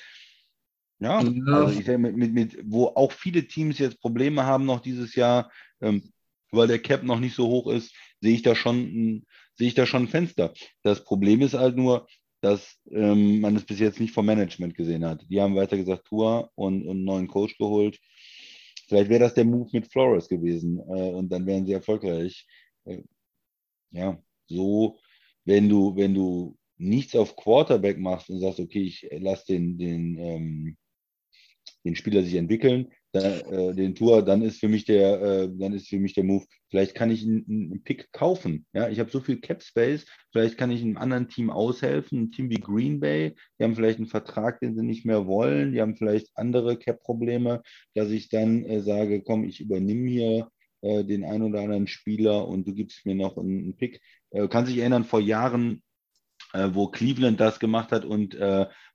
[1.00, 1.54] Ja, ja.
[1.54, 5.16] also ich denke, mit, mit, mit, wo auch viele Teams jetzt Probleme haben noch dieses
[5.16, 5.52] Jahr,
[5.82, 6.12] ähm,
[6.52, 9.26] weil der Cap noch nicht so hoch ist, sehe ich da schon,
[9.56, 10.54] sehe ich da schon ein Fenster.
[10.84, 12.08] Das Problem ist halt nur,
[12.42, 15.26] dass ähm, man es bis jetzt nicht vom Management gesehen hat.
[15.30, 18.00] Die haben weiter gesagt, Tour und, und einen neuen Coach geholt.
[18.88, 22.48] Vielleicht wäre das der Move mit Flores gewesen äh, und dann wären sie erfolgreich.
[22.86, 23.04] Äh,
[23.92, 25.00] ja, so,
[25.46, 30.18] wenn du, wenn du nichts auf Quarterback machst und sagst, okay, ich lasse den, den,
[30.18, 30.78] ähm,
[31.84, 35.74] den Spieler sich entwickeln, da, äh, den Tour, dann ist für mich der, äh, dann
[35.74, 38.66] ist für mich der Move, vielleicht kann ich einen, einen Pick kaufen.
[38.74, 42.32] Ja, ich habe so viel Cap Space, vielleicht kann ich einem anderen Team aushelfen, ein
[42.32, 45.82] Team wie Green Bay, die haben vielleicht einen Vertrag, den sie nicht mehr wollen, die
[45.82, 47.62] haben vielleicht andere Cap-Probleme,
[47.96, 50.52] dass ich dann äh, sage, komm, ich übernehme hier
[50.82, 54.02] äh, den einen oder anderen Spieler und du gibst mir noch einen, einen Pick.
[54.30, 55.84] Äh, kann sich erinnern, vor Jahren,
[56.54, 58.38] äh, wo Cleveland das gemacht hat und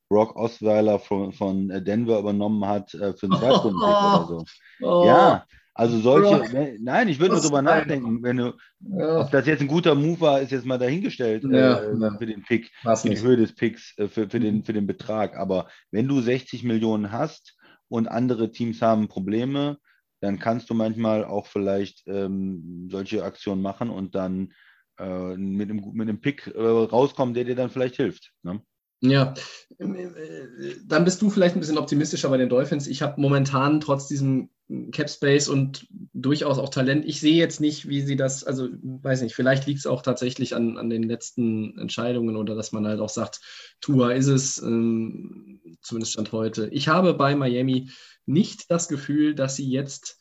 [0.09, 4.45] Brock Osweiler von, von Denver übernommen hat äh, für einen Zweitrunden oh, oder so.
[4.83, 5.47] Oh, ja,
[5.77, 6.79] also solche, Brock.
[6.81, 9.21] nein, ich würde nur drüber nachdenken, wenn du, ja.
[9.21, 12.17] ob das jetzt ein guter Move war, ist jetzt mal dahingestellt ja, äh, ja.
[12.17, 15.37] für den Pick, für die Höhe des Picks, äh, für, für, den, für den Betrag.
[15.37, 17.57] Aber wenn du 60 Millionen hast
[17.89, 19.79] und andere Teams haben Probleme,
[20.21, 24.53] dann kannst du manchmal auch vielleicht ähm, solche Aktionen machen und dann
[24.99, 28.33] äh, mit, einem, mit einem Pick äh, rauskommen, der dir dann vielleicht hilft.
[28.45, 28.63] Ne?
[29.07, 29.35] Ja,
[29.79, 32.87] dann bist du vielleicht ein bisschen optimistischer bei den Dolphins.
[32.87, 34.49] Ich habe momentan trotz diesem
[34.93, 37.05] Cap Space und durchaus auch Talent.
[37.05, 40.55] Ich sehe jetzt nicht, wie sie das, also weiß nicht, vielleicht liegt es auch tatsächlich
[40.55, 43.41] an, an den letzten Entscheidungen oder dass man halt auch sagt,
[43.83, 46.69] Tua ist es, ähm, zumindest Stand heute.
[46.69, 47.91] Ich habe bei Miami
[48.25, 50.19] nicht das Gefühl, dass sie jetzt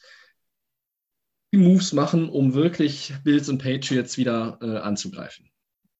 [1.53, 5.52] die Moves machen, um wirklich Bills und Patriots wieder äh, anzugreifen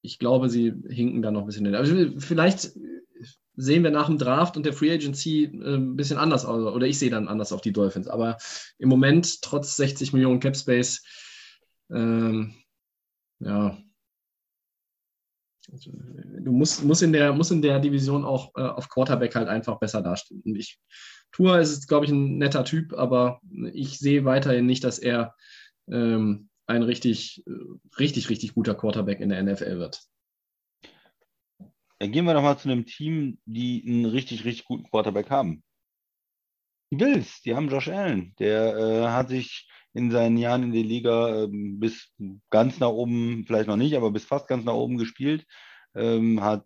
[0.04, 1.74] ich glaube, sie hinken da noch ein bisschen.
[1.74, 2.74] Also vielleicht
[3.56, 6.86] sehen wir nach dem Draft und der Free Agency äh, ein bisschen anders aus, oder
[6.86, 8.08] ich sehe dann anders auf die Dolphins.
[8.08, 8.38] Aber
[8.78, 11.04] im Moment, trotz 60 Millionen Cap Space,
[11.90, 12.54] ähm,
[13.40, 13.78] ja,
[15.70, 19.80] du musst, musst, in der, musst in der Division auch äh, auf Quarterback halt einfach
[19.80, 20.42] besser dastehen.
[20.46, 20.80] Und ich,
[21.32, 23.40] Tour ist, glaube ich, ein netter Typ, aber
[23.72, 25.34] ich sehe weiterhin nicht, dass er
[25.90, 27.44] ähm, ein richtig,
[27.98, 30.02] richtig, richtig guter Quarterback in der NFL wird.
[32.00, 35.64] Dann gehen wir doch mal zu einem Team, die einen richtig, richtig guten Quarterback haben.
[36.92, 38.36] Die Bills, die haben Josh Allen.
[38.40, 42.14] Der äh, hat sich in seinen Jahren in der Liga äh, bis
[42.50, 45.46] ganz nach oben, vielleicht noch nicht, aber bis fast ganz nach oben gespielt.
[45.96, 46.66] Ähm, hat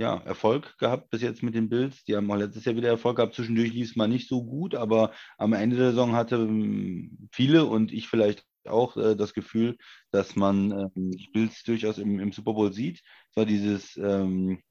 [0.00, 2.04] ja, Erfolg gehabt bis jetzt mit den Bills.
[2.04, 3.34] Die haben auch letztes Jahr wieder Erfolg gehabt.
[3.34, 7.66] Zwischendurch lief es mal nicht so gut, aber am Ende der Saison hatte ähm, viele
[7.66, 9.76] und ich vielleicht auch äh, das Gefühl,
[10.10, 13.02] dass man äh, die Bills durchaus im, im, Super Bowl sieht.
[13.28, 14.62] Es war dieses ähm,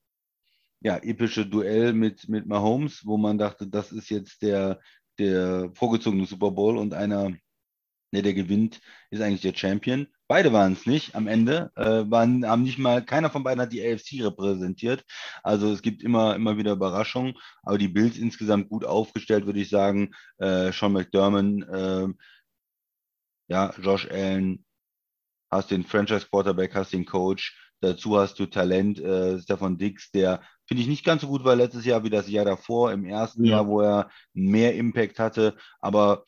[0.81, 4.80] ja, epische Duell mit, mit Mahomes, wo man dachte, das ist jetzt der,
[5.19, 7.31] der vorgezogene Super Bowl und einer
[8.11, 8.81] der, der gewinnt,
[9.11, 10.07] ist eigentlich der Champion.
[10.30, 13.73] Beide waren es nicht am Ende, äh, waren, haben nicht mal, keiner von beiden hat
[13.73, 15.03] die AFC repräsentiert.
[15.41, 17.34] Also es gibt immer, immer wieder Überraschungen,
[17.64, 20.11] aber die Bills insgesamt gut aufgestellt, würde ich sagen.
[20.38, 22.07] Äh, Sean McDermott, äh,
[23.47, 24.64] ja, Josh Allen,
[25.49, 30.43] hast den Franchise Quarterback, hast den Coach, dazu hast du Talent, äh, Stefan Dix, der
[30.68, 33.45] finde ich nicht ganz so gut war letztes Jahr wie das Jahr davor, im ersten
[33.45, 33.53] ja.
[33.53, 36.23] Jahr, wo er mehr Impact hatte, aber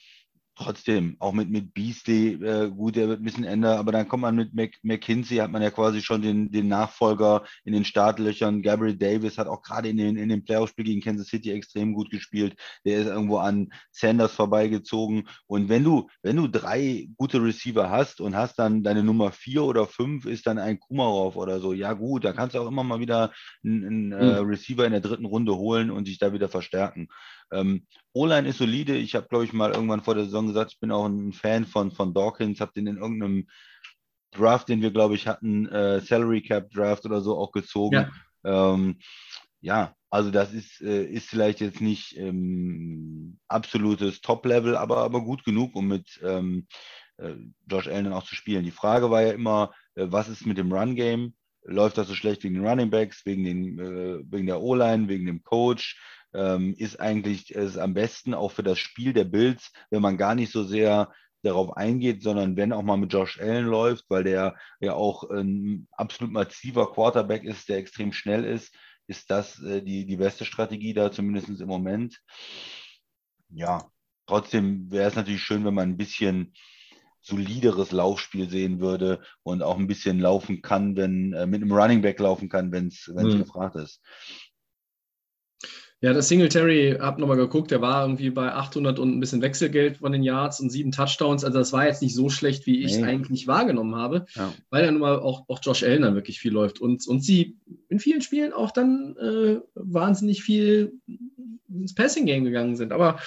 [0.61, 4.21] trotzdem, auch mit, mit Beasley, äh, gut, der wird ein bisschen ändern, aber dann kommt
[4.21, 8.61] man mit Mc, McKinsey, hat man ja quasi schon den, den Nachfolger in den Startlöchern.
[8.61, 12.09] Gabriel Davis hat auch gerade in den, in den Playoff-Spiel gegen Kansas City extrem gut
[12.09, 12.55] gespielt.
[12.85, 15.27] Der ist irgendwo an Sanders vorbeigezogen.
[15.47, 19.63] Und wenn du, wenn du drei gute Receiver hast und hast dann deine Nummer vier
[19.63, 22.83] oder fünf ist dann ein Kumarov oder so, ja gut, da kannst du auch immer
[22.83, 23.31] mal wieder
[23.63, 24.13] einen, einen mhm.
[24.13, 27.07] äh, Receiver in der dritten Runde holen und sich da wieder verstärken.
[27.51, 28.95] Ähm, O-Line ist solide.
[28.95, 31.65] Ich habe, glaube ich, mal irgendwann vor der Saison gesagt, ich bin auch ein Fan
[31.65, 33.47] von, von Dawkins, habe den in irgendeinem
[34.31, 38.07] Draft, den wir, glaube ich, hatten, äh, Salary Cap Draft oder so auch gezogen.
[38.43, 38.97] Ja, ähm,
[39.59, 45.45] ja also das ist, äh, ist vielleicht jetzt nicht ähm, absolutes Top-Level, aber, aber gut
[45.45, 46.67] genug, um mit ähm,
[47.17, 47.33] äh,
[47.69, 48.65] Josh Allen auch zu spielen.
[48.65, 51.33] Die Frage war ja immer, äh, was ist mit dem Run-Game?
[51.63, 55.27] Läuft das so schlecht wegen den Running Backs, wegen, den, äh, wegen der O-Line, wegen
[55.27, 55.97] dem Coach?
[56.33, 60.35] Ähm, ist eigentlich ist am besten auch für das Spiel der Bills, wenn man gar
[60.35, 61.11] nicht so sehr
[61.43, 65.87] darauf eingeht, sondern wenn auch mal mit Josh Allen läuft, weil der ja auch ein
[65.91, 68.75] absolut massiver Quarterback ist, der extrem schnell ist,
[69.07, 72.21] ist das äh, die, die beste Strategie da, zumindest im Moment.
[73.49, 73.89] Ja,
[74.27, 76.53] trotzdem wäre es natürlich schön, wenn man ein bisschen
[77.21, 82.01] solideres Laufspiel sehen würde und auch ein bisschen laufen kann, wenn äh, mit einem Running
[82.01, 83.39] Back laufen kann, wenn es mhm.
[83.39, 84.01] gefragt ist.
[86.03, 89.97] Ja, das Singletary, hab nochmal geguckt, der war irgendwie bei 800 und ein bisschen Wechselgeld
[89.97, 91.43] von den Yards und sieben Touchdowns.
[91.43, 93.05] Also das war jetzt nicht so schlecht, wie ich es nee.
[93.05, 94.51] eigentlich wahrgenommen habe, ja.
[94.71, 96.81] weil ja nun mal auch, auch Josh Allen dann wirklich viel läuft.
[96.81, 97.55] Und, und sie
[97.87, 100.93] in vielen Spielen auch dann äh, wahnsinnig viel
[101.69, 102.93] ins Passing-Game gegangen sind.
[102.93, 103.19] Aber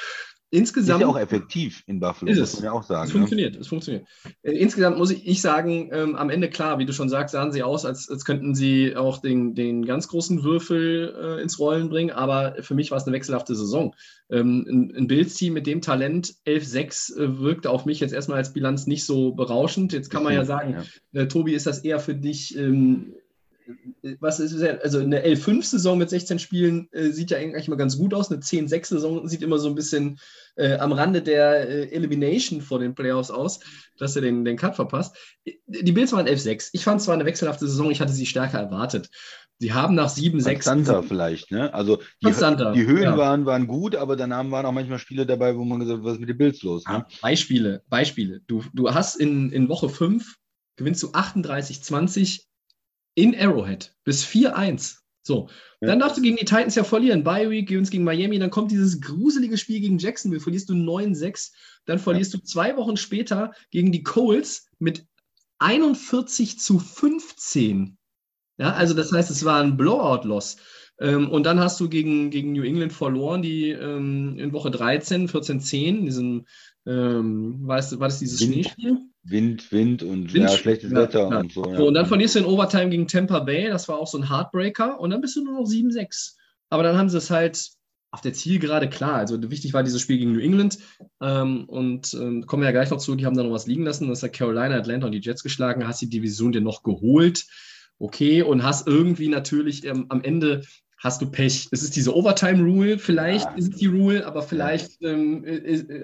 [0.54, 1.00] Insgesamt.
[1.00, 2.52] Ist ja auch effektiv in Buffalo, ist es.
[2.52, 3.08] muss man ja auch sagen.
[3.08, 3.18] Es ne?
[3.18, 4.06] funktioniert, es funktioniert.
[4.42, 7.50] Äh, insgesamt muss ich, ich sagen, ähm, am Ende klar, wie du schon sagst, sahen
[7.50, 11.88] sie aus, als, als könnten sie auch den, den ganz großen Würfel äh, ins Rollen
[11.88, 13.96] bringen, aber für mich war es eine wechselhafte Saison.
[14.30, 18.52] Ähm, ein, ein Bills-Team mit dem Talent 11-6 äh, wirkte auf mich jetzt erstmal als
[18.52, 19.92] Bilanz nicht so berauschend.
[19.92, 20.76] Jetzt kann man ja sagen,
[21.12, 21.22] ja.
[21.22, 23.14] Äh, Tobi, ist das eher für dich ähm,
[24.20, 28.12] was ist also eine L5-Saison mit 16 Spielen äh, sieht ja eigentlich mal ganz gut
[28.12, 28.30] aus.
[28.30, 30.18] Eine 10-6-Saison sieht immer so ein bisschen
[30.56, 33.60] äh, am Rande der äh, Elimination vor den Playoffs aus,
[33.96, 35.16] dass er den, den Cut verpasst.
[35.66, 36.70] Die Bills waren 11-6.
[36.72, 39.08] Ich fand zwar eine wechselhafte Saison, ich hatte sie stärker erwartet.
[39.60, 40.52] Die haben nach 7-6.
[40.52, 41.72] Konstanter vielleicht, ne?
[41.72, 42.32] Also die,
[42.74, 43.16] die Höhen ja.
[43.16, 46.14] waren, waren gut, aber danach waren auch manchmal Spiele dabei, wo man gesagt hat, was
[46.14, 46.84] ist mit den Bills los?
[46.86, 47.06] Ne?
[47.22, 48.40] Beispiele, Beispiele.
[48.46, 50.36] Du, du hast in, in Woche 5
[50.76, 52.42] gewinnst du 38-20
[53.14, 54.98] in Arrowhead bis 4-1.
[55.26, 55.48] So,
[55.80, 55.88] ja.
[55.88, 57.24] dann darfst du gegen die Titans ja verlieren.
[57.24, 61.52] Bye Week, gewinnst gegen Miami, dann kommt dieses gruselige Spiel gegen Jacksonville, verlierst du 9-6.
[61.86, 62.40] Dann verlierst ja.
[62.40, 65.06] du zwei Wochen später gegen die Colts mit
[65.60, 67.96] 41 zu 15.
[68.58, 70.56] Ja, also das heißt, es war ein Blowout-Loss.
[71.00, 75.28] Ähm, und dann hast du gegen, gegen New England verloren, die ähm, in Woche 13,
[75.28, 76.46] 14, 10, diesem,
[76.86, 78.98] ähm, war, das, war das dieses Wind, Schneespiel?
[79.22, 81.40] Wind, Wind und Wind, ja, schlechtes ja, Wetter ja.
[81.40, 81.64] und so.
[81.64, 81.86] so.
[81.86, 85.00] Und dann verlierst du in Overtime gegen Tampa Bay, das war auch so ein Heartbreaker,
[85.00, 86.34] und dann bist du nur noch 7-6.
[86.70, 87.70] Aber dann haben sie es halt
[88.14, 89.14] auf der Zielgerade klar.
[89.14, 90.78] Also wichtig war dieses Spiel gegen New England.
[91.20, 93.84] Ähm, und ähm, kommen wir ja gleich noch zu, die haben da noch was liegen
[93.84, 94.08] lassen.
[94.08, 97.44] Das ist ja Carolina, Atlanta und die Jets geschlagen, hast die Division dir noch geholt.
[97.98, 100.62] Okay, und hast irgendwie natürlich ähm, am Ende
[101.04, 101.68] hast du Pech.
[101.70, 103.54] Es ist diese Overtime-Rule, vielleicht ja.
[103.56, 106.02] ist es die Rule, aber vielleicht, ähm, ist, äh,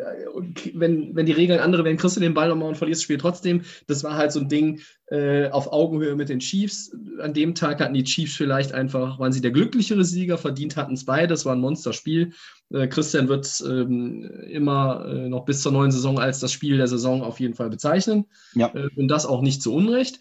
[0.75, 3.17] wenn, wenn die Regeln andere wären, kriegst du den Ball nochmal und verlierst das Spiel
[3.17, 3.63] trotzdem.
[3.87, 6.95] Das war halt so ein Ding äh, auf Augenhöhe mit den Chiefs.
[7.19, 10.93] An dem Tag hatten die Chiefs vielleicht einfach, waren sie der glücklichere Sieger, verdient hatten
[10.93, 11.29] es beide.
[11.29, 12.35] Das war ein Monsterspiel.
[12.71, 16.89] Äh, Christian wird ähm, immer äh, noch bis zur neuen Saison als das Spiel der
[16.89, 18.27] Saison auf jeden Fall bezeichnen.
[18.55, 18.71] Ja.
[18.75, 20.21] Äh, und das auch nicht zu Unrecht.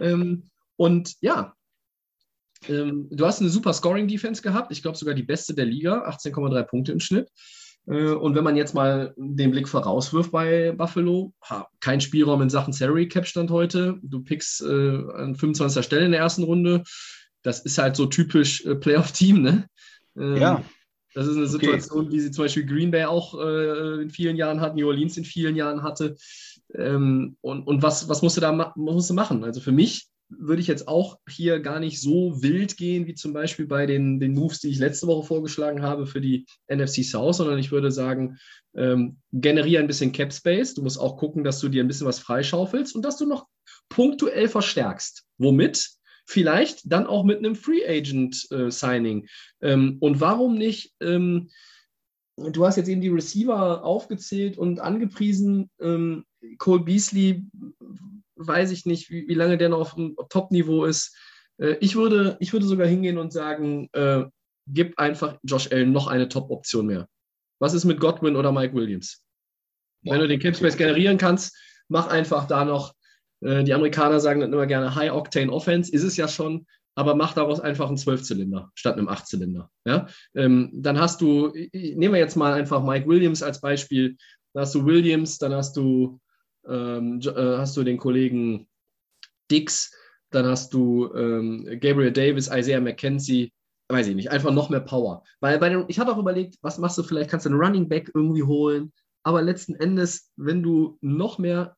[0.00, 0.44] Ähm,
[0.76, 1.56] und ja,
[2.68, 4.72] ähm, du hast eine super Scoring-Defense gehabt.
[4.72, 7.30] Ich glaube sogar die beste der Liga, 18,3 Punkte im Schnitt.
[7.86, 12.50] Äh, und wenn man jetzt mal den Blick vorauswirft bei Buffalo, ha, kein Spielraum in
[12.50, 13.98] Sachen Salary Cap stand heute.
[14.02, 15.84] Du pickst äh, an 25.
[15.84, 16.82] Stelle in der ersten Runde.
[17.42, 19.66] Das ist halt so typisch äh, Playoff-Team, ne?
[20.16, 20.64] Ähm, ja.
[21.14, 22.12] Das ist eine Situation, okay.
[22.12, 25.24] wie sie zum Beispiel Green Bay auch äh, in vielen Jahren hat, New Orleans in
[25.24, 26.14] vielen Jahren hatte.
[26.74, 29.42] Ähm, und und was, was musst du da ma musst du machen?
[29.42, 33.32] Also für mich würde ich jetzt auch hier gar nicht so wild gehen, wie zum
[33.32, 37.36] Beispiel bei den, den Moves, die ich letzte Woche vorgeschlagen habe für die NFC South,
[37.36, 38.38] sondern ich würde sagen,
[38.74, 40.74] ähm, generiere ein bisschen Cap Space.
[40.74, 43.46] Du musst auch gucken, dass du dir ein bisschen was freischaufelst und dass du noch
[43.88, 45.24] punktuell verstärkst.
[45.38, 45.90] Womit?
[46.26, 49.26] Vielleicht dann auch mit einem Free Agent äh, Signing.
[49.60, 50.94] Ähm, und warum nicht?
[51.00, 51.50] Ähm,
[52.36, 55.70] du hast jetzt eben die Receiver aufgezählt und angepriesen.
[55.80, 56.24] Ähm,
[56.58, 57.44] Cole Beasley
[58.46, 61.16] weiß ich nicht, wie, wie lange der noch auf dem Top-Niveau ist.
[61.58, 64.24] Äh, ich, würde, ich würde sogar hingehen und sagen, äh,
[64.66, 67.08] gib einfach Josh Allen noch eine Top-Option mehr.
[67.60, 69.24] Was ist mit Godwin oder Mike Williams?
[70.02, 70.14] Ja.
[70.14, 71.56] Wenn du den Capspace generieren kannst,
[71.88, 72.94] mach einfach da noch,
[73.42, 77.34] äh, die Amerikaner sagen dann immer gerne High-Octane Offense, ist es ja schon, aber mach
[77.34, 79.70] daraus einfach einen Zwölfzylinder statt einem Achtzylinder.
[79.84, 80.08] Ja?
[80.34, 84.16] Ähm, dann hast du, nehmen wir jetzt mal einfach Mike Williams als Beispiel,
[84.52, 86.20] dann hast du Williams, dann hast du
[86.66, 88.68] ähm, äh, hast du den Kollegen
[89.50, 89.92] Dix,
[90.30, 93.52] dann hast du ähm, Gabriel Davis, Isaiah McKenzie,
[93.88, 95.24] weiß ich nicht, einfach noch mehr Power.
[95.40, 97.88] Weil bei den, ich habe auch überlegt, was machst du vielleicht, kannst du einen Running
[97.88, 98.92] Back irgendwie holen,
[99.22, 101.76] aber letzten Endes, wenn du noch mehr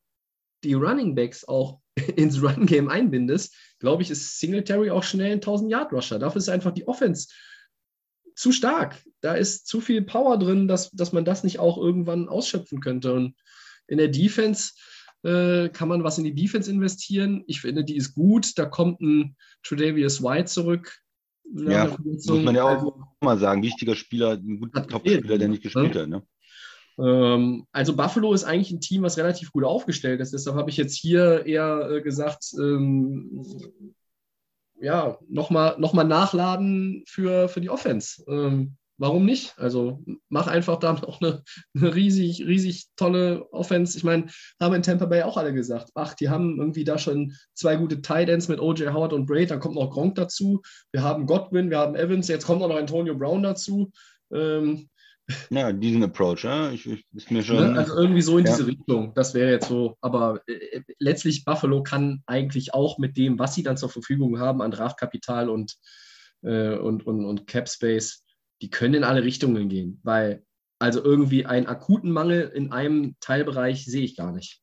[0.63, 1.79] die Running Backs auch
[2.15, 6.19] ins Run Game einbindest, glaube ich, ist Singletary auch schnell ein 1000 Yard Rusher.
[6.19, 7.27] Dafür ist einfach die Offense
[8.35, 9.03] zu stark.
[9.21, 13.13] Da ist zu viel Power drin, dass, dass man das nicht auch irgendwann ausschöpfen könnte.
[13.13, 13.35] Und
[13.87, 14.73] in der Defense
[15.23, 17.43] äh, kann man was in die Defense investieren.
[17.47, 18.57] Ich finde, die ist gut.
[18.57, 20.99] Da kommt ein Tredavious White zurück.
[21.55, 23.63] Ja, muss man ja auch also, mal sagen.
[23.63, 26.01] Wichtiger Spieler, ein guter Top-Spieler, der nicht gespielt ja.
[26.01, 26.09] hat.
[26.09, 26.23] Ne?
[26.99, 30.33] Ähm, also Buffalo ist eigentlich ein Team, was relativ gut aufgestellt ist.
[30.33, 33.45] Deshalb habe ich jetzt hier eher äh, gesagt, ähm,
[34.79, 38.23] ja, nochmal noch mal nachladen für, für die Offense.
[38.27, 39.57] Ähm, warum nicht?
[39.57, 41.43] Also mach einfach da noch eine,
[41.75, 43.97] eine, riesig, riesig tolle Offense.
[43.97, 44.27] Ich meine,
[44.61, 48.01] haben in Tampa Bay auch alle gesagt, ach, die haben irgendwie da schon zwei gute
[48.01, 50.61] Tight Ends mit OJ Howard und Braid, dann kommt noch Gronk dazu.
[50.91, 53.91] Wir haben Godwin, wir haben Evans, jetzt kommt auch noch Antonio Brown dazu.
[54.31, 54.89] Ähm,
[55.49, 57.73] ja, diesen Approach, ja, ich, ich, ist mir schon.
[57.73, 57.79] Ne?
[57.79, 58.51] Also irgendwie so in ja.
[58.51, 59.13] diese Richtung.
[59.15, 63.63] Das wäre jetzt so, aber äh, letztlich Buffalo kann eigentlich auch mit dem, was sie
[63.63, 65.77] dann zur Verfügung haben an Draftkapital und,
[66.41, 68.22] äh, und, und, und Cap Space,
[68.63, 70.45] die können in alle Richtungen gehen, weil
[70.79, 74.61] also irgendwie einen akuten Mangel in einem Teilbereich sehe ich gar nicht.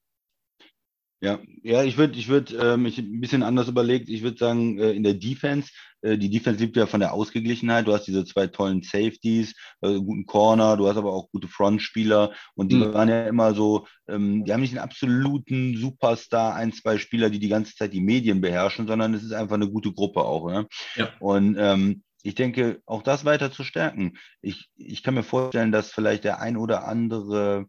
[1.22, 4.08] Ja, ja, ich würde, ich würde äh, mich ein bisschen anders überlegt.
[4.08, 5.70] Ich würde sagen, äh, in der Defense,
[6.00, 7.86] äh, die Defense lebt ja von der Ausgeglichenheit.
[7.86, 12.32] Du hast diese zwei tollen Safeties, äh, guten Corner, du hast aber auch gute Frontspieler
[12.54, 12.94] und die mhm.
[12.94, 17.38] waren ja immer so, ähm, die haben nicht einen absoluten Superstar, ein, zwei Spieler, die
[17.38, 20.50] die ganze Zeit die Medien beherrschen, sondern es ist einfach eine gute Gruppe auch.
[20.50, 20.66] Ne?
[20.96, 21.10] Ja.
[21.20, 24.18] Und ähm, ich denke, auch das weiter zu stärken.
[24.42, 27.66] Ich, ich kann mir vorstellen, dass vielleicht der ein oder andere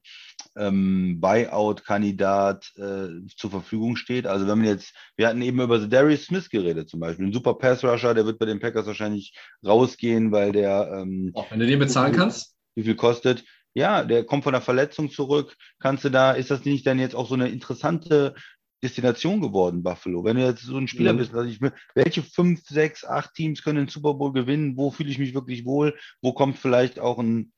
[0.58, 4.28] ähm, Buyout-Kandidat äh, zur Verfügung steht.
[4.28, 7.54] Also wenn man jetzt, wir hatten eben über Darius Smith geredet zum Beispiel, ein super
[7.54, 10.92] Pass-Rusher, der wird bei den Packers wahrscheinlich rausgehen, weil der...
[10.94, 12.56] Ähm, auch wenn du den bezahlen kannst?
[12.76, 13.44] Wie viel kostet?
[13.74, 15.56] Ja, der kommt von der Verletzung zurück.
[15.80, 18.36] Kannst du da, ist das nicht dann jetzt auch so eine interessante
[18.84, 20.24] Destination geworden, Buffalo.
[20.24, 21.18] Wenn du jetzt so ein Spieler mhm.
[21.18, 21.60] bist, also ich,
[21.94, 24.78] welche fünf, sechs, acht Teams können den Super Bowl gewinnen?
[24.78, 25.96] Wo fühle ich mich wirklich wohl?
[26.22, 27.52] Wo kommt vielleicht auch ein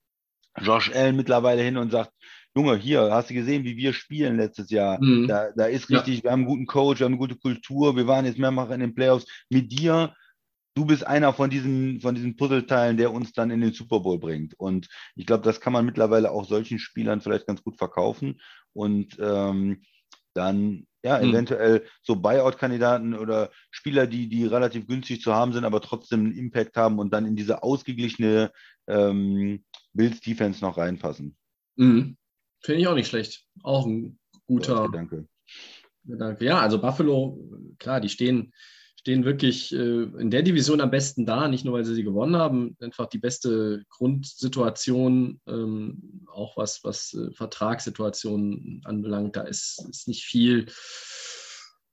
[0.62, 2.12] Josh Allen mittlerweile hin und sagt,
[2.56, 5.04] Junge, hier, hast du gesehen, wie wir spielen letztes Jahr?
[5.04, 5.28] Mhm.
[5.28, 6.24] Da, da ist richtig, ja.
[6.26, 8.82] wir haben einen guten Coach, wir haben eine gute Kultur, wir waren jetzt mehrfach in
[8.82, 9.26] den Playoffs.
[9.50, 10.14] Mit dir,
[10.76, 14.20] du bist einer von diesen, von diesen Puzzleteilen, der uns dann in den Super Bowl
[14.20, 14.54] bringt.
[14.60, 18.40] Und ich glaube, das kann man mittlerweile auch solchen Spielern vielleicht ganz gut verkaufen.
[18.74, 19.82] Und ähm,
[20.34, 21.30] dann ja, hm.
[21.30, 26.38] eventuell so Buyout-Kandidaten oder Spieler, die, die relativ günstig zu haben sind, aber trotzdem einen
[26.38, 28.52] Impact haben und dann in diese ausgeglichene
[28.88, 31.36] ähm, Bills-Defense noch reinpassen.
[31.76, 32.18] Mhm.
[32.62, 33.46] Finde ich auch nicht schlecht.
[33.62, 35.28] Auch ein guter Danke.
[36.06, 36.46] Gedanke.
[36.46, 37.40] Ja, also Buffalo,
[37.80, 38.54] klar, die stehen,
[39.04, 42.38] stehen wirklich äh, in der Division am besten da, nicht nur weil sie sie gewonnen
[42.38, 49.36] haben, einfach die beste Grundsituation, ähm, auch was, was äh, Vertragssituationen anbelangt.
[49.36, 50.68] Da ist, ist nicht viel,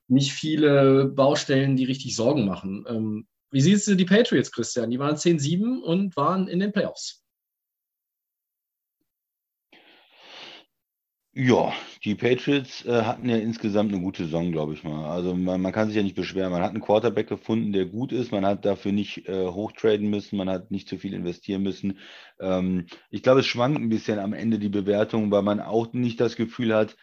[0.07, 2.85] nicht viele Baustellen, die richtig Sorgen machen.
[2.87, 4.93] Ähm, wie siehst du die Patriots, Christian?
[4.93, 7.20] Die waren 10-7 und waren in den Playoffs.
[11.33, 11.73] Ja,
[12.05, 15.09] die Patriots äh, hatten ja insgesamt eine gute Saison, glaube ich mal.
[15.09, 16.51] Also man, man, kann sich ja nicht beschweren.
[16.51, 18.33] Man hat einen Quarterback gefunden, der gut ist.
[18.33, 20.37] Man hat dafür nicht äh, hochtraden müssen.
[20.37, 21.99] Man hat nicht zu viel investieren müssen.
[22.41, 26.19] Ähm, ich glaube, es schwankt ein bisschen am Ende die Bewertung, weil man auch nicht
[26.21, 26.97] das Gefühl hat,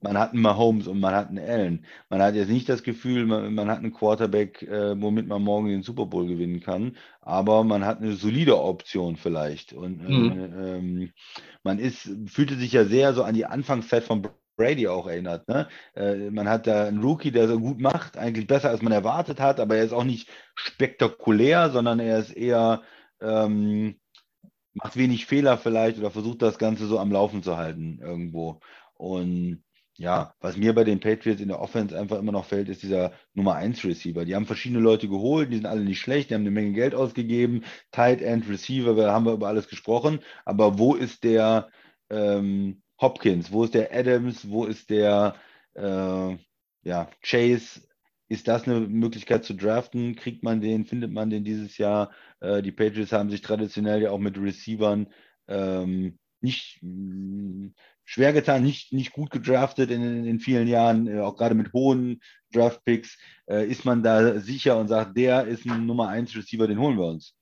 [0.00, 1.86] man hat einen Mahomes und man hat einen Allen.
[2.08, 5.68] Man hat jetzt nicht das Gefühl, man, man hat einen Quarterback, äh, womit man morgen
[5.68, 9.72] den Super Bowl gewinnen kann, aber man hat eine solide Option vielleicht.
[9.72, 10.64] Und äh, mhm.
[10.64, 11.12] ähm,
[11.62, 14.26] man ist, fühlte sich ja sehr so an die Anfangszeit von
[14.56, 15.48] Brady auch erinnert.
[15.48, 15.68] Ne?
[15.94, 19.40] Äh, man hat da einen Rookie, der so gut macht, eigentlich besser als man erwartet
[19.40, 22.82] hat, aber er ist auch nicht spektakulär, sondern er ist eher,
[23.20, 23.96] ähm,
[24.74, 28.60] macht wenig Fehler vielleicht oder versucht das Ganze so am Laufen zu halten irgendwo.
[28.96, 29.62] Und
[29.98, 33.12] ja, was mir bei den Patriots in der Offense einfach immer noch fällt, ist dieser
[33.34, 34.24] Nummer 1 Receiver.
[34.24, 36.94] Die haben verschiedene Leute geholt, die sind alle nicht schlecht, die haben eine Menge Geld
[36.94, 37.64] ausgegeben.
[37.92, 40.20] Tight End Receiver, da haben wir über alles gesprochen.
[40.44, 41.70] Aber wo ist der
[42.10, 43.52] ähm, Hopkins?
[43.52, 44.48] Wo ist der Adams?
[44.48, 45.34] Wo ist der
[45.74, 46.36] äh,
[46.82, 47.82] ja, Chase?
[48.28, 50.16] Ist das eine Möglichkeit zu draften?
[50.16, 50.84] Kriegt man den?
[50.84, 52.10] Findet man den dieses Jahr?
[52.40, 55.08] Äh, die Patriots haben sich traditionell ja auch mit Receivern
[55.48, 56.80] ähm, nicht
[58.06, 62.20] schwer getan, nicht, nicht gut gedraftet in, in vielen Jahren, äh, auch gerade mit hohen
[62.52, 63.18] Draftpicks,
[63.50, 66.96] äh, ist man da sicher und sagt, der ist ein Nummer 1 Receiver, den holen
[66.96, 67.34] wir uns.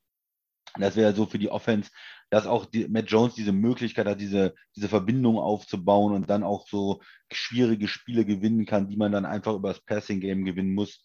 [0.76, 1.90] Das wäre so für die Offense,
[2.30, 6.66] dass auch die, Matt Jones diese Möglichkeit hat, diese, diese Verbindung aufzubauen und dann auch
[6.66, 7.00] so
[7.30, 11.04] schwierige Spiele gewinnen kann, die man dann einfach über das Passing Game gewinnen muss.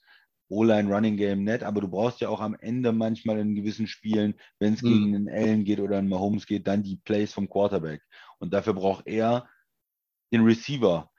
[0.49, 4.33] O-Line, Running Game nett, aber du brauchst ja auch am Ende manchmal in gewissen Spielen,
[4.59, 4.87] wenn es mhm.
[4.87, 8.01] gegen einen Allen geht oder einen Mahomes geht, dann die Plays vom Quarterback.
[8.39, 9.47] Und dafür braucht er
[10.33, 11.11] den Receiver.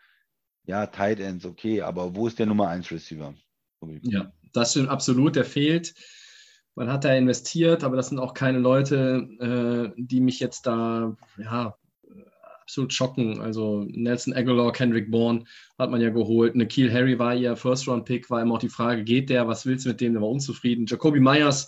[0.64, 3.34] Ja, Tight Ends, okay, aber wo ist der Nummer 1 Receiver?
[4.02, 5.94] Ja, das stimmt absolut, der fehlt.
[6.74, 11.16] Man hat da investiert, aber das sind auch keine Leute, äh, die mich jetzt da
[11.38, 11.76] ja,
[12.70, 13.40] absolut schocken.
[13.40, 15.44] Also Nelson Aguilar, Kendrick Bourne
[15.78, 16.54] hat man ja geholt.
[16.54, 19.90] Nikhil Harry war ihr First-Round-Pick, war immer auch die Frage, geht der, was willst du
[19.90, 20.86] mit dem, der war unzufrieden.
[20.86, 21.66] Jacoby Myers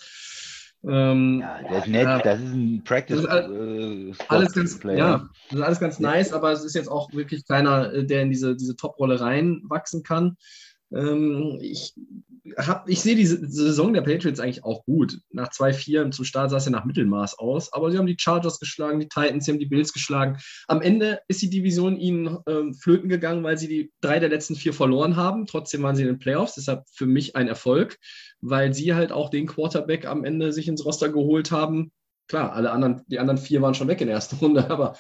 [0.85, 3.23] ähm, ja, der ist nett, ja, das ist ein Practice.
[3.23, 4.99] Das ist äh, alles ganz, Player.
[4.99, 8.23] Ja, das ist alles ganz nice, aber es ist jetzt auch wirklich keiner, äh, der
[8.23, 10.37] in diese, diese Top-Rolle reinwachsen kann.
[10.93, 11.95] Ähm, ich
[12.57, 15.19] hab, ich sehe diese Saison der Patriots eigentlich auch gut.
[15.31, 18.59] Nach 2-4 zum Start sah es ja nach Mittelmaß aus, aber sie haben die Chargers
[18.59, 20.39] geschlagen, die Titans, sie haben die Bills geschlagen.
[20.67, 24.57] Am Ende ist die Division ihnen ähm, flöten gegangen, weil sie die drei der letzten
[24.57, 25.47] vier verloren haben.
[25.47, 27.99] Trotzdem waren sie in den Playoffs, deshalb für mich ein Erfolg
[28.43, 31.93] weil sie halt auch den Quarterback am Ende sich ins Roster geholt haben.
[32.29, 34.97] Klar, alle anderen, die anderen vier waren schon weg in der ersten Runde, aber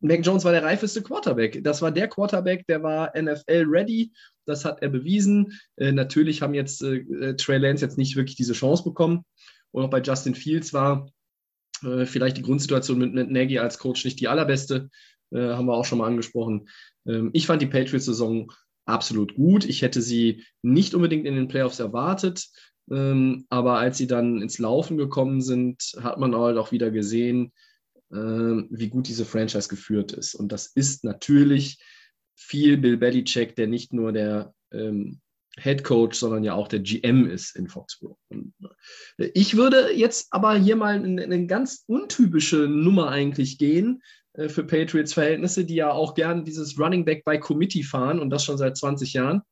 [0.00, 1.64] Mac Jones war der reifeste Quarterback.
[1.64, 4.12] Das war der Quarterback, der war NFL-ready.
[4.46, 5.58] Das hat er bewiesen.
[5.76, 9.24] Äh, natürlich haben jetzt äh, äh, Trey Lance jetzt nicht wirklich diese Chance bekommen.
[9.70, 11.10] Und auch bei Justin Fields war
[11.82, 14.90] äh, vielleicht die Grundsituation mit, mit Nagy als Coach nicht die allerbeste.
[15.30, 16.68] Äh, haben wir auch schon mal angesprochen.
[17.06, 18.52] Ähm, ich fand die Patriots-Saison
[18.86, 19.64] absolut gut.
[19.64, 22.48] Ich hätte sie nicht unbedingt in den Playoffs erwartet,
[22.90, 27.52] ähm, aber als sie dann ins Laufen gekommen sind, hat man halt auch wieder gesehen,
[28.12, 30.34] ähm, wie gut diese Franchise geführt ist.
[30.34, 31.78] Und das ist natürlich
[32.34, 35.20] viel Bill Belichick, der nicht nur der ähm,
[35.58, 38.18] Head Coach, sondern ja auch der GM ist in Foxborough.
[38.28, 38.52] Und
[39.18, 44.02] äh, ich würde jetzt aber hier mal eine, eine ganz untypische Nummer eigentlich gehen,
[44.34, 48.44] äh, für Patriots-Verhältnisse, die ja auch gerne dieses Running Back by Committee fahren und das
[48.44, 49.42] schon seit 20 Jahren.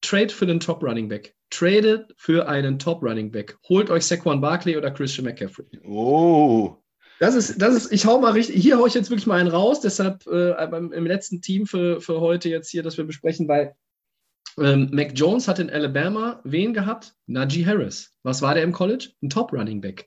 [0.00, 1.34] Trade für den Top Running Back.
[1.50, 3.58] Tradet für einen Top Running Back.
[3.68, 5.66] Holt euch Saquon Barkley oder Christian McCaffrey.
[5.84, 6.76] Oh.
[7.20, 9.50] Das ist, das ist, ich hau mal richtig, hier hau ich jetzt wirklich mal einen
[9.50, 13.74] raus, deshalb äh, im letzten Team für, für heute jetzt hier, das wir besprechen, weil
[14.58, 17.14] ähm, Mac Jones hat in Alabama wen gehabt?
[17.26, 18.12] Najee Harris.
[18.22, 19.10] Was war der im College?
[19.22, 20.06] Ein Top Running Back.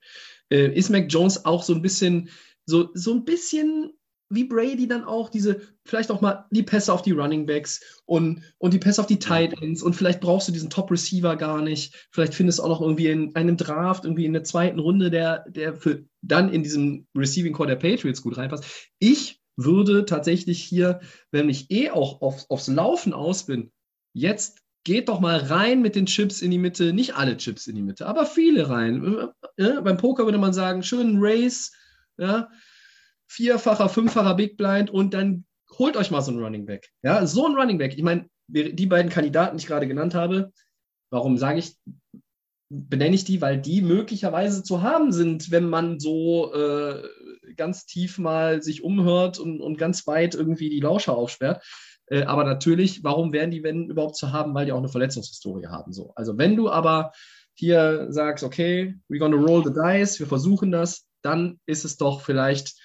[0.49, 2.29] Äh, ist Mac Jones auch so ein bisschen,
[2.65, 3.93] so, so ein bisschen
[4.33, 8.41] wie Brady dann auch diese, vielleicht auch mal die Pässe auf die Running Backs und,
[8.57, 11.61] und die Pässe auf die Tight Ends und vielleicht brauchst du diesen Top Receiver gar
[11.61, 12.07] nicht.
[12.11, 15.45] Vielleicht findest du auch noch irgendwie in einem Draft, irgendwie in der zweiten Runde, der,
[15.49, 18.89] der für dann in diesem Receiving Core der Patriots gut reinpasst.
[18.99, 21.01] Ich würde tatsächlich hier,
[21.31, 23.71] wenn ich eh auch auf, aufs Laufen aus bin,
[24.13, 27.75] jetzt geht doch mal rein mit den Chips in die Mitte, nicht alle Chips in
[27.75, 29.29] die Mitte, aber viele rein.
[29.57, 31.71] Ja, beim Poker würde man sagen, schönen Race,
[32.17, 32.49] ja,
[33.31, 35.45] vierfacher, fünffacher Big Blind und dann
[35.77, 36.89] holt euch mal so einen Running Back.
[37.01, 37.93] Ja, so ein Running Back.
[37.95, 40.51] Ich meine, die beiden Kandidaten, die ich gerade genannt habe,
[41.11, 41.77] warum sage ich,
[42.69, 47.01] benenne ich die, weil die möglicherweise zu haben sind, wenn man so äh,
[47.55, 51.63] ganz tief mal sich umhört und, und ganz weit irgendwie die Lauscher aufsperrt.
[52.07, 55.67] Äh, aber natürlich, warum wären die, wenn überhaupt zu haben, weil die auch eine Verletzungshistorie
[55.67, 55.93] haben.
[55.93, 56.11] So.
[56.15, 57.11] Also wenn du aber
[57.53, 62.21] hier sagst, okay, we're gonna roll the dice, wir versuchen das, dann ist es doch
[62.21, 62.75] vielleicht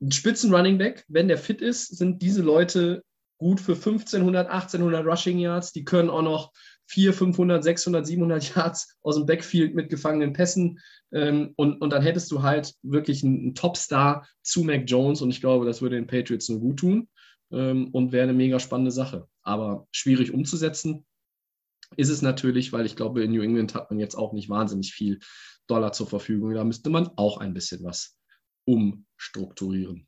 [0.00, 3.02] ein Spitzen Running Back, wenn der fit ist, sind diese Leute
[3.38, 5.72] gut für 1500, 1800 Rushing Yards.
[5.72, 6.52] Die können auch noch
[6.86, 10.80] 400, 500, 600, 700 Yards aus dem Backfield mit gefangenen Pässen.
[11.12, 15.22] Ähm, und, und dann hättest du halt wirklich einen, einen Topstar zu Mac Jones.
[15.22, 17.08] Und ich glaube, das würde den Patriots nur gut tun
[17.50, 19.26] ähm, und wäre eine mega spannende Sache.
[19.42, 21.04] Aber schwierig umzusetzen
[21.96, 24.92] ist es natürlich, weil ich glaube, in New England hat man jetzt auch nicht wahnsinnig
[24.92, 25.20] viel
[25.66, 26.52] Dollar zur Verfügung.
[26.54, 28.17] Da müsste man auch ein bisschen was
[28.68, 30.06] umstrukturieren.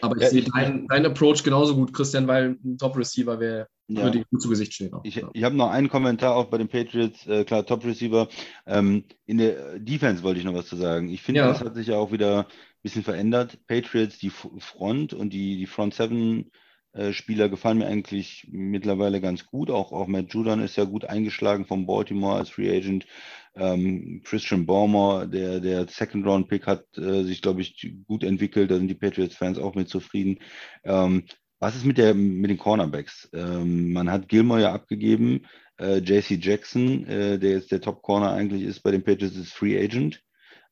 [0.00, 4.04] Aber ich ja, sehe deinen dein Approach genauso gut, Christian, weil ein Top-Receiver wäre ja.
[4.04, 4.94] würde gut zu Gesicht stehen.
[4.94, 5.04] Auch.
[5.04, 8.28] Ich, ich habe noch einen Kommentar auch bei den Patriots, äh, klar, Top Receiver.
[8.66, 11.08] Ähm, in der Defense wollte ich noch was zu sagen.
[11.08, 13.58] Ich finde, das hat sich ja auch wieder ein bisschen verändert.
[13.66, 16.50] Patriots, die Front und die, die Front Seven
[16.92, 19.70] äh, Spieler gefallen mir eigentlich mittlerweile ganz gut.
[19.70, 23.06] Auch, auch Matt Judon ist ja gut eingeschlagen vom Baltimore als Free Agent.
[23.54, 28.70] Ähm, Christian Baumer, der, der Second Round Pick, hat äh, sich, glaube ich, gut entwickelt.
[28.70, 30.38] Da sind die Patriots-Fans auch mit zufrieden.
[30.84, 31.24] Ähm,
[31.58, 33.28] was ist mit, der, mit den Cornerbacks?
[33.32, 35.46] Ähm, man hat Gilmore ja abgegeben.
[35.78, 39.52] Äh, JC Jackson, äh, der jetzt der Top Corner eigentlich ist bei den Patriots, ist
[39.52, 40.22] Free Agent.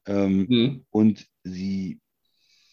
[0.06, 0.84] Ähm, mhm.
[0.90, 2.00] Und sie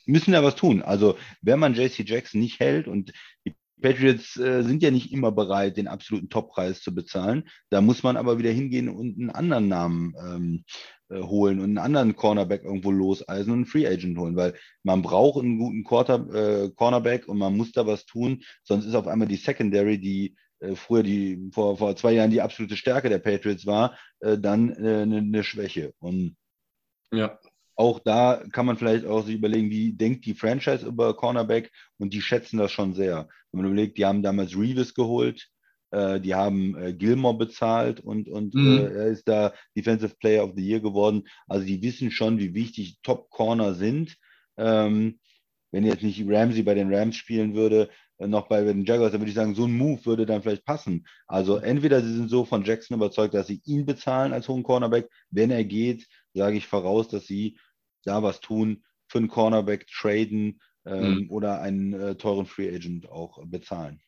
[0.06, 0.82] müssen da was tun.
[0.82, 3.12] Also, wenn man JC Jackson nicht hält und
[3.46, 7.48] die Patriots äh, sind ja nicht immer bereit, den absoluten Toppreis zu bezahlen.
[7.70, 10.64] Da muss man aber wieder hingehen und einen anderen Namen ähm,
[11.10, 15.02] äh, holen und einen anderen Cornerback irgendwo loseisen und einen Free Agent holen, weil man
[15.02, 19.08] braucht einen guten Quarter, äh, Cornerback und man muss da was tun, sonst ist auf
[19.08, 23.20] einmal die Secondary, die äh, früher die vor, vor zwei Jahren die absolute Stärke der
[23.20, 25.94] Patriots war, äh, dann eine, eine Schwäche.
[26.00, 26.36] Und
[27.12, 27.40] ja.
[27.78, 32.14] Auch da kann man vielleicht auch sich überlegen, wie denkt die Franchise über Cornerback und
[32.14, 33.30] die schätzen das schon sehr.
[33.52, 35.48] Wenn man überlegt, die haben damals Reeves geholt,
[35.92, 38.80] äh, die haben äh, Gilmore bezahlt und, und mhm.
[38.80, 41.28] äh, er ist da Defensive Player of the Year geworden.
[41.48, 44.18] Also die wissen schon, wie wichtig Top Corner sind.
[44.58, 45.20] Ähm,
[45.72, 49.22] wenn jetzt nicht Ramsey bei den Rams spielen würde, äh, noch bei den Jaguars, dann
[49.22, 51.06] würde ich sagen, so ein Move würde dann vielleicht passen.
[51.28, 55.10] Also entweder sie sind so von Jackson überzeugt, dass sie ihn bezahlen als hohen Cornerback.
[55.30, 57.58] Wenn er geht, sage ich voraus, dass sie
[58.08, 61.32] da was tun, für einen Cornerback traden ähm, mhm.
[61.32, 64.02] oder einen äh, teuren Free Agent auch bezahlen.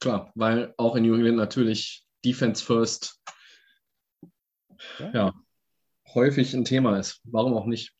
[0.00, 3.20] Klar, weil auch in New England natürlich Defense First
[4.98, 5.10] ja.
[5.12, 5.34] ja.
[6.14, 7.20] häufig ein Thema ist.
[7.24, 7.94] Warum auch nicht?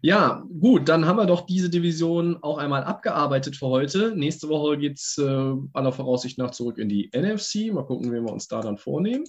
[0.00, 4.14] Ja, gut, dann haben wir doch diese Division auch einmal abgearbeitet für heute.
[4.14, 7.72] Nächste Woche geht es äh, aller Voraussicht nach zurück in die NFC.
[7.72, 9.24] Mal gucken, wie wir uns da dann vornehmen.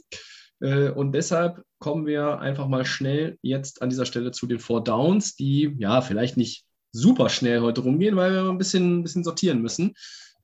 [0.61, 4.83] Äh, und deshalb kommen wir einfach mal schnell jetzt an dieser Stelle zu den Four
[4.83, 9.23] Downs, die ja vielleicht nicht super schnell heute rumgehen, weil wir ein bisschen, ein bisschen
[9.23, 9.93] sortieren müssen.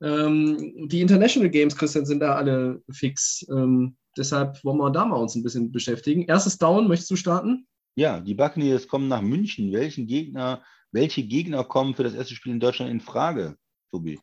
[0.02, 3.46] Ähm, die International Games, Christian, sind da alle fix.
[3.50, 6.24] Ähm, deshalb wollen wir da mal uns ein bisschen beschäftigen.
[6.24, 7.68] Erstes Down, möchtest du starten?
[7.96, 9.72] Ja, die Buccaneers kommen nach München.
[9.72, 13.58] Welchen Gegner, welche Gegner kommen für das erste Spiel in Deutschland in Frage,
[13.92, 14.20] Tobi?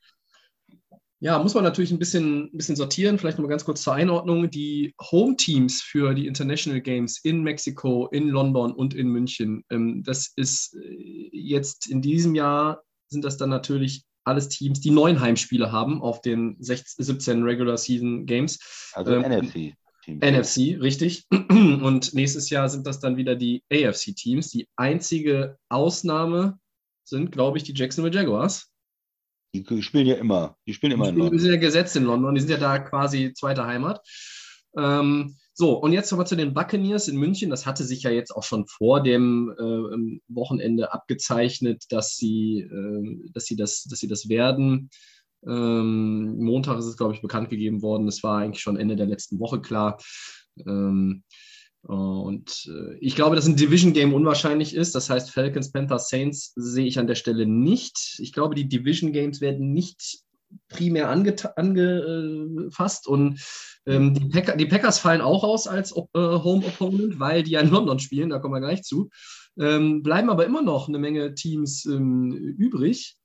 [1.24, 3.18] Ja, muss man natürlich ein bisschen, ein bisschen sortieren.
[3.18, 4.50] Vielleicht noch mal ganz kurz zur Einordnung.
[4.50, 10.34] Die Home-Teams für die International Games in Mexiko, in London und in München, ähm, das
[10.36, 15.72] ist äh, jetzt in diesem Jahr sind das dann natürlich alles Teams, die neun Heimspiele
[15.72, 18.90] haben auf den 16, 17 Regular Season Games.
[18.92, 19.74] Also ähm, NFC.
[20.04, 20.22] Teams.
[20.22, 21.24] NFC, richtig.
[21.30, 24.50] Und nächstes Jahr sind das dann wieder die AFC-Teams.
[24.50, 26.58] Die einzige Ausnahme
[27.02, 28.73] sind, glaube ich, die Jacksonville Jaguars.
[29.54, 30.56] Die spielen ja immer.
[30.66, 31.36] Die spielen immer die in London.
[31.36, 32.34] Die sind ja gesetzt in London.
[32.34, 34.00] Die sind ja da quasi zweite Heimat.
[34.76, 37.50] Ähm, so, und jetzt kommen wir zu den Buccaneers in München.
[37.50, 43.30] Das hatte sich ja jetzt auch schon vor dem äh, Wochenende abgezeichnet, dass sie, äh,
[43.32, 44.90] dass sie, das, dass sie das werden.
[45.46, 48.08] Ähm, Montag ist es, glaube ich, bekannt gegeben worden.
[48.08, 49.98] Es war eigentlich schon Ende der letzten Woche klar.
[50.66, 51.22] Ähm,
[51.86, 54.94] und äh, ich glaube, dass ein Division Game unwahrscheinlich ist.
[54.94, 58.18] Das heißt, Falcons, Panthers, Saints sehe ich an der Stelle nicht.
[58.20, 60.20] Ich glaube, die Division Games werden nicht
[60.68, 63.40] primär angefasst und
[63.86, 67.60] ähm, die, Pack die, Packers fallen auch aus als äh, Home Opponent, weil die ja
[67.60, 69.10] in London spielen, da kommen wir gleich zu.
[69.58, 73.16] Ähm, bleiben aber immer noch eine Menge Teams ähm, übrig.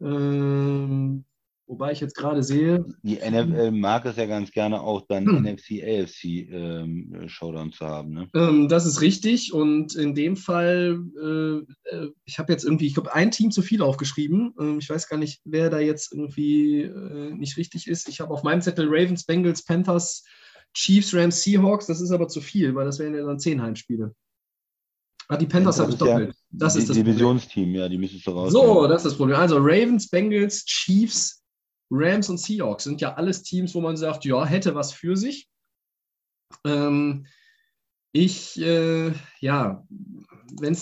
[0.00, 1.24] Ähm,
[1.70, 2.84] Wobei ich jetzt gerade sehe.
[3.04, 5.44] Die NFL mag es ja ganz gerne auch dann hm.
[5.44, 8.12] NFC, AFC ähm, Showdown zu haben.
[8.12, 8.28] Ne?
[8.34, 9.52] Ähm, das ist richtig.
[9.52, 13.62] Und in dem Fall, äh, äh ich habe jetzt irgendwie, ich glaube, ein Team zu
[13.62, 14.52] viel aufgeschrieben.
[14.58, 18.08] Ähm, ich weiß gar nicht, wer da jetzt irgendwie äh, nicht richtig ist.
[18.08, 20.24] Ich habe auf meinem Zettel Ravens, Bengals, Panthers,
[20.74, 21.86] Chiefs, Rams, Seahawks.
[21.86, 24.12] Das ist aber zu viel, weil das wären ja dann zehn Heimspiele.
[25.28, 26.34] Ah, die Panthers habe ich doppelt.
[26.50, 28.50] Das ist das Divisionsteam, ja, die müssen du raus.
[28.50, 29.36] So, das ist das Problem.
[29.36, 31.39] Also Ravens, Bengals, Chiefs,
[31.90, 35.48] Rams und Seahawks sind ja alles Teams, wo man sagt, ja, hätte was für sich.
[36.64, 37.26] Ähm,
[38.12, 39.86] ich, äh, ja,
[40.60, 40.72] wenn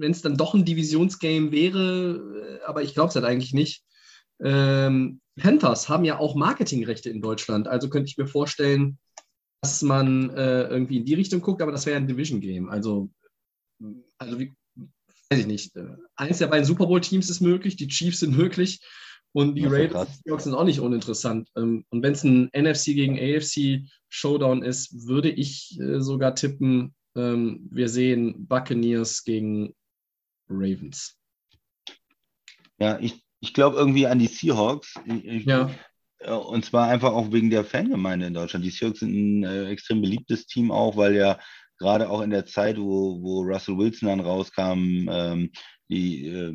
[0.00, 3.84] es dann doch ein Divisionsgame wäre, äh, aber ich glaube es halt eigentlich nicht.
[4.40, 8.98] Ähm, Panthers haben ja auch Marketingrechte in Deutschland, also könnte ich mir vorstellen,
[9.62, 12.68] dass man äh, irgendwie in die Richtung guckt, aber das wäre ein Division-Game.
[12.68, 13.10] Also,
[14.18, 14.52] also wie,
[15.30, 15.72] weiß ich nicht.
[16.16, 18.80] Eins der beiden Super Bowl-Teams ist möglich, die Chiefs sind möglich.
[19.34, 21.48] Und die Ravens Seahawks sind auch nicht uninteressant.
[21.56, 26.94] Ähm, und wenn es ein NFC gegen AFC Showdown ist, würde ich äh, sogar tippen,
[27.16, 29.74] ähm, wir sehen Buccaneers gegen
[30.48, 31.16] Ravens.
[32.78, 34.94] Ja, ich Ich glaube irgendwie an die Seahawks.
[35.04, 35.70] Ich, Ja.
[36.20, 38.64] äh, und zwar einfach auch wegen der Fangemeinde in Deutschland.
[38.64, 41.40] Die Seahawks sind ein äh, extrem beliebtes Team auch, weil ja
[41.78, 45.50] gerade auch in der Zeit, wo, wo Russell Wilson dann rauskam, ähm,
[45.88, 46.54] die, äh,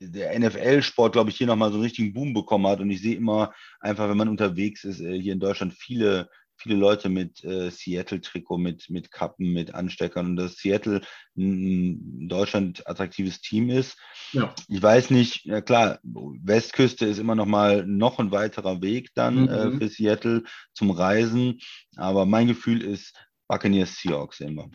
[0.00, 2.80] der NFL-Sport, glaube ich, hier nochmal so einen richtigen Boom bekommen hat.
[2.80, 6.76] Und ich sehe immer einfach, wenn man unterwegs ist, äh, hier in Deutschland viele, viele
[6.76, 11.00] Leute mit äh, Seattle-Trikot, mit, mit Kappen, mit Ansteckern und dass Seattle
[11.36, 13.96] ein in Deutschland attraktives Team ist.
[14.32, 14.54] Ja.
[14.68, 19.48] Ich weiß nicht, ja klar, Westküste ist immer noch mal noch ein weiterer Weg dann
[19.48, 19.78] äh, Mhm.
[19.78, 20.42] für Seattle
[20.74, 21.60] zum Reisen,
[21.96, 23.14] aber mein Gefühl ist
[23.48, 24.70] Buccaneers Seahawks wir.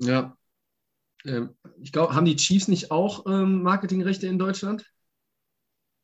[0.00, 0.36] Ja.
[1.24, 1.50] Ähm,
[1.82, 4.84] ich glaube, haben die Chiefs nicht auch ähm, Marketingrechte in Deutschland?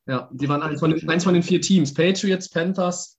[0.08, 1.92] Ja, die waren eins von, den, eins von den vier Teams.
[1.92, 3.18] Patriots, Panthers,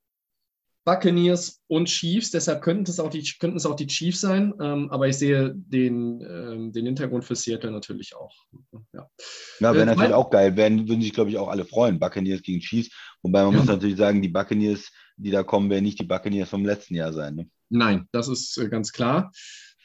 [0.85, 2.31] Buccaneers und Chiefs.
[2.31, 4.53] Deshalb könnten es auch die, könnten es auch die Chiefs sein.
[4.61, 8.33] Ähm, aber ich sehe den, ähm, den Hintergrund für Seattle natürlich auch.
[8.93, 9.09] Ja.
[9.59, 12.41] Ja, wäre Äh, natürlich auch geil, werden, würden sich glaube ich auch alle freuen, Buccaneers
[12.41, 12.89] gegen Chiefs,
[13.21, 13.59] wobei man Ja.
[13.59, 17.11] muss natürlich sagen, die Buccaneers, die da kommen, werden nicht die Buccaneers vom letzten Jahr
[17.11, 17.35] sein.
[17.35, 17.49] Ne?
[17.69, 19.31] Nein, das ist äh, ganz klar.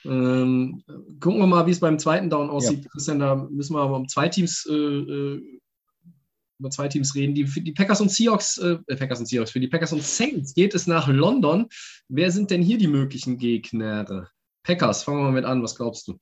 [0.04, 0.82] Ähm,
[1.20, 2.90] gucken wir mal, wie es beim zweiten Down aussieht.
[2.90, 5.60] Christian, da müssen wir aber um zwei Teams, äh, äh,
[6.58, 7.34] über zwei Teams reden.
[7.34, 10.02] Die, für die Packers und Seahawks, äh, äh, Packers und Seahawks, für die Packers und
[10.02, 11.68] Saints geht es nach London.
[12.08, 14.28] Wer sind denn hier die möglichen Gegner?
[14.62, 15.62] Packers, fangen wir mal mit an.
[15.62, 16.18] Was glaubst du?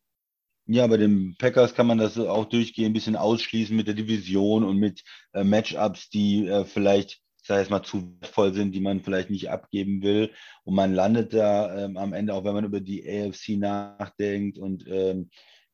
[0.66, 4.62] Ja, bei den Packers kann man das auch durchgehen, ein bisschen ausschließen mit der Division
[4.62, 5.02] und mit
[5.32, 7.20] äh, Matchups, die äh, vielleicht, ich
[7.50, 10.30] sage jetzt mal, zu wertvoll sind, die man vielleicht nicht abgeben will.
[10.64, 14.84] Und man landet da ähm, am Ende, auch wenn man über die AFC nachdenkt und
[14.88, 15.28] ähm,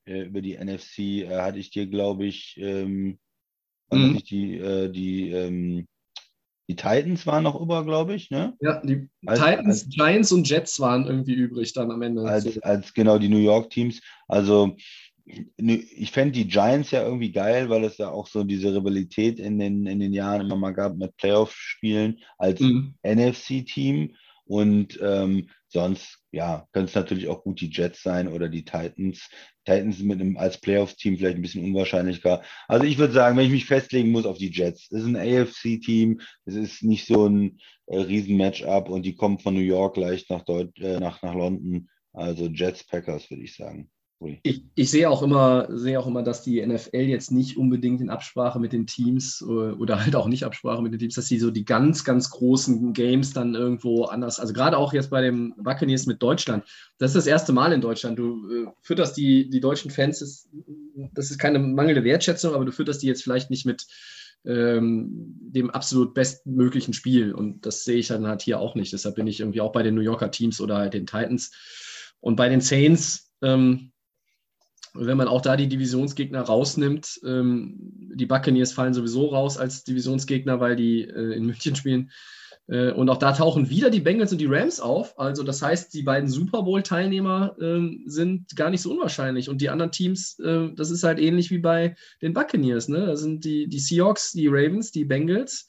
[0.07, 3.19] äh, über die NFC, äh, hatte ich dir, glaube ich, ähm,
[3.93, 4.19] Mhm.
[4.29, 5.87] die, äh, die, ähm,
[6.69, 8.57] die Titans waren noch über, glaube ich, ne?
[8.61, 12.23] Ja, die Als- Titans, als- Giants und Jets waren irgendwie übrig dann am Ende.
[12.23, 14.01] als, als genau die New York Teams.
[14.27, 14.77] Also
[15.27, 19.59] ich fände die Giants ja irgendwie geil, weil es da auch so diese Rivalität in
[19.59, 22.95] den, in den Jahren immer mal gab mit Playoff-Spielen als Mhm.
[23.03, 24.15] NFC-Team.
[24.45, 29.29] Und ähm, sonst, ja, können es natürlich auch gut die Jets sein oder die Titans.
[29.65, 32.43] Titans mit einem als Playoffs-Team vielleicht ein bisschen unwahrscheinlicher.
[32.69, 35.17] Also ich würde sagen, wenn ich mich festlegen muss auf die Jets, das ist ein
[35.17, 40.31] AFC-Team, es ist nicht so ein äh, Riesen-Matchup und die kommen von New York leicht
[40.31, 41.89] nach, Deut äh, nach, nach London.
[42.13, 43.91] Also Jets, Packers, würde ich sagen.
[44.43, 48.09] Ich, ich sehe auch immer, sehe auch immer, dass die NFL jetzt nicht unbedingt in
[48.09, 51.39] Absprache mit den Teams äh, oder halt auch nicht Absprache mit den Teams, dass sie
[51.39, 55.55] so die ganz, ganz großen Games dann irgendwo anders, also gerade auch jetzt bei dem
[55.59, 56.65] Buccaneers mit Deutschland,
[56.97, 58.19] das ist das erste Mal in Deutschland.
[58.19, 60.49] Du äh, fütterst die, die deutschen Fans, das,
[61.13, 63.87] das ist keine mangelnde Wertschätzung, aber du fütterst die jetzt vielleicht nicht mit
[64.47, 65.11] ähm,
[65.41, 68.95] dem absolut bestmöglichen Spiel und das sehe ich dann halt hier auch nicht.
[68.95, 71.51] Deshalb bin ich irgendwie auch bei den New Yorker Teams oder halt den Titans
[72.21, 73.35] und bei den Saints.
[73.43, 73.93] Ähm,
[74.99, 77.75] wenn man auch da die Divisionsgegner rausnimmt, ähm,
[78.15, 82.11] die Buccaneers fallen sowieso raus als Divisionsgegner, weil die äh, in München spielen.
[82.69, 85.19] Äh, und auch da tauchen wieder die Bengals und die Rams auf.
[85.19, 89.49] Also das heißt, die beiden Super Bowl-Teilnehmer ähm, sind gar nicht so unwahrscheinlich.
[89.49, 92.89] Und die anderen Teams, äh, das ist halt ähnlich wie bei den Buccaneers.
[92.89, 93.07] Ne?
[93.07, 95.67] Da sind die, die Seahawks, die Ravens, die Bengals,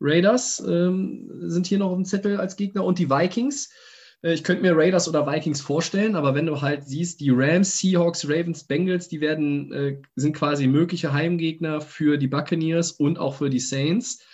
[0.00, 3.70] Raiders ähm, sind hier noch auf dem Zettel als Gegner und die Vikings.
[4.22, 7.78] Äh, Ich könnte mir Raiders oder Vikings vorstellen, aber wenn du halt siehst, die Rams,
[7.78, 13.34] Seahawks, Ravens, Bengals, die werden, äh, sind quasi mögliche Heimgegner für die Buccaneers und auch
[13.34, 14.24] für die Saints,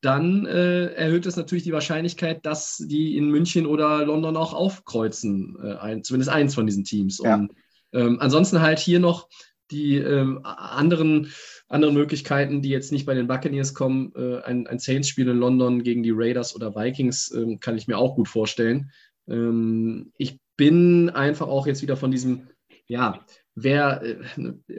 [0.00, 5.56] dann äh, erhöht es natürlich die Wahrscheinlichkeit, dass die in München oder London auch aufkreuzen,
[6.02, 7.22] zumindest eins von diesen Teams.
[7.24, 7.36] Ja.
[7.36, 7.52] Und
[7.94, 9.28] ähm, ansonsten halt hier noch
[9.70, 11.32] die ähm, anderen,
[11.68, 14.12] anderen Möglichkeiten, die jetzt nicht bei den Buccaneers kommen.
[14.14, 17.96] Äh, ein, ein Saints-Spiel in London gegen die Raiders oder Vikings ähm, kann ich mir
[17.96, 18.90] auch gut vorstellen.
[19.28, 22.48] Ähm, ich bin einfach auch jetzt wieder von diesem,
[22.86, 23.24] ja,
[23.54, 24.16] wer, äh,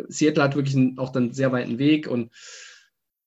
[0.08, 2.32] Seattle hat wirklich einen, auch dann sehr weiten Weg und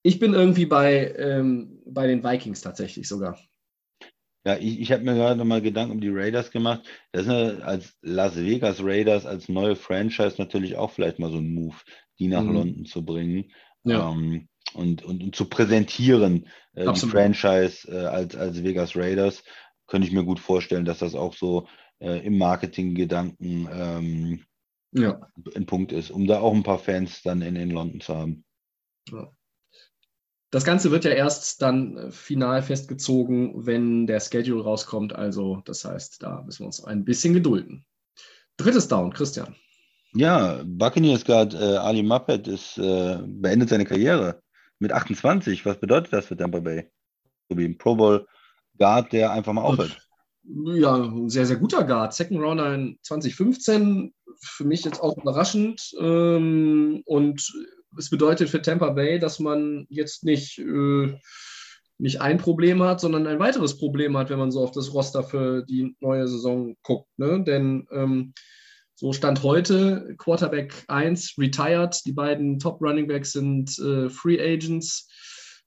[0.02, 3.38] ich bin irgendwie bei, ähm, bei den Vikings tatsächlich sogar.
[4.44, 6.82] Ja, ich, ich habe mir gerade nochmal Gedanken um die Raiders gemacht.
[7.12, 11.38] Das ist eine, als Las Vegas Raiders, als neue Franchise natürlich auch vielleicht mal so
[11.38, 11.76] ein Move,
[12.18, 12.54] die nach Mhm.
[12.54, 13.52] London zu bringen
[13.84, 14.10] Ja.
[14.10, 17.10] ähm, und, und, und zu präsentieren, äh, die.
[17.10, 19.42] Franchise äh, als, als Vegas Raiders.
[19.88, 21.66] Könnte ich mir gut vorstellen, dass das auch so
[21.98, 24.44] äh, im Marketinggedanken ähm,
[24.92, 25.20] Ja.
[25.56, 28.44] ein Punkt ist, um da auch ein paar Fans dann in, in London zu haben.
[30.50, 35.14] Das Ganze wird ja erst dann äh, final festgezogen, wenn der Schedule rauskommt.
[35.14, 37.84] Also, das heißt, da müssen wir uns ein bisschen gedulden.
[38.56, 39.54] Drittes Down, Christian.
[40.14, 44.42] Ja, Buccaneers Guard äh, Ali Muppet ist, äh, beendet seine Karriere
[44.78, 45.66] mit 28.
[45.66, 46.90] Was bedeutet das für Tampa Bay?
[47.50, 48.26] So wie ein Pro Bowl
[48.78, 49.98] Guard, der einfach mal aufhört.
[50.44, 52.14] Ja, ein sehr, sehr guter Guard.
[52.14, 54.14] Second Rounder in 2015.
[54.40, 55.90] Für mich jetzt auch überraschend.
[56.00, 57.52] Ähm, und
[57.98, 61.14] es bedeutet für Tampa Bay, dass man jetzt nicht, äh,
[61.98, 65.22] nicht ein Problem hat, sondern ein weiteres Problem hat, wenn man so auf das Roster
[65.22, 67.08] für die neue Saison guckt.
[67.18, 67.42] Ne?
[67.44, 68.32] Denn ähm,
[68.94, 75.08] so stand heute Quarterback 1 retired, die beiden Top Running Backs sind äh, Free Agents.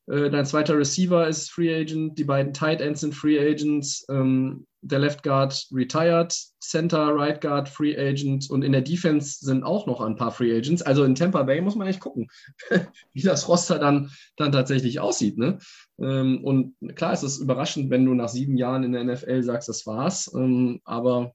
[0.08, 4.66] Äh, dein zweiter Receiver ist Free Agent, die beiden Tight Ends sind Free Agents, ähm,
[4.82, 9.86] der Left Guard retired, Center, Right Guard, Free Agent und in der Defense sind auch
[9.86, 10.82] noch ein paar Free Agents.
[10.82, 12.28] Also in Tampa Bay muss man echt gucken,
[13.14, 15.38] wie das Roster dann, dann tatsächlich aussieht.
[15.38, 15.60] Ne?
[16.00, 19.70] Ähm, und klar ist es überraschend, wenn du nach sieben Jahren in der NFL sagst,
[19.70, 20.32] das war's.
[20.34, 21.34] Ähm, aber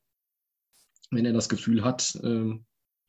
[1.10, 2.66] wenn er das Gefühl hat, ähm,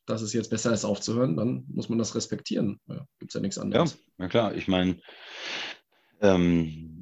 [0.07, 2.79] dass es jetzt besser ist aufzuhören, dann muss man das respektieren.
[2.87, 3.93] Ja, Gibt es ja nichts anderes.
[3.93, 4.55] Ja, na klar.
[4.55, 4.97] Ich meine,
[6.21, 6.96] ähm,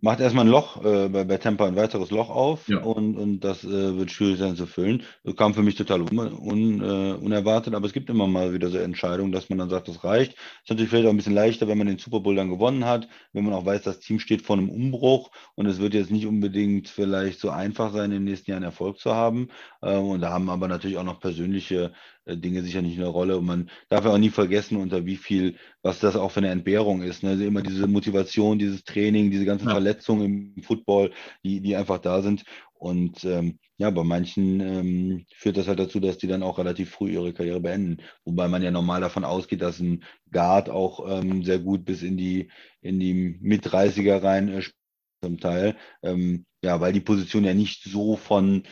[0.00, 2.78] macht erstmal ein Loch, äh, bei, bei Tampa ein weiteres Loch auf Ja.
[2.78, 5.02] und, und das äh, wird schwierig sein zu füllen.
[5.24, 8.68] Das kam für mich total un, un, äh, unerwartet, aber es gibt immer mal wieder
[8.68, 10.32] so Entscheidungen, dass man dann sagt, das reicht.
[10.32, 13.08] Ist natürlich vielleicht auch ein bisschen leichter, wenn man den Super Bowl dann gewonnen hat,
[13.32, 16.26] wenn man auch weiß, das Team steht vor einem Umbruch und es wird jetzt nicht
[16.26, 19.48] unbedingt vielleicht so einfach sein, in den nächsten Jahren Erfolg zu haben.
[19.82, 21.92] Äh, und da haben aber natürlich auch noch persönliche
[22.36, 23.38] Dinge sicher nicht eine Rolle.
[23.38, 26.50] Und man darf ja auch nie vergessen, unter wie viel, was das auch für eine
[26.50, 27.22] Entbehrung ist.
[27.22, 27.30] Ne?
[27.30, 29.72] Also immer diese Motivation, dieses Training, diese ganzen Ja.
[29.72, 31.12] Verletzungen im Football,
[31.44, 32.44] die, die einfach da sind.
[32.74, 36.90] Und ähm, ja, bei manchen ähm, führt das halt dazu, dass die dann auch relativ
[36.90, 38.02] früh ihre Karriere beenden.
[38.24, 42.16] Wobei man ja normal davon ausgeht, dass ein Guard auch ähm, sehr gut bis in
[42.16, 42.50] die,
[42.80, 44.76] in die Mit-30er rein äh, spielt
[45.22, 45.76] zum Teil.
[46.02, 48.62] Ähm, ja, weil die Position ja nicht so von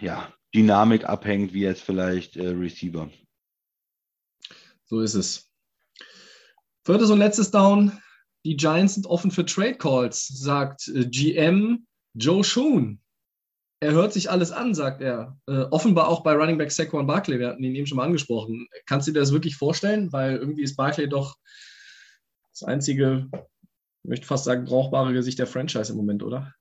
[0.00, 3.10] ja, Dynamik abhängt wie jetzt vielleicht äh, Receiver.
[4.84, 5.50] So ist es.
[6.84, 7.92] Viertes und letztes Down.
[8.44, 13.00] Die Giants sind offen für Trade Calls, sagt äh, GM Joe Schoon.
[13.80, 15.38] Er hört sich alles an, sagt er.
[15.46, 17.38] Äh, offenbar auch bei Running Back Saquon Barkley.
[17.38, 18.68] Wir hatten ihn eben schon mal angesprochen.
[18.86, 20.12] Kannst du dir das wirklich vorstellen?
[20.12, 21.36] Weil irgendwie ist Barkley doch
[22.52, 26.54] das einzige, ich möchte fast sagen, brauchbare Gesicht der Franchise im Moment, oder?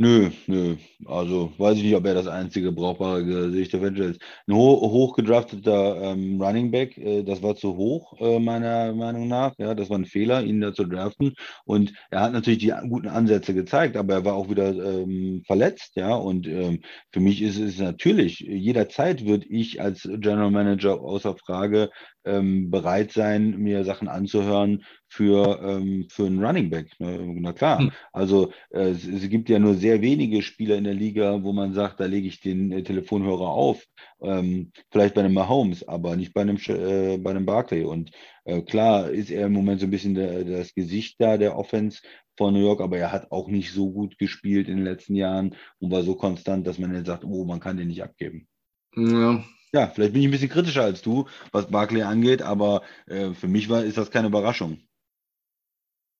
[0.00, 0.76] Nö, nö.
[1.06, 4.20] Also weiß ich nicht, ob er das einzige brauchbare Gesicht der Franchise ist.
[4.46, 9.54] Ein ho hochgedrafteter ähm, Running Back, äh, das war zu hoch, äh, meiner Meinung nach.
[9.58, 11.34] Ja, das war ein Fehler, ihn da zu draften.
[11.64, 15.96] Und er hat natürlich die guten Ansätze gezeigt, aber er war auch wieder ähm, verletzt,
[15.96, 16.14] ja.
[16.14, 16.80] Und ähm,
[17.10, 21.90] für mich ist es natürlich, jederzeit würde ich als General Manager außer Frage
[22.24, 26.98] ähm, bereit sein, mir Sachen anzuhören für, ähm, für einen Running Back.
[26.98, 27.18] Ne?
[27.40, 27.78] Na klar.
[27.80, 27.92] Hm.
[28.12, 31.72] Also äh, es, es gibt ja nur sehr wenige Spieler in der Liga, wo man
[31.74, 33.84] sagt, da lege ich den äh, Telefonhörer auf.
[34.20, 37.84] Ähm, vielleicht bei einem Mahomes, aber nicht bei einem, äh, bei einem Barkley.
[37.84, 38.10] Und
[38.44, 42.02] äh, klar ist er im Moment so ein bisschen der, das Gesicht da der Offense
[42.36, 45.56] von New York, aber er hat auch nicht so gut gespielt in den letzten Jahren
[45.80, 48.46] und war so konstant, dass man jetzt sagt, oh, man kann den nicht abgeben.
[48.94, 53.32] Ja, Ja, vielleicht bin ich ein bisschen kritischer als du, was Barkley angeht, aber äh,
[53.34, 54.78] für mich war, ist das keine Überraschung.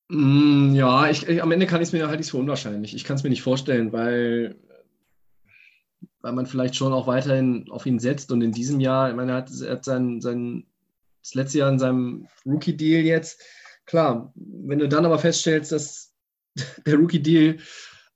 [0.08, 2.94] Mm, Ja, ich, ich, am Ende kann ich es mir halte ich es für unwahrscheinlich.
[2.94, 4.56] Ich kann es mir nicht vorstellen, weil,
[6.20, 9.32] weil man vielleicht schon auch weiterhin auf ihn setzt und in diesem Jahr, ich meine,
[9.32, 10.66] er hat, er hat sein, sein,
[11.22, 13.42] das letzte Jahr in seinem Rookie-Deal jetzt,
[13.84, 16.14] klar, wenn du dann aber feststellst, dass
[16.86, 17.58] der Rookie-Deal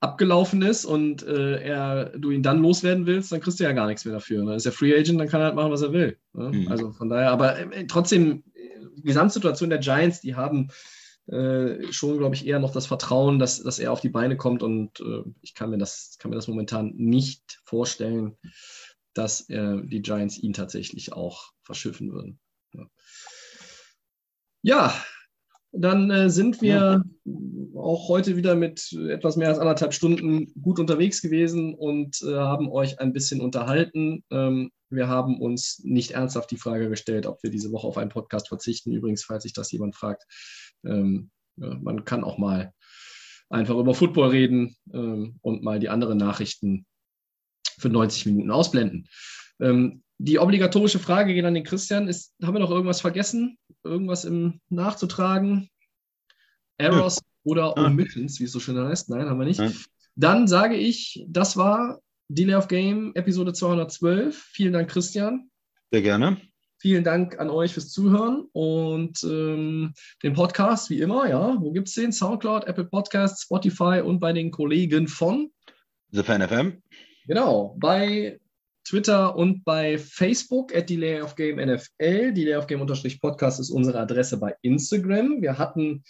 [0.00, 3.86] abgelaufen ist und äh, er, du ihn dann loswerden willst, dann kriegst du ja gar
[3.86, 4.44] nichts mehr dafür.
[4.44, 6.18] Dann ist er Free Agent, dann kann er halt machen, was er will.
[6.32, 6.50] Ne?
[6.50, 6.68] Mhm.
[6.68, 10.70] Also von daher, aber äh, trotzdem, äh, die Gesamtsituation der Giants, die haben
[11.26, 14.62] äh, schon, glaube ich, eher noch das Vertrauen, dass, dass er auf die Beine kommt
[14.62, 18.36] und äh, ich kann mir, das, kann mir das momentan nicht vorstellen,
[19.14, 22.40] dass äh, die Giants ihn tatsächlich auch verschiffen würden.
[22.72, 22.86] Ja,
[24.62, 25.04] ja
[25.72, 27.02] dann äh, sind wir
[27.74, 32.70] auch heute wieder mit etwas mehr als anderthalb Stunden gut unterwegs gewesen und äh, haben
[32.70, 34.22] euch ein bisschen unterhalten.
[34.30, 38.10] Ähm, wir haben uns nicht ernsthaft die Frage gestellt, ob wir diese Woche auf einen
[38.10, 38.92] Podcast verzichten.
[38.92, 40.24] Übrigens, falls sich das jemand fragt,
[40.84, 42.72] ähm, ja, man kann auch mal
[43.48, 46.86] einfach über Football reden ähm, und mal die anderen Nachrichten
[47.78, 49.08] für 90 Minuten ausblenden.
[49.60, 52.06] Ähm, die obligatorische Frage geht an den Christian.
[52.06, 53.58] Ist, haben wir noch irgendwas vergessen?
[53.82, 55.68] Irgendwas im nachzutragen?
[56.78, 57.86] Errors oder Ah.
[57.86, 59.10] Omissions, wie es so schön heißt?
[59.10, 59.60] Nein, haben wir nicht.
[59.60, 59.70] Ja.
[60.14, 64.36] Dann sage ich, das war Delay of Game Episode 212.
[64.52, 65.50] Vielen Dank, Christian.
[65.90, 66.36] Sehr gerne.
[66.78, 69.92] Vielen Dank an euch fürs Zuhören und ähm,
[70.22, 71.56] den Podcast, wie immer, ja.
[71.60, 72.12] Wo gibt es den?
[72.12, 75.50] Soundcloud, Apple Podcasts, Spotify und bei den Kollegen von
[76.10, 76.80] The Fan FM.
[77.26, 78.40] Genau, bei
[78.84, 82.32] Twitter und bei Facebook at Delay of Game NFL.
[82.32, 82.84] Delay of Game
[83.20, 85.40] Podcast ist unsere Adresse bei Instagram.
[85.40, 86.02] Wir hatten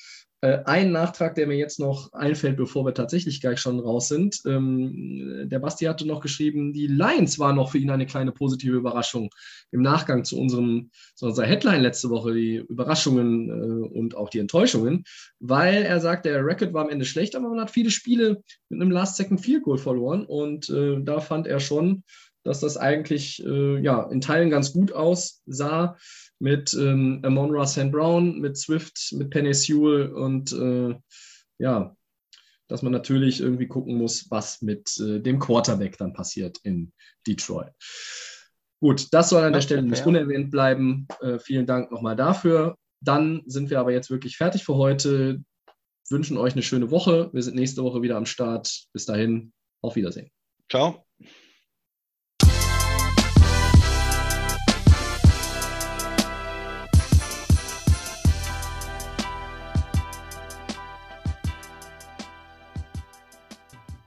[0.44, 4.42] Äh, ein Nachtrag, der mir jetzt noch einfällt, bevor wir tatsächlich gleich schon raus sind.
[4.44, 8.76] Ähm, der Basti hatte noch geschrieben, die Lions waren noch für ihn eine kleine positive
[8.76, 9.30] Überraschung
[9.70, 14.40] im Nachgang zu, unserem, zu unserer Headline letzte Woche, die Überraschungen äh, und auch die
[14.40, 15.04] Enttäuschungen,
[15.38, 18.80] weil er sagt, der Record war am Ende schlecht, aber man hat viele Spiele mit
[18.80, 22.02] einem Last-Second-Field-Goal verloren und äh, da fand er schon,
[22.44, 25.96] dass das eigentlich äh, ja, in Teilen ganz gut aussah
[26.38, 30.94] mit ähm, Amon Ross Brown, mit Swift, mit Penny Sewell und äh,
[31.58, 31.96] ja,
[32.68, 36.92] dass man natürlich irgendwie gucken muss, was mit äh, dem Quarterback dann passiert in
[37.26, 37.72] Detroit.
[38.80, 41.06] Gut, das soll an der Stelle nicht unerwähnt bleiben.
[41.20, 42.76] Äh, vielen Dank nochmal dafür.
[43.00, 45.40] Dann sind wir aber jetzt wirklich fertig für heute.
[46.10, 47.30] Wünschen euch eine schöne Woche.
[47.32, 48.86] Wir sind nächste Woche wieder am Start.
[48.92, 49.52] Bis dahin,
[49.82, 50.30] auf Wiedersehen.
[50.68, 51.04] Ciao.